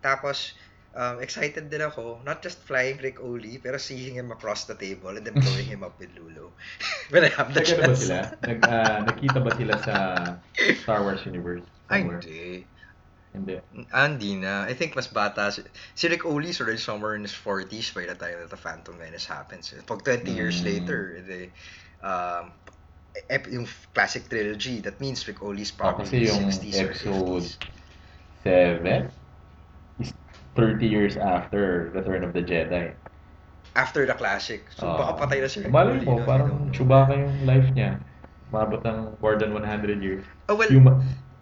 [0.02, 0.54] Tapos,
[0.94, 5.12] um, excited din ako, not just flying Rick Oli, pero seeing him across the table
[5.16, 6.52] and then blowing him up with Lulu.
[7.12, 8.00] When I have the Nagkano ba chance.
[8.04, 8.20] sila?
[8.44, 9.94] Nag, ah, nakita ba sila sa
[10.82, 11.64] Star Wars universe?
[11.88, 12.20] Ay, somewhere?
[12.24, 12.42] hindi.
[13.28, 13.54] Hindi.
[13.92, 14.64] Ah, hindi na.
[14.64, 15.52] I think mas bata.
[15.52, 15.60] Si,
[15.94, 19.28] si Rick Olis already somewhere in his 40s by the time that the Phantom Menace
[19.28, 19.70] happens.
[19.84, 20.64] Pag 20 years Mm.
[20.64, 21.40] later, the,
[22.00, 22.56] um,
[23.28, 27.48] ep- yung classic trilogy, that means Rick Olis probably kasi yung 60s or episode 50s.
[28.42, 29.12] 7 is
[30.58, 32.90] 30 years after Return of the Jedi.
[33.72, 34.66] After the classic.
[34.74, 34.98] So, Ah.
[34.98, 36.74] baka patay na si Rick Malay mo, parang.
[36.74, 38.02] Chewbacca yung life niya.
[38.50, 40.26] Mabot ng more than 100 years.
[40.48, 40.98] Oh, well, Huma-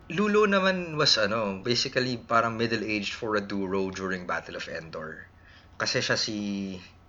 [0.06, 5.26] Lulo naman was ano, basically parang middle-aged for a Duro during Battle of Endor.
[5.74, 6.36] Kasi siya si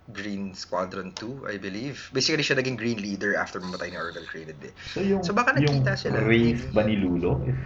[0.08, 2.08] Green Squadron 2, I believe.
[2.10, 4.72] Basically, siya naging Green Leader after mamatay ni Orville Created eh.
[4.88, 6.24] So yung, So, baka yung nakita sila.
[6.24, 6.74] race Maybe.
[6.74, 7.58] ba ni Lulo is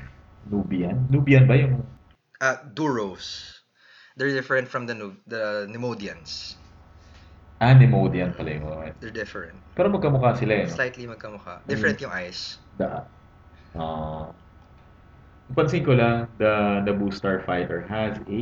[0.44, 1.06] Nubian?
[1.08, 1.86] Nubian ba yung
[2.36, 3.51] Uh, Duros.
[4.16, 4.94] They're different from the
[5.26, 6.56] the Nemodians.
[7.62, 8.98] Animodian pala yung mga.
[8.98, 9.54] They're different.
[9.78, 10.66] Pero magkamukha sila eh.
[10.66, 10.74] No?
[10.74, 11.62] Slightly magkamukha.
[11.64, 12.58] Different yung eyes.
[12.76, 13.06] The,
[13.78, 14.26] uh,
[15.54, 18.40] pansin ko lang, the Naboo Starfighter has a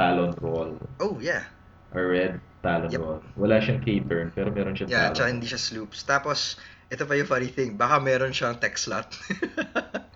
[0.00, 0.80] talon roll.
[0.98, 1.44] Oh, yeah.
[1.92, 3.00] A red talon Yep.
[3.04, 3.20] roll.
[3.36, 5.14] Wala siyang K-turn, pero meron siyang Yeah, talon.
[5.14, 6.00] tsaka hindi siya sloops.
[6.08, 6.56] Tapos,
[6.88, 9.12] ito pa yung funny thing, baka meron siyang tech slot.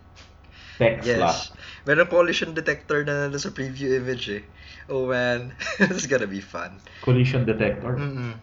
[0.81, 1.05] Slot.
[1.05, 1.52] yes.
[1.85, 4.43] Meron collision detector na nandun sa preview image eh.
[4.89, 6.81] Oh man, this is gonna be fun.
[7.05, 8.01] Collision detector.
[8.01, 8.40] Mm-mm.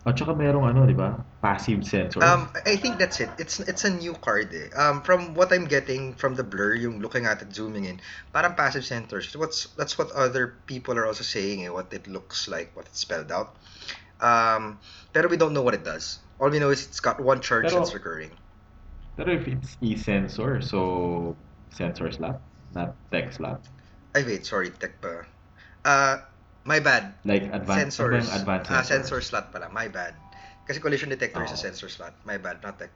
[0.00, 1.20] At saka merong ano, di ba?
[1.44, 2.24] Passive sensor.
[2.24, 3.28] Um, I I think that's it.
[3.36, 4.72] It's it's a new card eh.
[4.72, 8.00] Um, from what I'm getting from the blur, yung looking at it, zooming in,
[8.32, 9.28] parang passive sensors.
[9.36, 13.04] What's that's what other people are also saying eh, what it looks like, what it's
[13.04, 13.52] spelled out.
[14.24, 14.80] Um,
[15.12, 16.20] pero we don't know what it does.
[16.40, 18.32] All we know is it's got one charge Pero- that's recurring.
[19.16, 21.36] Pero if it's e-sensor, so
[21.70, 22.42] sensor slot,
[22.72, 23.62] not tech slot.
[24.14, 25.26] Ay wait, sorry, tech pa.
[25.84, 26.16] Uh,
[26.64, 27.14] my bad.
[27.24, 28.30] Like advanced, Sensors.
[28.32, 28.94] advanced Ah, sensor.
[28.94, 29.68] sensor slot pala.
[29.70, 30.14] My bad.
[30.66, 31.66] Kasi collision detector is a Oo.
[31.66, 32.14] sensor slot.
[32.24, 32.90] My bad, not tech.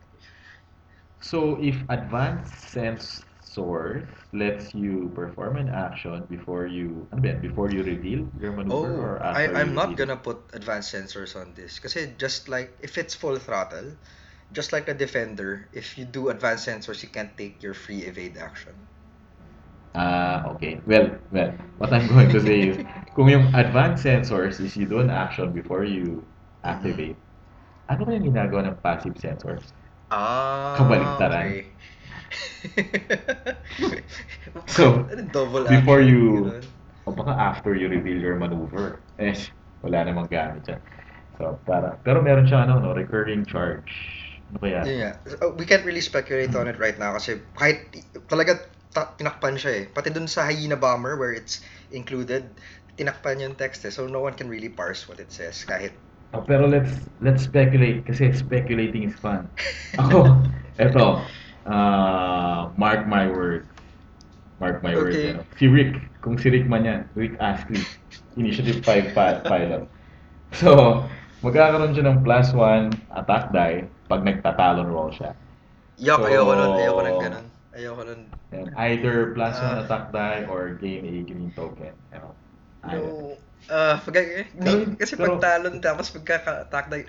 [1.20, 7.34] So if advanced sensor lets you perform an action before you, ano ba?
[7.42, 9.96] Before you reveal your maneuver Oh, or after I, I'm not reveal?
[9.96, 11.78] gonna put advanced sensors on this.
[11.78, 13.96] Kasi just like, if it's full throttle,
[14.54, 18.38] just like the Defender, if you do advanced sensors, you can't take your free evade
[18.38, 18.88] action.
[19.94, 20.80] Ah, okay.
[20.86, 22.78] Well, well, what I'm going to say is,
[23.14, 26.26] kung yung advanced sensors is you do an action before you
[26.66, 27.16] activate,
[27.90, 29.72] ano kaya ginagawa ng passive sensors?
[30.10, 31.32] Ah, Kabaligtaran.
[31.32, 31.74] okay.
[34.66, 36.64] So, double before action, you- ganun.
[37.06, 39.36] O baka after you reveal your maneuver, eh,
[39.84, 40.80] wala namang gamit yan.
[41.36, 43.92] So, para, pero meron siyang ano, no, recurring charge.
[44.52, 44.80] Ano kaya?
[44.84, 45.12] Yun nga.
[45.40, 47.88] Uh, We can't really speculate on it right now kasi kahit
[48.28, 48.60] talaga
[48.92, 49.84] ta- tinakpan siya eh.
[49.90, 52.60] Pati dun sa Hyena Bomber where it's included,
[52.94, 53.92] tinakpan yung text eh.
[53.92, 55.94] So no one can really parse what it says kahit
[56.34, 56.90] Oh, pero let's
[57.22, 59.46] let's speculate kasi speculating is fun.
[60.02, 60.34] Ako,
[60.82, 61.22] eto,
[61.62, 63.70] uh, mark my word.
[64.58, 65.14] Mark my word.
[65.14, 65.30] Okay.
[65.30, 65.46] Ano.
[65.54, 65.94] Si Rick,
[66.26, 67.78] kung si Rick man yan, Rick Astley,
[68.34, 69.86] Initiative 5 pa- pilot.
[70.58, 71.02] So,
[71.46, 75.32] magkakaroon siya ng plus 1 attack die pag nagtatalon roll siya.
[75.96, 77.46] Yuck, So- ayoko nun, ayoko nun ganun.
[77.74, 78.20] Ayoko nun.
[78.54, 79.82] And either plus 1 Ah.
[79.82, 81.94] attack die or gain a green token.
[82.12, 82.32] You know.
[82.84, 82.98] No.
[83.64, 87.00] Uh, pag, eh, Pero- kasi pero- pag talon tapos pagka-attack na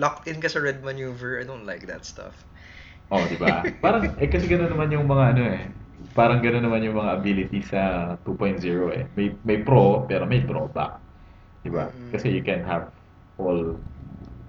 [0.00, 2.32] locked in ka sa red maneuver, I don't like that stuff.
[3.12, 3.60] Oh, di ba?
[3.84, 5.68] Parang, eh kasi gano'n naman yung mga ano eh.
[6.16, 9.04] Parang gano'n naman yung mga ability sa 2.0 eh.
[9.12, 10.96] May, may pro, pero may drawback.
[11.60, 11.92] Di ba?
[11.92, 12.08] Mm.
[12.08, 12.88] Kasi you can have
[13.36, 13.76] all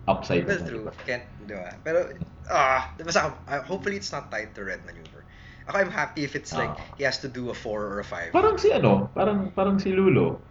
[0.05, 0.83] upside Well, true.
[0.83, 0.93] di ba?
[1.05, 1.71] Can't, di ba?
[1.81, 2.11] Pero,
[2.49, 5.23] ah, basta, uh, hopefully it's not tied to red maneuver.
[5.63, 6.95] Ako, I'm happy if it's like, Ah.
[6.99, 8.35] he has to do a 4 or a 5.
[8.35, 10.43] Parang si ano, parang parang si Lulo.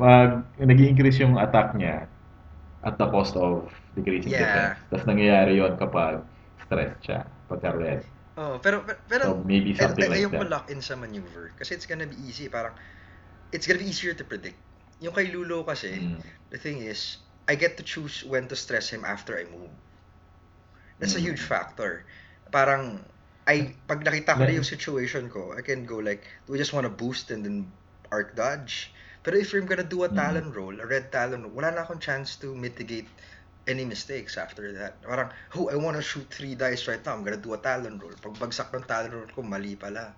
[0.00, 2.08] Mag, nag-increase yung attack niya
[2.82, 4.40] at the cost of decreasing Yeah.
[4.40, 4.76] defense.
[4.90, 6.24] Tapos nangyayari yon kapag
[6.64, 8.00] stressed siya, pagka red.
[8.34, 10.50] Oh, pero, pero, pero So, maybe ay- something ay- like ayoko that.
[10.50, 11.52] lock in sa maneuver.
[11.54, 12.48] Kasi it's gonna be easy.
[12.50, 12.74] Parang,
[13.52, 14.58] it's gonna be easier to predict.
[14.98, 16.18] Yung kay Lulo kasi, Mm.
[16.50, 19.70] the thing is, I get to choose when to stress him after I move.
[20.98, 21.26] That's a Mm.
[21.28, 22.04] huge factor.
[22.52, 23.04] Parang,
[23.46, 26.72] I, pag nakita ko na yung situation ko, I can go like, do I just
[26.72, 27.72] want to boost and then
[28.10, 28.92] arc dodge?
[29.24, 30.16] Pero if I'm gonna do a Mm.
[30.16, 33.08] talon roll, a red talon wala na akong chance to mitigate
[33.66, 35.00] any mistakes after that.
[35.02, 37.16] Parang, oh, I want to shoot three dice right now.
[37.16, 38.16] I'm gonna do a talon roll.
[38.20, 40.12] Pag bagsak ng talon roll ko, mali pala.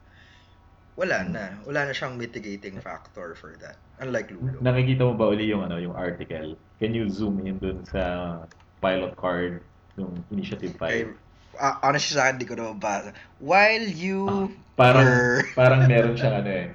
[0.97, 1.33] Wala Mm.
[1.33, 1.45] na.
[1.67, 3.79] Wala na siyang mitigating factor for that.
[4.03, 4.61] Unlike Lulo.
[4.67, 6.59] Nakikita mo ba uli yung ano, yung article?
[6.81, 8.45] Can you zoom in dun sa
[8.85, 9.65] pilot card
[9.97, 10.85] yung Initiative 5?
[10.85, 11.09] I,
[11.57, 13.17] uh, honestly sa akin, di ko na mabasa.
[13.41, 15.41] While you parang were...
[15.57, 16.67] parang meron siyang ano eh.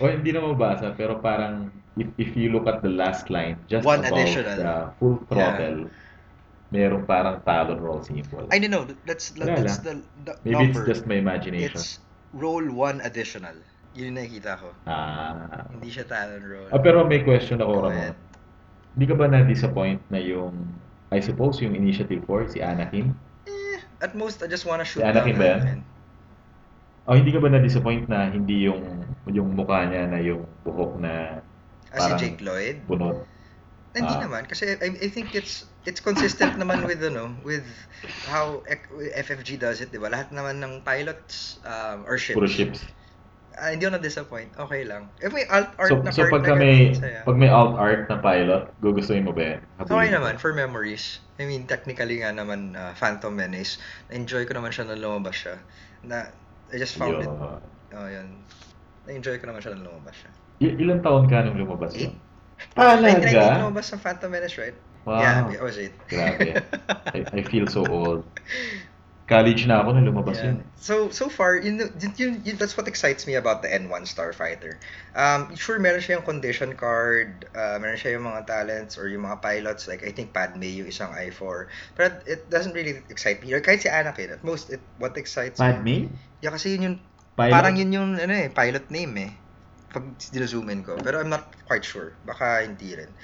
[0.00, 1.68] O hindi na mabasa pero parang
[2.00, 4.56] if, if you look at the last line just One above additional.
[4.56, 5.92] the full throttle,
[6.72, 8.48] merong parang talon roll symbol.
[8.48, 8.88] I don't know.
[9.04, 10.08] That's, Wala that's lang.
[10.24, 10.88] the, the Maybe number.
[10.88, 11.76] it's just my imagination.
[11.76, 12.00] It's
[12.32, 13.52] roll one additional.
[13.92, 14.68] Yun yung nakikita ko.
[14.86, 15.66] Ah.
[15.74, 16.70] Hindi siya Talon Roll.
[16.70, 18.14] Ah, pero may question ako, Ramon.
[18.92, 20.54] Hindi ka ba na-disappoint na yung,
[21.10, 23.14] I suppose, yung Initiative 4, si Anakin?
[23.46, 25.60] Eh, at most, I just wanna shoot Anakin down ba yan?
[25.60, 25.80] Anakin.
[27.06, 28.82] O hindi ka ba na-disappoint na hindi yung
[29.26, 31.42] yung mukha niya na yung buhok na
[31.90, 32.76] Ah, si Parang- Jake Lloyd?
[32.86, 33.26] bunot?
[33.90, 34.22] Hindi Ah.
[34.22, 37.66] naman kasi I, I think it's it's consistent naman with ano with
[38.30, 38.62] how
[39.16, 40.06] FFG does it, 'di ba?
[40.06, 42.38] Lahat naman ng pilots um, or ships.
[42.38, 42.86] Puro ships.
[43.58, 44.50] Ah, hindi ako na-disappoint.
[44.54, 45.10] Okay lang.
[45.18, 48.06] If may alt art So, na so pagka na may, ganun, pag may alt art
[48.06, 49.58] na pilot, gugustuhin mo ba yan?
[49.82, 51.18] Okay Habulin mo naman, for memories.
[51.42, 55.58] I mean, technically nga naman, uh, Phantom Menace, na-enjoy ko naman siya nung lumabas siya.
[56.06, 56.30] Na,
[56.70, 57.98] I just found it, Yun.
[57.98, 58.28] oh, yun.
[59.10, 60.30] Na-enjoy ko naman siya nung lumabas siya.
[60.62, 62.14] Il- ilang taon ka nung lumabas yun?
[62.76, 63.02] Talaga?
[63.02, 64.76] 1998 lumabas sa Phantom Menace, right?
[65.08, 65.18] Wow.
[65.18, 65.96] Yeah, I was eight.
[66.12, 66.60] Grabe.
[67.16, 68.20] I, I feel so old.
[69.30, 70.58] College na ako nung lumabas Yeah.
[70.58, 70.66] yun.
[70.74, 74.74] So so far, yun, yun, yun, yun- that's what excites me about the N1 Starfighter.
[75.14, 79.22] Um, sure, meron siya yung condition card, uh, meron siya yung mga talents or yung
[79.22, 81.70] mga pilots, like I think Padme yung isang I4.
[81.94, 83.54] But it doesn't really excite me.
[83.54, 85.70] Or kahit si Anakin, at most, it, what excites me.
[85.70, 85.96] Padme?
[86.42, 86.96] Yeah, kasi yun yung,
[87.38, 87.54] Pilot?
[87.54, 89.32] parang yun yung ano eh, pilot name eh.
[89.94, 90.18] Pag
[90.50, 90.98] zoom in ko.
[90.98, 92.18] Pero I'm not quite sure.
[92.26, 93.14] Baka hindi rin.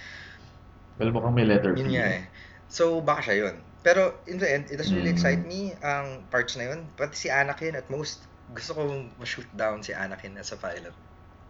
[1.02, 1.82] Well, mukhang may letter P.
[1.82, 2.22] Yun nga eh.
[2.70, 3.65] So, baka siya yun.
[3.86, 5.16] Pero, in the end, it doesn't really Mm.
[5.16, 6.90] excite me ang parts na yun.
[6.98, 8.82] Pati si Anakin, at most, gusto ko
[9.14, 10.90] ma-shoot down si Anakin as a pilot.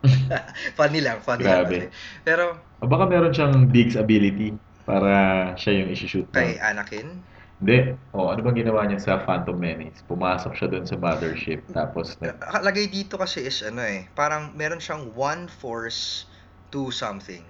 [0.78, 1.72] funny lang, funny lang Grabe.
[1.72, 1.86] kasi.
[2.28, 4.52] Pero, O baka meron siyang Diggs ability
[4.84, 6.76] para siya yung isi-shoot kay down.
[6.76, 7.24] Anakin,
[7.56, 7.96] Hindi.
[8.12, 10.04] O, ano bang ginawa niya sa Phantom Menace?
[10.04, 11.64] Pumasok siya doon sa mothership.
[11.72, 16.28] Tapos, na, nakalagay dito kasi is ano eh, parang meron siyang one force
[16.68, 17.40] to something.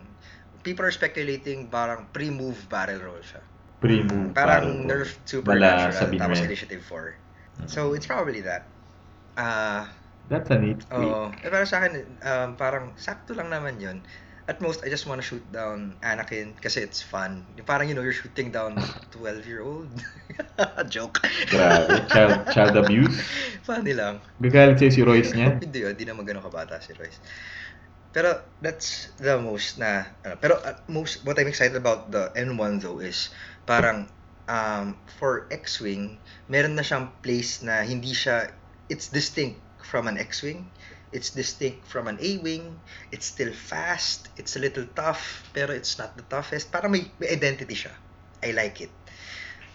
[0.63, 3.43] People are speculating parang pre-move barrel roll siya.
[3.81, 4.33] Pre-move.
[4.33, 4.89] Parang barrel roll.
[4.89, 7.65] nerf supernatural tapos initiative 4.
[7.65, 7.69] Mm.
[7.69, 8.69] So, it's probably that.
[9.37, 9.93] Ah,
[10.27, 11.07] That's a neat tweet.
[11.07, 11.31] Oo.
[11.31, 14.03] Eh, pero sa akin, um, parang sakto lang naman yun.
[14.47, 17.43] At most, I just wanna shoot down Anakin kasi it's fun.
[17.67, 18.79] Parang, you know, you're shooting down
[19.15, 19.91] 12-year-old.
[20.95, 21.19] Joke.
[21.51, 22.07] Grabe.
[22.11, 23.15] Child, child abuse.
[23.67, 24.23] Funny lang.
[24.39, 25.59] Gagalit sa'yo si Royce niya.
[25.63, 27.19] Hindi yun, hindi naman ganun kabata si Royce.
[28.15, 32.81] Pero that's the most na, ano, pero uh, most, what I'm excited about the N1
[32.81, 33.35] though is,
[33.67, 34.09] parang,
[34.49, 36.19] um, for X-Wing,
[36.49, 38.51] meron na siyang place na hindi siya,
[38.89, 40.71] it's distinct from an X-Wing,
[41.13, 42.79] it's distinct from an A-Wing,
[43.11, 46.71] it's still fast, it's a little tough, pero it's not the toughest.
[46.71, 47.93] Parang may, may identity siya.
[48.43, 48.95] I like it.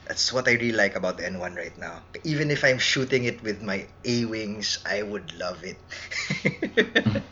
[0.07, 2.03] That's what I really like about the N1 right now.
[2.23, 5.80] Even if I'm shooting it with my A-Wings, I would love it.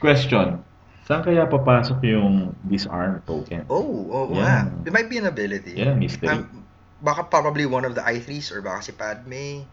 [0.00, 0.64] Question.
[1.10, 3.66] Saan kaya papasok yung disarm token?
[3.66, 4.70] oh, oh, Yeah.
[4.70, 4.86] nga.
[4.86, 5.74] It might be an ability.
[5.74, 6.30] Yan, mystery.
[6.30, 6.62] Um,
[7.02, 9.66] baka probably one of the i3s or baka si Padme.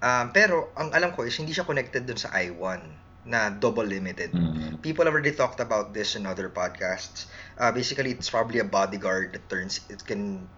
[0.00, 2.80] Um, pero, ang alam ko is hindi siya connected dun sa i1
[3.28, 4.32] na double limited.
[4.32, 4.80] Mm.
[4.80, 7.28] People have already talked about this in other podcasts.
[7.60, 10.48] Uh, basically, it's probably a bodyguard that turns, it can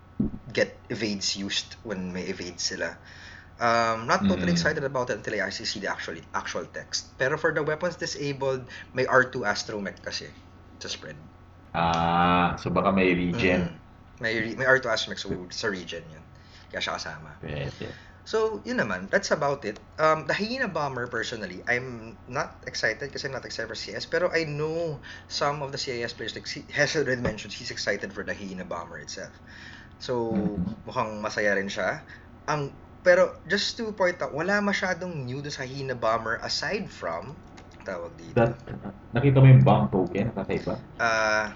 [0.55, 2.95] get evades used when may evade sila.
[3.63, 4.59] Um, not totally Mm.
[4.59, 7.15] excited about it until I actually see the actual actual text.
[7.19, 10.27] Pero for the weapons disabled, may R2 astromech kasi
[10.83, 11.15] sa spread.
[11.75, 13.63] Ah, so baka may regen.
[13.63, 13.79] Mm.
[14.21, 16.25] May, may R2 astromech so sa region yun.
[16.71, 17.33] Kaya siya kasama.
[17.41, 17.87] Pwede.
[18.25, 19.11] So, yun naman.
[19.11, 19.83] That's about it.
[19.99, 24.07] Um, the Hyena Bomber, personally, I'm not excited kasi I'm not excited for CS.
[24.07, 28.15] Pero I know some of the CIS players, like si- Hes already mentioned, he's excited
[28.15, 29.35] for the Hyena Bomber itself.
[29.99, 30.83] So, Mhm.
[30.87, 32.03] mukhang masaya rin siya.
[32.47, 37.35] Ang, pero, just to point out, wala masyadong new sa Hyena Bomber aside from,
[37.83, 38.55] tawag dito, That,
[39.11, 40.31] nakita mo yung bomb token?
[40.33, 40.79] Kakaiba?
[40.97, 41.51] ah,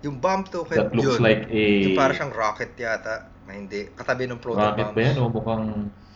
[0.00, 1.22] yung bomb token, That looks yun.
[1.22, 1.62] like a...
[1.90, 3.26] Yung para siyang rocket yata.
[3.46, 3.90] Na hindi.
[3.92, 4.94] Katabi ng proton Rocket bomb.
[4.94, 5.14] ba yan?
[5.18, 5.66] O mukhang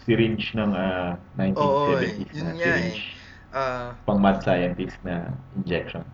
[0.02, 2.12] syringe ng ah, 1970s Oo, eh.
[2.14, 2.58] na Yun nga eh.
[2.62, 3.02] syringe.
[3.50, 5.26] Ah, Pang mad scientist na
[5.58, 6.06] injection.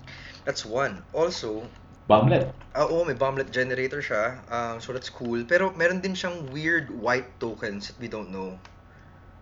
[0.49, 1.05] that's one.
[1.12, 1.69] Also,
[2.07, 2.55] Bomblet.
[2.70, 4.39] Ah, oo, may bomblet generator siya.
[4.47, 5.43] Um, so that's cool.
[5.43, 8.55] Pero meron din siyang weird white tokens that we don't know.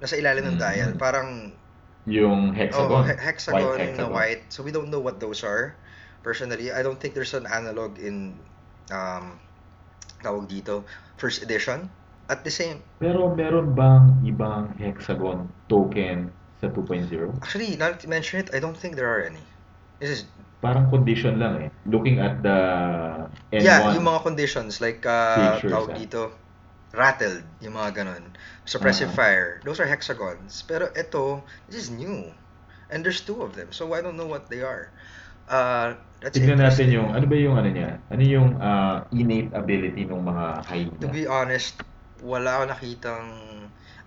[0.01, 0.65] Nasa ilalim ng Mm.
[0.65, 0.91] dial.
[0.97, 1.53] Parang,
[2.05, 3.05] Yung oh, hexagon.
[3.09, 4.13] he- hexagon, White na hexagon.
[4.13, 4.43] white.
[4.49, 5.77] So we don't know what those are.
[6.21, 8.37] Personally, I don't think there's an analog in,
[8.89, 9.41] um,
[10.21, 10.85] tawag dito,
[11.17, 11.89] first edition.
[12.25, 17.13] At the same, Pero meron bang ibang hexagon token sa 2.0?
[17.45, 19.45] actually, now that you mention it, I don't think there are any.
[20.01, 20.21] This is,
[20.65, 21.69] Parang condition lang eh.
[21.85, 22.59] Looking at the
[23.53, 23.61] N1.
[23.61, 26.33] yeah, yung mga conditions, like, uh, Features, tawag dito,
[26.97, 28.33] rattled, yung mga ganun.
[28.65, 29.19] Suppressive Ah.
[29.19, 29.51] fire.
[29.69, 30.65] Those are hexagons.
[30.65, 32.33] Pero ito, this is new.
[32.89, 33.77] And there's two of them.
[33.77, 34.89] So I don't know what they are.
[35.45, 38.01] Uh, that's Tignan natin yung, ano ba yung ano niya?
[38.09, 40.97] Ano yung ah, innate ability ng mga hyena?
[41.05, 41.77] To be honest,
[42.25, 43.27] wala ako nakitang...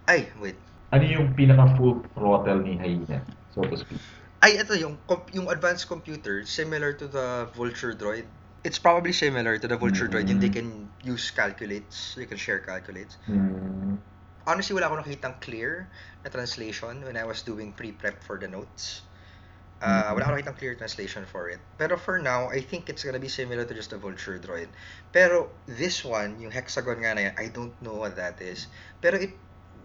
[0.09, 0.57] Ay, wait.
[0.89, 3.21] Ano yung pinaka full throttle ni hyena?
[3.57, 4.01] so to speak.
[4.37, 5.01] Ay, ito, yung,
[5.33, 8.25] yung advanced computer, similar to the Vulture Droid.
[8.61, 10.57] It's probably similar to the Vulture Droid, yung they Mm.
[10.61, 10.69] can
[11.01, 13.17] use calculates, they can share calculates.
[13.25, 13.97] Hmm.
[14.45, 15.89] Honestly, wala akong nakitang clear
[16.23, 19.01] na translation when I was doing pre-prep for the notes.
[19.81, 20.17] Uh, Mhm.
[20.17, 21.59] Wala akong nakitang clear translation for it.
[21.77, 24.69] Pero for now, I think it's gonna be similar to just the Vulture Droid.
[25.11, 28.69] Pero this one, yung hexagon nga na yan, I don't know what that is.
[29.01, 29.33] Pero it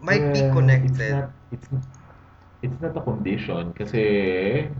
[0.00, 1.16] might be Well, connected.
[1.50, 2.01] It's not, it's,
[2.62, 4.02] it's not a condition kasi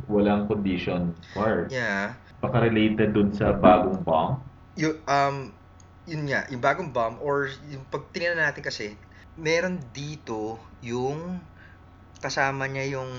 [0.06, 1.68] walang condition part.
[1.68, 2.14] Yeah.
[2.38, 4.38] Baka related dun sa bagong bomb.
[4.78, 5.50] Yung, um,
[6.06, 8.94] yun nga, yung bagong bomb, or yung pag tinignan natin kasi,
[9.38, 11.42] meron dito yung
[12.22, 13.10] kasama niya yung,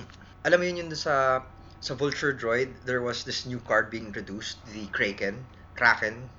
[0.44, 1.44] alam mo yun yung sa,
[1.84, 5.44] sa Vulture Droid, there was this new card being introduced, the Kraken,
[5.76, 6.31] Kraken.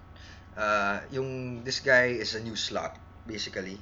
[0.57, 2.97] Uh, yung, this guy is a new slot,
[3.29, 3.81] basically.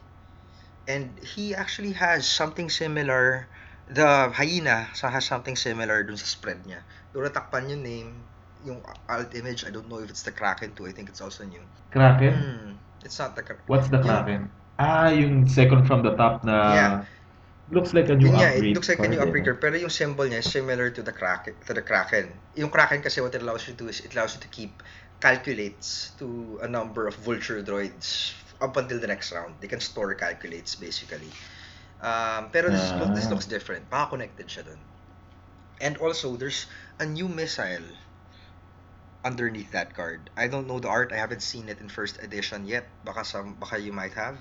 [0.90, 3.46] And he actually has something similar,
[3.92, 6.80] the hyena so has something similar dun sa spread niya.
[7.12, 8.10] Doon natakpan yung name,
[8.64, 11.44] yung alt image, I don't know if it's the Kraken too, I think it's also
[11.44, 11.60] new.
[11.92, 12.32] Kraken?
[12.34, 12.70] Hmm,
[13.04, 13.64] it's not the Kraken.
[13.68, 14.48] What's the Kraken?
[14.80, 16.92] Ah, yung second from the top na Yeah.
[17.72, 18.72] looks like a new Yun nga, upgrade.
[18.72, 20.92] it looks like a new card, eh, upgrade card, pero yung symbol niya is similar
[20.92, 22.32] to the Kraken, to the Kraken.
[22.56, 24.82] Yung Kraken kasi what it allows you to do is it allows you to keep
[25.22, 29.54] calculates to a number of vulture droids up until the next round.
[29.62, 31.30] They can store calculates basically.
[32.02, 33.86] Um, pero this, look, this looks different.
[33.86, 34.80] Baka connected siya dun.
[35.78, 36.66] And also, there's
[36.98, 37.86] a new missile
[39.24, 40.30] underneath that card.
[40.36, 41.14] I don't know the art.
[41.14, 42.90] I haven't seen it in first edition yet.
[43.06, 44.38] Baka some, baka you might have.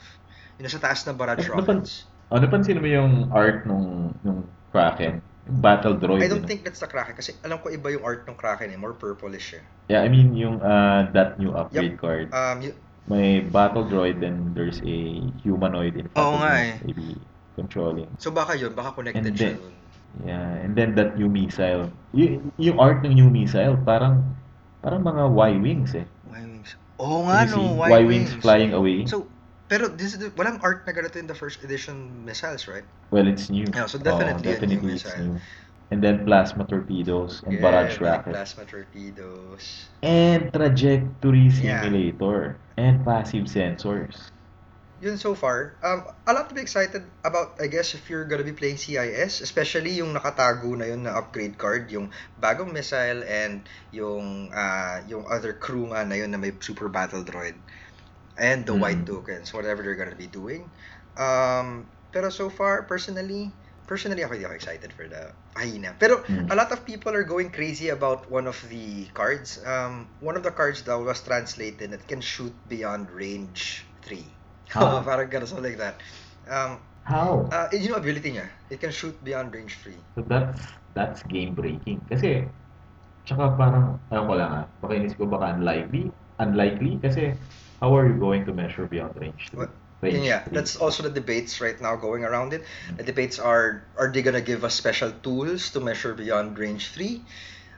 [0.58, 2.06] Yung nasa taas na barrage napan- rockets.
[2.34, 5.22] Oh, napansin mo yung art nung, nung Kraken?
[5.46, 6.24] Yung Battle Droid.
[6.24, 6.50] I don't ano?
[6.50, 9.54] think that's the Kraken kasi alam ko iba yung art ng Kraken eh, more purplish
[9.54, 9.64] eh.
[9.92, 12.34] Yeah, I mean yung uh, that new upgrade card.
[12.34, 12.78] Um, y-
[13.10, 14.98] May Battle Droid and there's a
[15.44, 16.74] humanoid in front Oo of nga eh.
[16.86, 17.18] maybe
[17.56, 18.08] controlling.
[18.18, 19.74] so baka yun, baka connected And siya then- dun.
[20.28, 21.88] Yeah, and then that new missile.
[22.12, 24.28] Y- yung art ng new missile, parang
[24.84, 26.04] parang mga Y-wings eh.
[26.28, 26.76] Y-wings.
[27.00, 27.92] Oo Can nga no, Y-wings.
[27.96, 29.08] Y-wings flying away?
[29.08, 29.24] So,
[29.72, 32.84] pero this is walang art na ganito in the first edition missiles, right?
[33.08, 33.64] well, it's new.
[33.72, 35.40] Yeah, so Oo, definitely a new definitely it's missile.
[35.40, 35.40] new.
[35.92, 38.32] And then plasma torpedoes and Yeah, barrage rockets.
[38.36, 39.92] plasma torpedoes.
[40.04, 41.84] And trajectory Yeah.
[41.84, 42.60] simulator.
[42.76, 44.28] And passive sensors.
[45.02, 45.82] Yun so far.
[45.82, 49.42] Um, a lot to be excited about, I guess, if you're gonna be playing CIS,
[49.42, 55.26] especially yung nakatago na yun na upgrade card, yung bagong missile and yung uh, yung
[55.26, 57.58] other crew nga na yun na may super battle droid.
[58.38, 58.82] And the Mm.
[58.82, 60.70] white tokens, whatever they're gonna be doing.
[61.18, 63.58] Um, pero so far, personally,
[63.90, 65.98] personally ako hindi ako excited for the hyena.
[65.98, 66.54] Pero Mm.
[66.54, 69.58] a lot of people are going crazy about one of the cards.
[69.66, 74.41] Um, one of the cards that was translated that can shoot beyond range 3.
[74.72, 75.04] Huh?
[75.08, 75.96] Parang ganun, something like that.
[76.48, 77.50] Um, How?
[77.52, 78.48] uh, yun yung ability niya.
[78.70, 79.98] It can shoot beyond range 3.
[80.16, 80.62] So that's
[80.94, 82.02] that's game breaking.
[82.08, 82.46] Kasi
[83.26, 84.66] tsaka parang ayaw ko lang ah.
[84.80, 86.10] Baka inis ko baka unlikely.
[86.40, 87.34] Unlikely kasi
[87.82, 89.50] how are you going to measure beyond range?
[89.54, 90.58] What- Range Yun, yeah, three.
[90.58, 92.66] that's also the debates right now going around it.
[92.98, 97.22] The debates are, are they gonna give us special tools to measure beyond range 3?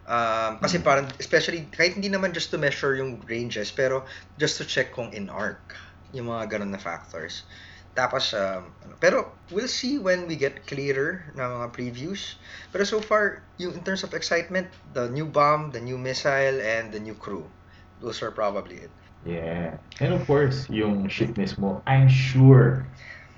[0.07, 0.87] Um, kasi Mm.
[0.87, 4.07] parang, especially, kahit hindi naman just to measure yung ranges, pero
[4.39, 5.75] just to check kung in arc,
[6.13, 7.43] yung mga ganun na factors.
[7.93, 12.41] Tapos, um, ano, pero we'll see when we get clearer na mga previews.
[12.73, 14.65] Pero so far, yung in terms of excitement,
[14.97, 17.45] the new bomb, the new missile, and the new crew.
[18.01, 18.93] Those are probably it.
[19.25, 19.77] Yeah.
[20.01, 22.83] And of course, yung ship mismo, I'm sure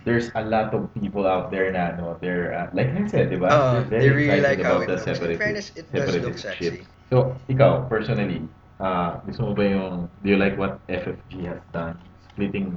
[0.06, 3.38] there's a lot of people out there na no, they're uh, like I said, di
[3.38, 3.50] ba?
[3.52, 5.32] Uh, They're they very really excited like how about the.
[5.32, 6.64] In fairness, it does look separatist sexy.
[6.64, 6.76] ship.
[7.12, 8.42] So, ikaw, personally,
[8.80, 11.98] uh, gusto mo ba yung, do you like what FFG has done?
[12.36, 12.76] Splitting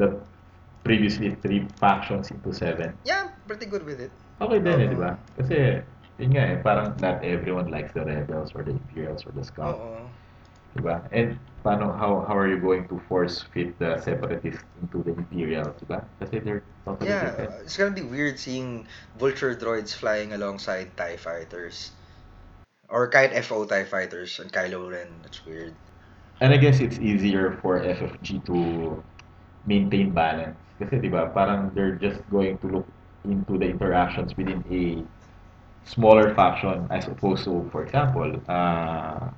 [0.00, 0.16] the
[0.84, 2.96] previously three factions into seven.
[3.04, 4.10] Yeah, pretty good with it.
[4.40, 4.92] Okay din eh, Oo.
[4.92, 5.10] di ba?
[5.36, 5.56] Kasi,
[6.16, 9.76] yun nga eh, parang not everyone likes the rebels or the imperials or the scouts.
[9.76, 10.08] Oo.
[10.72, 11.04] Di ba?
[11.12, 15.76] And paano, how, how are you going to force fit the separatists into the imperials,
[15.76, 16.00] di ba?
[16.24, 17.52] Kasi they're totally Yeah, different.
[17.52, 18.88] uh, it's gonna be weird seeing
[19.20, 21.92] vulture droids flying alongside TIE fighters.
[22.88, 25.20] Or kahit FO TIE fighters and Kylo Ren.
[25.20, 25.76] That's weird.
[26.40, 29.04] And I guess it's easier for FFG to
[29.66, 30.56] maintain balance.
[30.80, 32.88] Kasi di ba, parang they're just going to look
[33.28, 35.04] into the interactions within a
[35.84, 39.28] smaller faction as opposed to, for example, uh,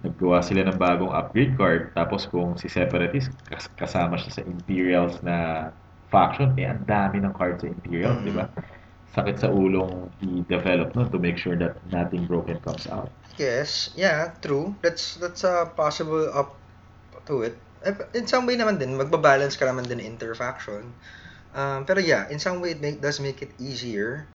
[0.00, 5.20] naggawa sila ng bagong upgrade card tapos kung si Separatist kas- kasama siya sa Imperials
[5.20, 5.68] na
[6.08, 8.48] faction, eh ang dami ng cards sa Imperials, di ba?
[9.10, 13.10] Sakit sa ulong i-develop nun to make sure that nothing broken comes out.
[13.34, 14.76] Yes, yeah, true.
[14.84, 16.54] That's that's a possible up
[17.26, 17.58] to it.
[17.82, 20.94] Eh, In some way naman din, magbabalance ka naman din interfaction.
[21.50, 24.30] Um, pero yeah, in some way it make, does make it easier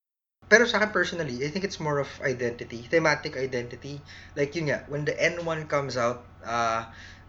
[0.46, 3.98] Pero sa akin personally, I think it's more of identity, thematic identity.
[4.38, 6.86] Like yun nga, when the N1 comes out, uh,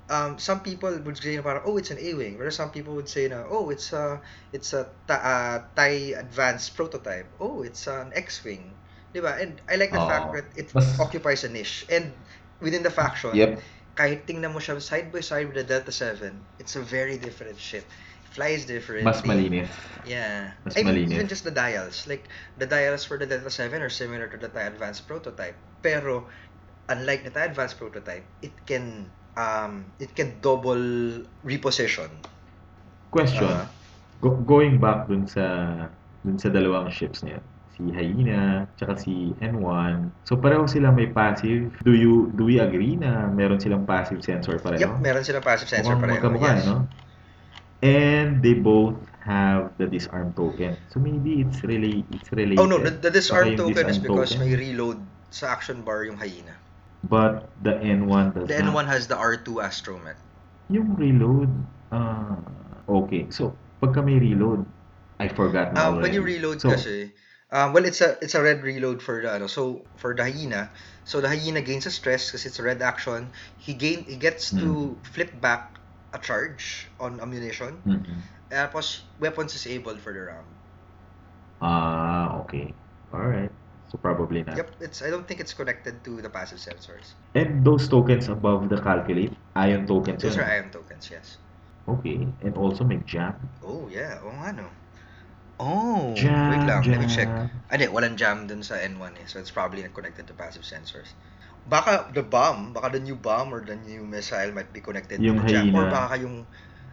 [0.08, 2.38] um, some people would say na parang, oh, it's an A-wing.
[2.38, 4.20] Whereas some people would say na, oh, it's a,
[4.52, 7.26] it's a ta- uh, TIE advanced prototype.
[7.40, 8.70] Oh, it's an X-wing.
[9.14, 9.40] Diba?
[9.40, 10.08] And I like the Oo.
[10.08, 10.68] fact that it
[11.00, 11.86] occupies a niche.
[11.90, 12.12] And
[12.60, 13.60] within the faction, Yep.
[13.96, 17.58] kahit tingnan mo siya side by side with the Delta 7, it's a very different
[17.58, 17.84] ship.
[18.36, 19.08] Flies different.
[19.08, 19.72] Mas malinis.
[20.04, 20.52] Yeah.
[20.68, 21.12] Mas I mean, malinis.
[21.16, 22.04] even just the dials.
[22.06, 22.28] Like,
[22.60, 25.56] the dials for the Delta 7 are similar to the TIE Advanced prototype.
[25.80, 26.28] Pero,
[26.92, 30.80] unlike the TIE Advanced prototype, it can um it can double
[31.44, 32.08] reposition.
[33.12, 33.44] Question.
[33.44, 33.66] Uh-huh.
[34.20, 35.44] Go- going back dun sa
[36.24, 37.40] dun sa dalawang ships yun.
[37.76, 40.08] Si Hyena, tsaka si N1.
[40.24, 41.68] So pareho sila may passive.
[41.84, 44.80] Do you do we agree na meron silang passive sensor pareho?
[44.80, 46.16] Yep, meron silang passive sensor Mukhang pareho.
[46.16, 46.64] magkamukha, yes.
[46.64, 46.88] no?
[47.84, 50.80] And they both have the disarm token.
[50.88, 52.64] So maybe it's really it's related.
[52.64, 54.48] Oh no, the, the disarm token is disarm because token.
[54.48, 54.98] may reload
[55.28, 56.56] sa action bar yung hyena.
[57.08, 58.66] But the N1 does The not.
[58.66, 60.16] N1 has the R2 astromech.
[60.68, 61.50] Yung reload,
[61.94, 62.36] ah,
[62.88, 63.30] okay.
[63.30, 64.66] So, pagka may reload,
[65.22, 67.14] I forgot na Um, when you reload So, kasi,
[67.54, 69.46] um, well, it's a it's a red reload for the ano.
[69.46, 70.74] So for the hyena,
[71.06, 73.30] so the hyena gains a stress because it's a red action.
[73.56, 75.78] He gain he gets to flip back
[76.12, 77.86] a charge on ammunition.
[77.86, 78.26] mhm.
[78.50, 80.50] Tapos weapons disabled for the round.
[81.60, 82.72] Ah, okay.
[83.12, 83.52] Alright.
[83.92, 84.56] So, probably not.
[84.56, 87.14] Yep, it's I don't think it's connected to the passive sensors.
[87.34, 90.44] And those tokens above the calculate, ion tokens Those yun.
[90.44, 91.38] are ion tokens, yes.
[91.86, 92.26] Okay.
[92.42, 93.38] And also may jam.
[93.62, 94.66] Oh yeah, oh nga no.
[95.56, 97.30] Oh, Jam, wait lang, let me check.
[97.32, 97.48] jam.
[97.72, 99.24] Ah, di, walang jam dun sa N1 eh.
[99.24, 101.16] So it's probably not connected to passive sensors.
[101.64, 105.40] Baka the bomb, baka the new bomb or the new missile might be connected Yung
[105.40, 105.72] to the jam.
[105.72, 106.44] Or baka yung,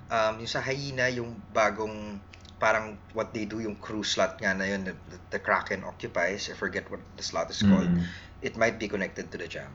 [0.07, 2.23] um, yung sa hyena, yung bagong,
[2.59, 4.95] parang what they do, yung crew slot nga na yun, the,
[5.31, 8.03] the Kraken occupies, I forget what the slot is called, Mm.
[8.41, 9.71] it might be connected to the jam.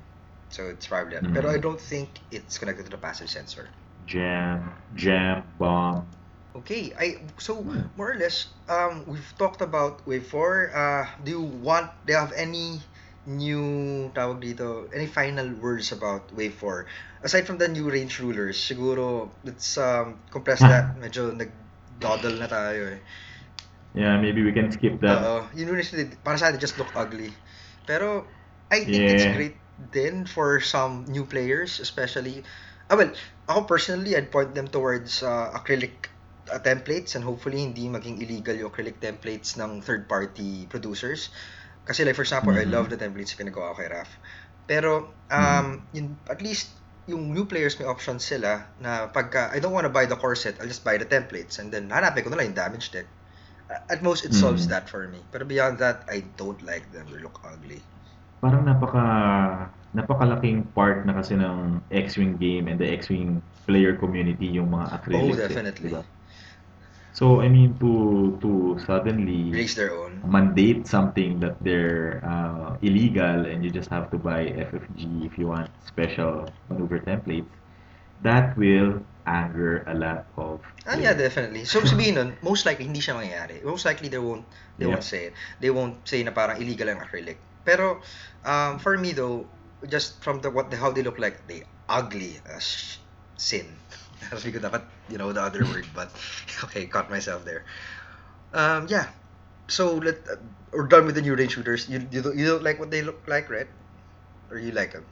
[0.49, 1.29] So it's probably that.
[1.29, 1.57] Pero Mm.
[1.57, 3.69] I don't think it's connected to the passive sensor.
[4.09, 6.09] Jam, jam, bomb.
[6.57, 7.61] Okay, I so
[7.95, 10.73] more or less, um, we've talked about Wave 4.
[10.73, 12.81] Uh, do you want, do you have any
[13.29, 16.89] new, tawag dito, any final words about Wave 4?
[17.23, 20.97] Aside from the new range rulers, siguro, let's um, compress that.
[20.99, 21.37] Medyo
[21.99, 23.01] nag-dawdle na tayo eh.
[23.95, 25.33] Yeah, maybe we can skip that.
[25.33, 27.33] Oo, yun reason, para sa atin, just look ugly.
[27.89, 28.29] Pero,
[28.71, 29.33] I think it's Yeah.
[29.33, 32.45] great din for some new players, especially,
[32.93, 33.13] ah well,
[33.49, 36.13] ako personally, I'd point them towards uh, acrylic
[36.53, 41.33] uh, templates and hopefully hindi maging illegal yung acrylic templates ng third-party producers.
[41.89, 42.69] Kasi like for example, I Mhm.
[42.69, 44.11] love the templates na pinagawa ko kay Raf.
[44.69, 46.78] Pero, um, yun, at least,
[47.09, 50.61] yung new players may options sila na pagka, I don't wanna buy the core set,
[50.61, 53.09] I'll just buy the templates and then hanapin ko na lang yung damage deck.
[53.89, 54.73] At most, it solves Mhm.
[54.73, 55.21] that for me.
[55.33, 57.09] Pero beyond that, I don't like them.
[57.09, 57.81] They look ugly.
[58.41, 59.05] Parang napaka
[59.93, 65.21] napakalaking part na kasi ng X-Wing game and the X-Wing player community yung mga acrylics.
[65.21, 65.91] Oh, eh, definitely.
[65.91, 66.03] diba?
[67.19, 67.93] So, I mean, to
[68.43, 68.51] to
[68.87, 70.25] suddenly Raise their own.
[70.25, 75.49] mandate something that they're uh, illegal and you just have to buy FFG if you
[75.49, 77.51] want special maneuver templates,
[78.23, 81.25] that will anger a lot of Ah, yeah, players.
[81.25, 81.65] definitely.
[81.69, 83.61] So, sabihin nun, most likely, hindi siya mangyayari.
[83.63, 84.47] Most likely, they won't,
[84.81, 84.89] they Yep.
[84.89, 85.35] won't say it.
[85.61, 87.39] They won't say na parang illegal ang acrylic.
[87.67, 88.01] Pero,
[88.47, 89.53] um, for me though,
[89.85, 92.99] just from the, what, the, how they look like, they ugly as
[93.37, 93.79] sin.
[94.35, 96.11] Sabi ko dapat, you know, the other word, but,
[96.65, 97.65] okay, caught myself there.
[98.53, 99.09] Um, yeah.
[99.69, 100.37] So, let, uh,
[100.73, 101.89] we're done with the new range shooters.
[101.89, 103.69] You, you, don't, you don't like what they look like, right?
[104.51, 105.05] Or you like them?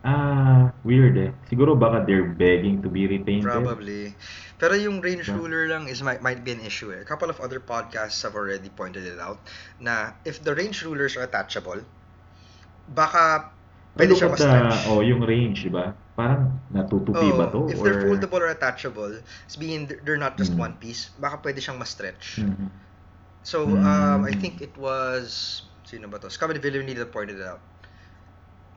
[0.00, 1.28] Ah, weird eh.
[1.52, 3.44] Siguro baka they're begging to be repainted.
[3.44, 4.16] Probably.
[4.56, 5.36] Pero yung range Yeah.
[5.36, 7.04] ruler lang is might, might be an issue eh.
[7.04, 9.36] A couple of other podcasts have already pointed it out
[9.76, 11.84] na if the range rulers are attachable,
[12.88, 13.52] baka
[13.96, 14.86] pwede siya at the, ma-stretch.
[14.88, 15.94] oh, yung range, di ba?
[16.14, 17.66] Parang natutupi ba to?
[17.66, 19.12] Oh, if they're Or- foldable or attachable,
[19.46, 20.62] it's being they're not just Mm.
[20.70, 22.44] one piece, baka pwede siyang ma-stretch.
[22.44, 22.68] Mhm.
[23.40, 24.40] So, um, I Mm.
[24.40, 26.28] think it was, sino ba to?
[26.28, 27.64] Scum and Villainy that pointed it out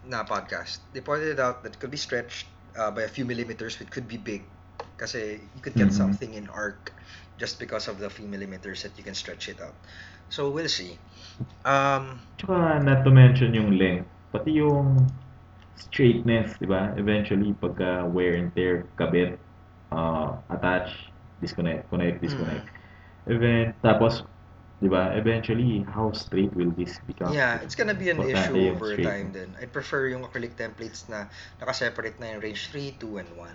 [0.07, 0.79] na podcast.
[0.95, 3.91] They pointed it out that it could be stretched uh, by a few millimeters, it
[3.93, 4.49] could be big.
[4.97, 5.99] Kasi you could get Mhm.
[5.99, 6.89] something in arc
[7.37, 9.75] just because of the few millimeters that you can stretch it out.
[10.33, 10.97] So, we'll see.
[11.61, 15.05] Um, Tsaka not to mention yung length, pati yung
[15.77, 16.93] straightness, di ba?
[16.97, 19.37] Eventually, pagka wear and tear, kabit,
[19.93, 21.09] uh, attach,
[21.41, 22.65] disconnect, connect, disconnect.
[23.29, 24.25] Even, tapos,
[24.81, 25.13] di ba?
[25.15, 27.31] Eventually, how straight will this become?
[27.33, 29.49] yeah, it's gonna be an Importante issue over time din.
[29.61, 31.29] I prefer yung acrylic templates na
[31.61, 33.53] nakaseparate na yung range 3, 2, and 1.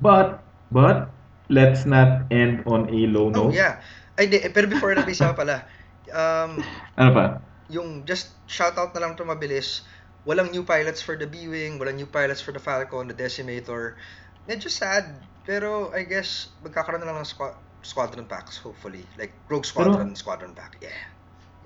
[0.00, 0.42] But,
[0.72, 1.10] but,
[1.48, 3.54] let's not end on a low Oh, note.
[3.54, 3.82] yeah.
[4.18, 5.64] Ay, di, eh, pero before na isa pala,
[6.12, 6.60] um,
[7.00, 7.24] Ano pa?
[7.72, 9.82] yung just shout out na lang to mabilis.
[10.22, 13.98] Walang new pilots for the B-Wing, walang new pilots for the Falcon, the Decimator.
[14.46, 19.02] Medyo sad, pero I guess magkakaroon na lang ng squa- squadron packs, hopefully.
[19.18, 20.78] Like Rogue Squadron, Squadron pack.
[20.78, 20.94] Yeah.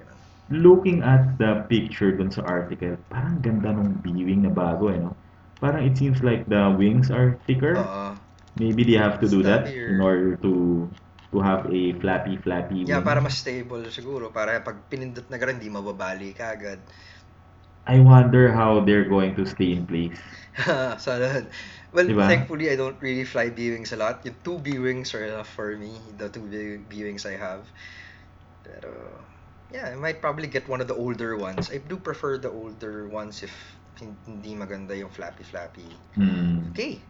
[0.01, 0.17] Ganun.
[0.49, 5.13] Looking at the picture dun sa article, parang ganda nung B-wing na bago eh, no?
[5.61, 7.77] Parang it seems like the wings are thicker.
[7.77, 8.17] Oo.
[8.57, 10.89] Maybe they have to do that in order to
[11.29, 13.09] to have a flappy flappy Yeah, wing.
[13.09, 14.33] para mas stable siguro.
[14.33, 16.81] Para pag pinindot na gano'n, hindi mababali kagad.
[17.87, 20.19] I wonder how they're going to stay in place.
[20.99, 21.47] Sana.
[21.93, 22.27] Well, Diba?
[22.27, 24.25] thankfully, I don't really fly B-Wings a lot.
[24.27, 25.95] Yung two B-Wings are enough for me.
[26.19, 26.45] The two
[26.89, 27.65] B-Wings I have.
[28.65, 28.91] Pero,
[29.73, 31.71] yeah, I might probably get one of the older ones.
[31.71, 33.55] I do prefer the older ones if
[33.97, 35.89] hin- hindi maganda yung flappy-flappy.
[36.19, 36.75] Hmm.
[36.75, 37.01] Okay.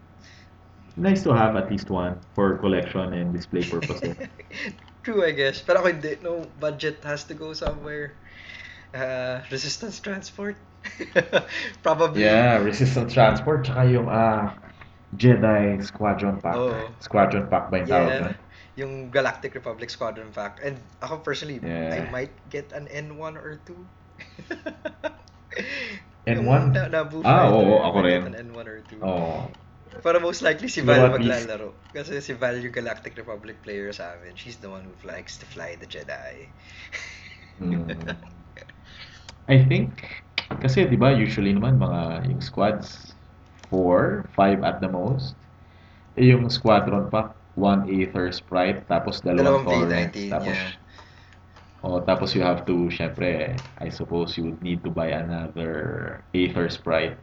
[0.96, 4.16] Nice to have at least one for collection and display purposes.
[5.04, 5.60] True, I guess.
[5.60, 6.16] Pero ako hindi.
[6.24, 8.16] No, budget has to go somewhere.
[8.94, 10.56] Uh, resistance transport.
[11.82, 12.22] probably.
[12.22, 14.54] yeah, Resistance Transport, tsaka yung ah,
[15.18, 16.54] Jedi Squadron Pack.
[16.54, 16.78] Oo.
[17.02, 18.36] Squadron Pack ba yung tawag Yeah, nun?
[18.76, 20.60] yung Galactic Republic Squadron pack.
[20.62, 21.96] And ako personally, Yeah.
[21.96, 23.72] I might get an N1 or 2.
[26.28, 26.62] N1?
[26.76, 28.22] Na, Ah, fighter, oo, ako I might rin.
[28.30, 29.00] An N1 or 2.
[29.02, 29.48] Oh.
[30.04, 31.72] Para most likely si Val least- maglalaro.
[31.96, 34.36] Kasi si Val yung Galactic Republic player sa amin.
[34.36, 36.52] She's the one who likes to fly the Jedi.
[37.58, 37.88] Hmm.
[39.46, 40.02] I think,
[40.62, 43.14] kasi di ba usually naman mga yung squads,
[43.70, 45.34] 4, 5 at the most.
[46.18, 50.84] Eh, yung squadron pack, 1 Aether Sprite, tapos dalawang Dalawang torrent, V19, tapos yeah.
[51.86, 56.66] Oh, tapos you have to, syempre, I suppose you would need to buy another Aether
[56.66, 57.14] Sprite.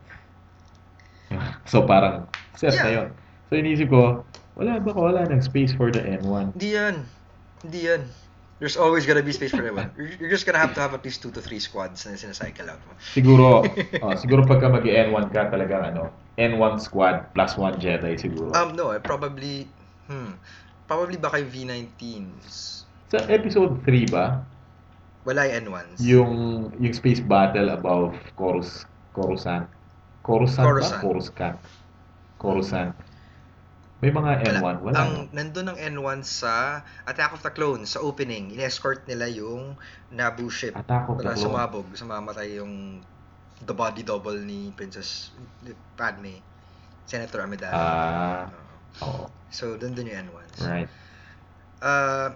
[1.68, 2.96] so parang, set na Yeah.
[3.04, 3.10] yun.
[3.50, 4.24] So inisip ko,
[4.56, 6.56] wala baka wala ng space for the N1.
[6.56, 6.96] Hindi yan.
[7.66, 8.02] Hindi yan.
[8.64, 9.92] There's always gonna be space for everyone.
[10.00, 12.72] You're, you're just gonna have to have at least 2 to 3 squads na sinacycle
[12.72, 12.96] out mo.
[13.12, 13.68] Siguro,
[14.08, 16.08] oh, siguro pagka mag N1 ka talaga ano,
[16.40, 18.56] N1 squad plus 1 Jedi siguro.
[18.56, 19.68] Um, no, I probably,
[20.08, 20.40] hmm,
[20.88, 22.88] probably baka yung V19s.
[23.12, 24.48] Sa episode 3 ba,
[25.28, 26.00] Wala yung N1s.
[26.00, 26.32] yung
[26.80, 29.68] yung space battle above Corus Coruscant.
[30.24, 30.96] Coruscant Coruscant.
[30.96, 31.04] ba?
[31.04, 31.58] Coruscant.
[32.40, 32.96] Coruscant.
[34.04, 34.96] May mga N1, wala.
[35.00, 38.52] Ang nandun ang N1 sa Attack of the Clones sa opening.
[38.52, 39.80] In-escort nila yung
[40.12, 40.76] Naboo ship.
[40.76, 41.48] Attack of the Wala Clones.
[41.48, 43.00] sumabog, sumamatay yung
[43.64, 45.32] the body double ni Princess
[45.96, 46.44] Padme.
[47.08, 47.80] Senator Amidala.
[47.80, 48.44] Ah,
[49.00, 49.08] Oo.
[49.08, 49.26] oo.
[49.48, 50.60] so, dun dun yung N1s.
[50.68, 50.92] Right.
[51.80, 52.36] Uh,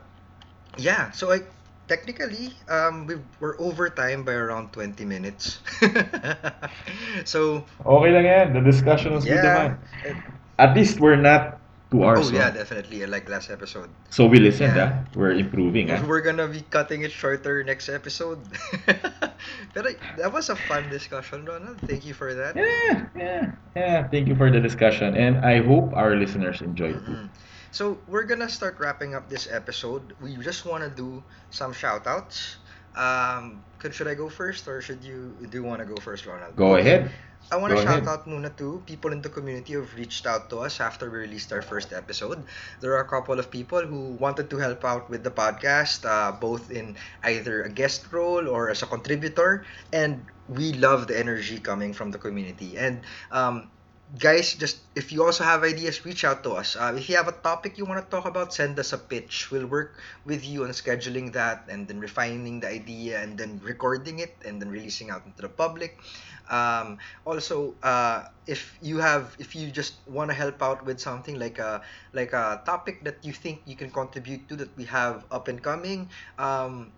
[0.80, 1.44] yeah, so I
[1.88, 5.60] technically um we we're over time by around 20 minutes.
[7.24, 8.48] so, Okay lang yan.
[8.56, 9.76] The discussion was good yeah.
[9.76, 10.37] naman.
[10.58, 11.60] At least we're not
[11.92, 12.30] two hours.
[12.30, 12.56] Oh yeah, no?
[12.62, 13.06] definitely.
[13.06, 13.90] Like last episode.
[14.10, 15.04] So we listened, Yeah.
[15.06, 15.10] ah.
[15.16, 16.04] We're improving, ah.
[16.06, 18.40] We're gonna be cutting it shorter next episode.
[19.74, 21.80] Pero that was a fun discussion, Ronald.
[21.86, 22.56] Thank you for that.
[22.56, 24.08] Yeah, yeah, yeah.
[24.10, 27.28] Thank you for the discussion, and I hope our listeners enjoyed too.
[27.28, 27.30] Mm.
[27.72, 30.14] So we're gonna start wrapping up this episode.
[30.20, 32.58] We just wanna do some shout outs.
[32.96, 36.56] Um, could should I go first or should you do you wanna go first, Ronald?
[36.56, 37.12] Go ahead.
[37.50, 38.08] I want to shout ahead.
[38.08, 41.54] out muna to people in the community who've reached out to us after we released
[41.54, 42.44] our first episode.
[42.82, 46.34] There are a couple of people who wanted to help out with the podcast, uh,
[46.36, 49.64] both in either a guest role or as a contributor,
[49.94, 52.78] and we love the energy coming from the community.
[52.78, 53.00] And
[53.32, 53.72] um,
[54.20, 56.76] guys, just if you also have ideas, reach out to us.
[56.76, 59.52] Uh, if you have a topic you want to talk about, send us a pitch.
[59.52, 59.96] We'll work
[60.26, 64.62] with you on scheduling that and then refining the idea and then recording it and
[64.62, 66.00] then releasing out into the public.
[66.50, 71.38] Um, also, uh, if you have, if you just want to help out with something
[71.40, 71.82] like a
[72.14, 75.62] like a topic that you think you can contribute to that we have up and
[75.62, 76.10] coming,
[76.40, 76.92] um,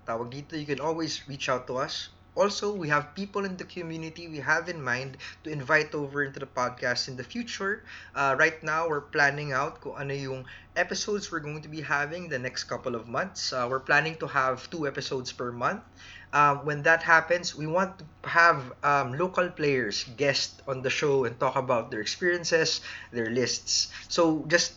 [0.51, 2.09] you can always reach out to us.
[2.35, 6.39] Also, we have people in the community we have in mind to invite over into
[6.39, 7.83] the podcast in the future.
[8.15, 10.45] Uh, right now, we're planning out kung ano yung
[10.77, 13.51] episodes we're going to be having the next couple of months.
[13.51, 15.83] Uh, we're planning to have two episodes per month.
[16.31, 21.25] Um, when that happens, we want to have um, local players guest on the show
[21.25, 22.81] and talk about their experiences,
[23.11, 23.89] their lists.
[24.09, 24.73] So just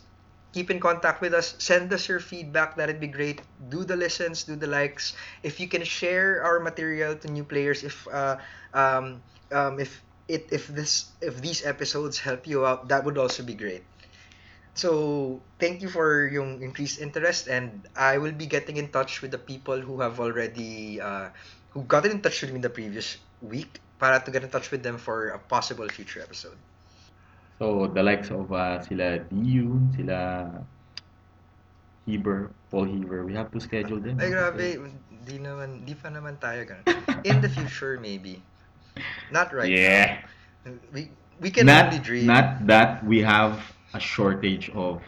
[0.52, 1.54] keep in contact with us.
[1.58, 2.76] Send us your feedback.
[2.76, 3.42] That'd be great.
[3.68, 5.12] Do the listens, do the likes.
[5.42, 8.36] If you can share our material to new players, if uh,
[8.72, 9.20] um,
[9.50, 13.54] um, if it if this if these episodes help you out, that would also be
[13.54, 13.84] great.
[14.74, 19.30] So, thank you for yung increased interest and I will be getting in touch with
[19.30, 21.28] the people who have already uh,
[21.76, 24.70] who got in touch with me in the previous week para to get in touch
[24.70, 26.56] with them for a possible future episode.
[27.58, 30.50] So the likes of uh, sila Diyun, sila
[32.06, 34.18] Heber, Paul Heber, we have to schedule them.
[34.18, 34.90] Ay, grabe.
[35.22, 36.82] Di naman, di pa naman tayo ganun.
[37.22, 38.42] In the future, maybe.
[39.30, 40.26] Not right yeah.
[40.66, 40.74] now.
[40.90, 42.26] We, we can Not, only dream.
[42.26, 45.00] not that we have a shortage of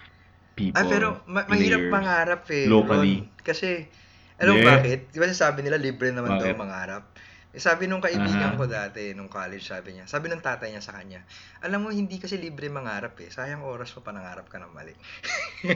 [0.55, 0.77] people.
[0.77, 2.69] Ah, pero ma- mahirap mangarap eh.
[2.69, 3.25] locally.
[3.25, 3.41] Ron.
[3.41, 3.89] Kasi,
[4.37, 4.67] alam Yeah.
[4.67, 4.99] bakit?
[5.11, 6.59] Di ba sabi nila libre naman daw Bakit?
[6.59, 7.05] mangarap?
[7.55, 8.59] Eh, sabi nung kaibigan Aha.
[8.59, 11.23] ko dati, nung college, sabi niya, sabi ng tatay niya sa kanya,
[11.63, 13.31] alam mo, hindi kasi libre mangarap eh.
[13.31, 14.95] Sayang oras mo pa nangarap ka ng mali.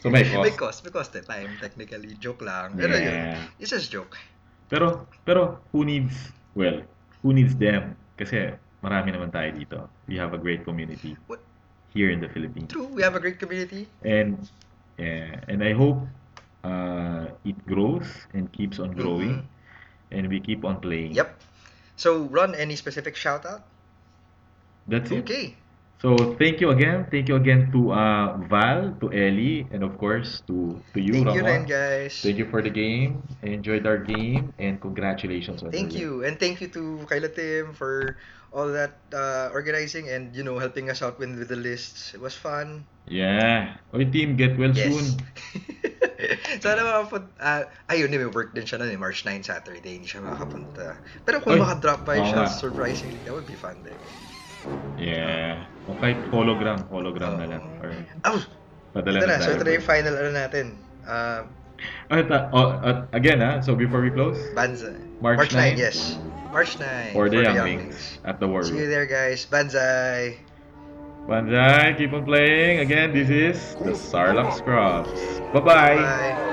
[0.00, 0.44] So may cost.
[0.44, 1.24] May cost, may cost eh.
[1.24, 2.14] Time, technically.
[2.16, 2.76] Joke lang.
[2.76, 3.60] Pero yun, Yeah.
[3.60, 4.14] it's just joke.
[4.70, 6.14] Pero, pero who needs,
[6.54, 6.80] well,
[7.20, 7.98] who needs them?
[8.14, 8.54] Kasi
[8.84, 9.88] marami naman tayo dito.
[10.04, 11.40] We have a great community What?
[11.96, 12.68] here in the Philippines.
[12.68, 13.88] True, we have a great community.
[14.04, 14.44] And
[15.00, 16.04] yeah, and I hope
[16.60, 18.04] uh, it grows
[18.36, 19.48] and keeps on growing
[20.12, 21.16] and we keep on playing.
[21.16, 21.24] Mm-hmm.
[21.24, 21.40] Yep.
[21.96, 23.64] So, Ron, any specific shout out?
[24.86, 25.24] That's it.
[25.24, 25.56] Okay.
[26.04, 27.08] So thank you again.
[27.08, 31.32] Thank you again to uh, Val, to Ellie, and of course to to you, Thank
[31.32, 31.48] you Ramon.
[31.48, 32.20] rin, guys.
[32.20, 33.24] Thank you for the game.
[33.40, 36.28] I enjoyed our game and congratulations on Thank your you.
[36.28, 38.20] And thank you to Kyla Tim for
[38.52, 42.12] all that uh, organizing and, you know, helping us out with, with the lists.
[42.12, 42.84] It was fun.
[43.08, 43.80] Yeah.
[43.96, 44.92] Oy team, get well Yes.
[44.92, 45.08] soon.
[46.64, 47.32] Sana makapun...
[47.40, 49.00] Uh, ayun, may work din siya na eh.
[49.00, 49.80] March 9, Saturday.
[49.98, 51.00] Hindi siya makapunta.
[51.24, 52.52] Pero kung Oy, makadrop by oo siya, nga.
[52.52, 53.96] surprisingly, that would be fun din.
[55.00, 55.64] Yeah.
[55.84, 57.62] O kahit hologram, hologram na lang.
[57.84, 57.92] Or
[58.24, 58.40] Oh,
[58.96, 59.36] padala ito na.
[59.40, 60.66] So, ito na yung final ano natin.
[61.04, 61.44] Uh,
[62.08, 64.94] At, uh, oh, at again, ah, so before we close, Banzai.
[65.20, 65.76] March 9, 9.
[65.76, 66.16] yes.
[66.52, 67.12] March 9.
[67.12, 69.44] for the younglings at the war See you there, guys.
[69.44, 70.38] Banzai.
[71.28, 72.78] Banzai, keep on playing.
[72.80, 75.40] Again, this is the Sarlacc Scrubs.
[75.52, 75.96] Bye-bye.
[75.96, 76.50] Bye.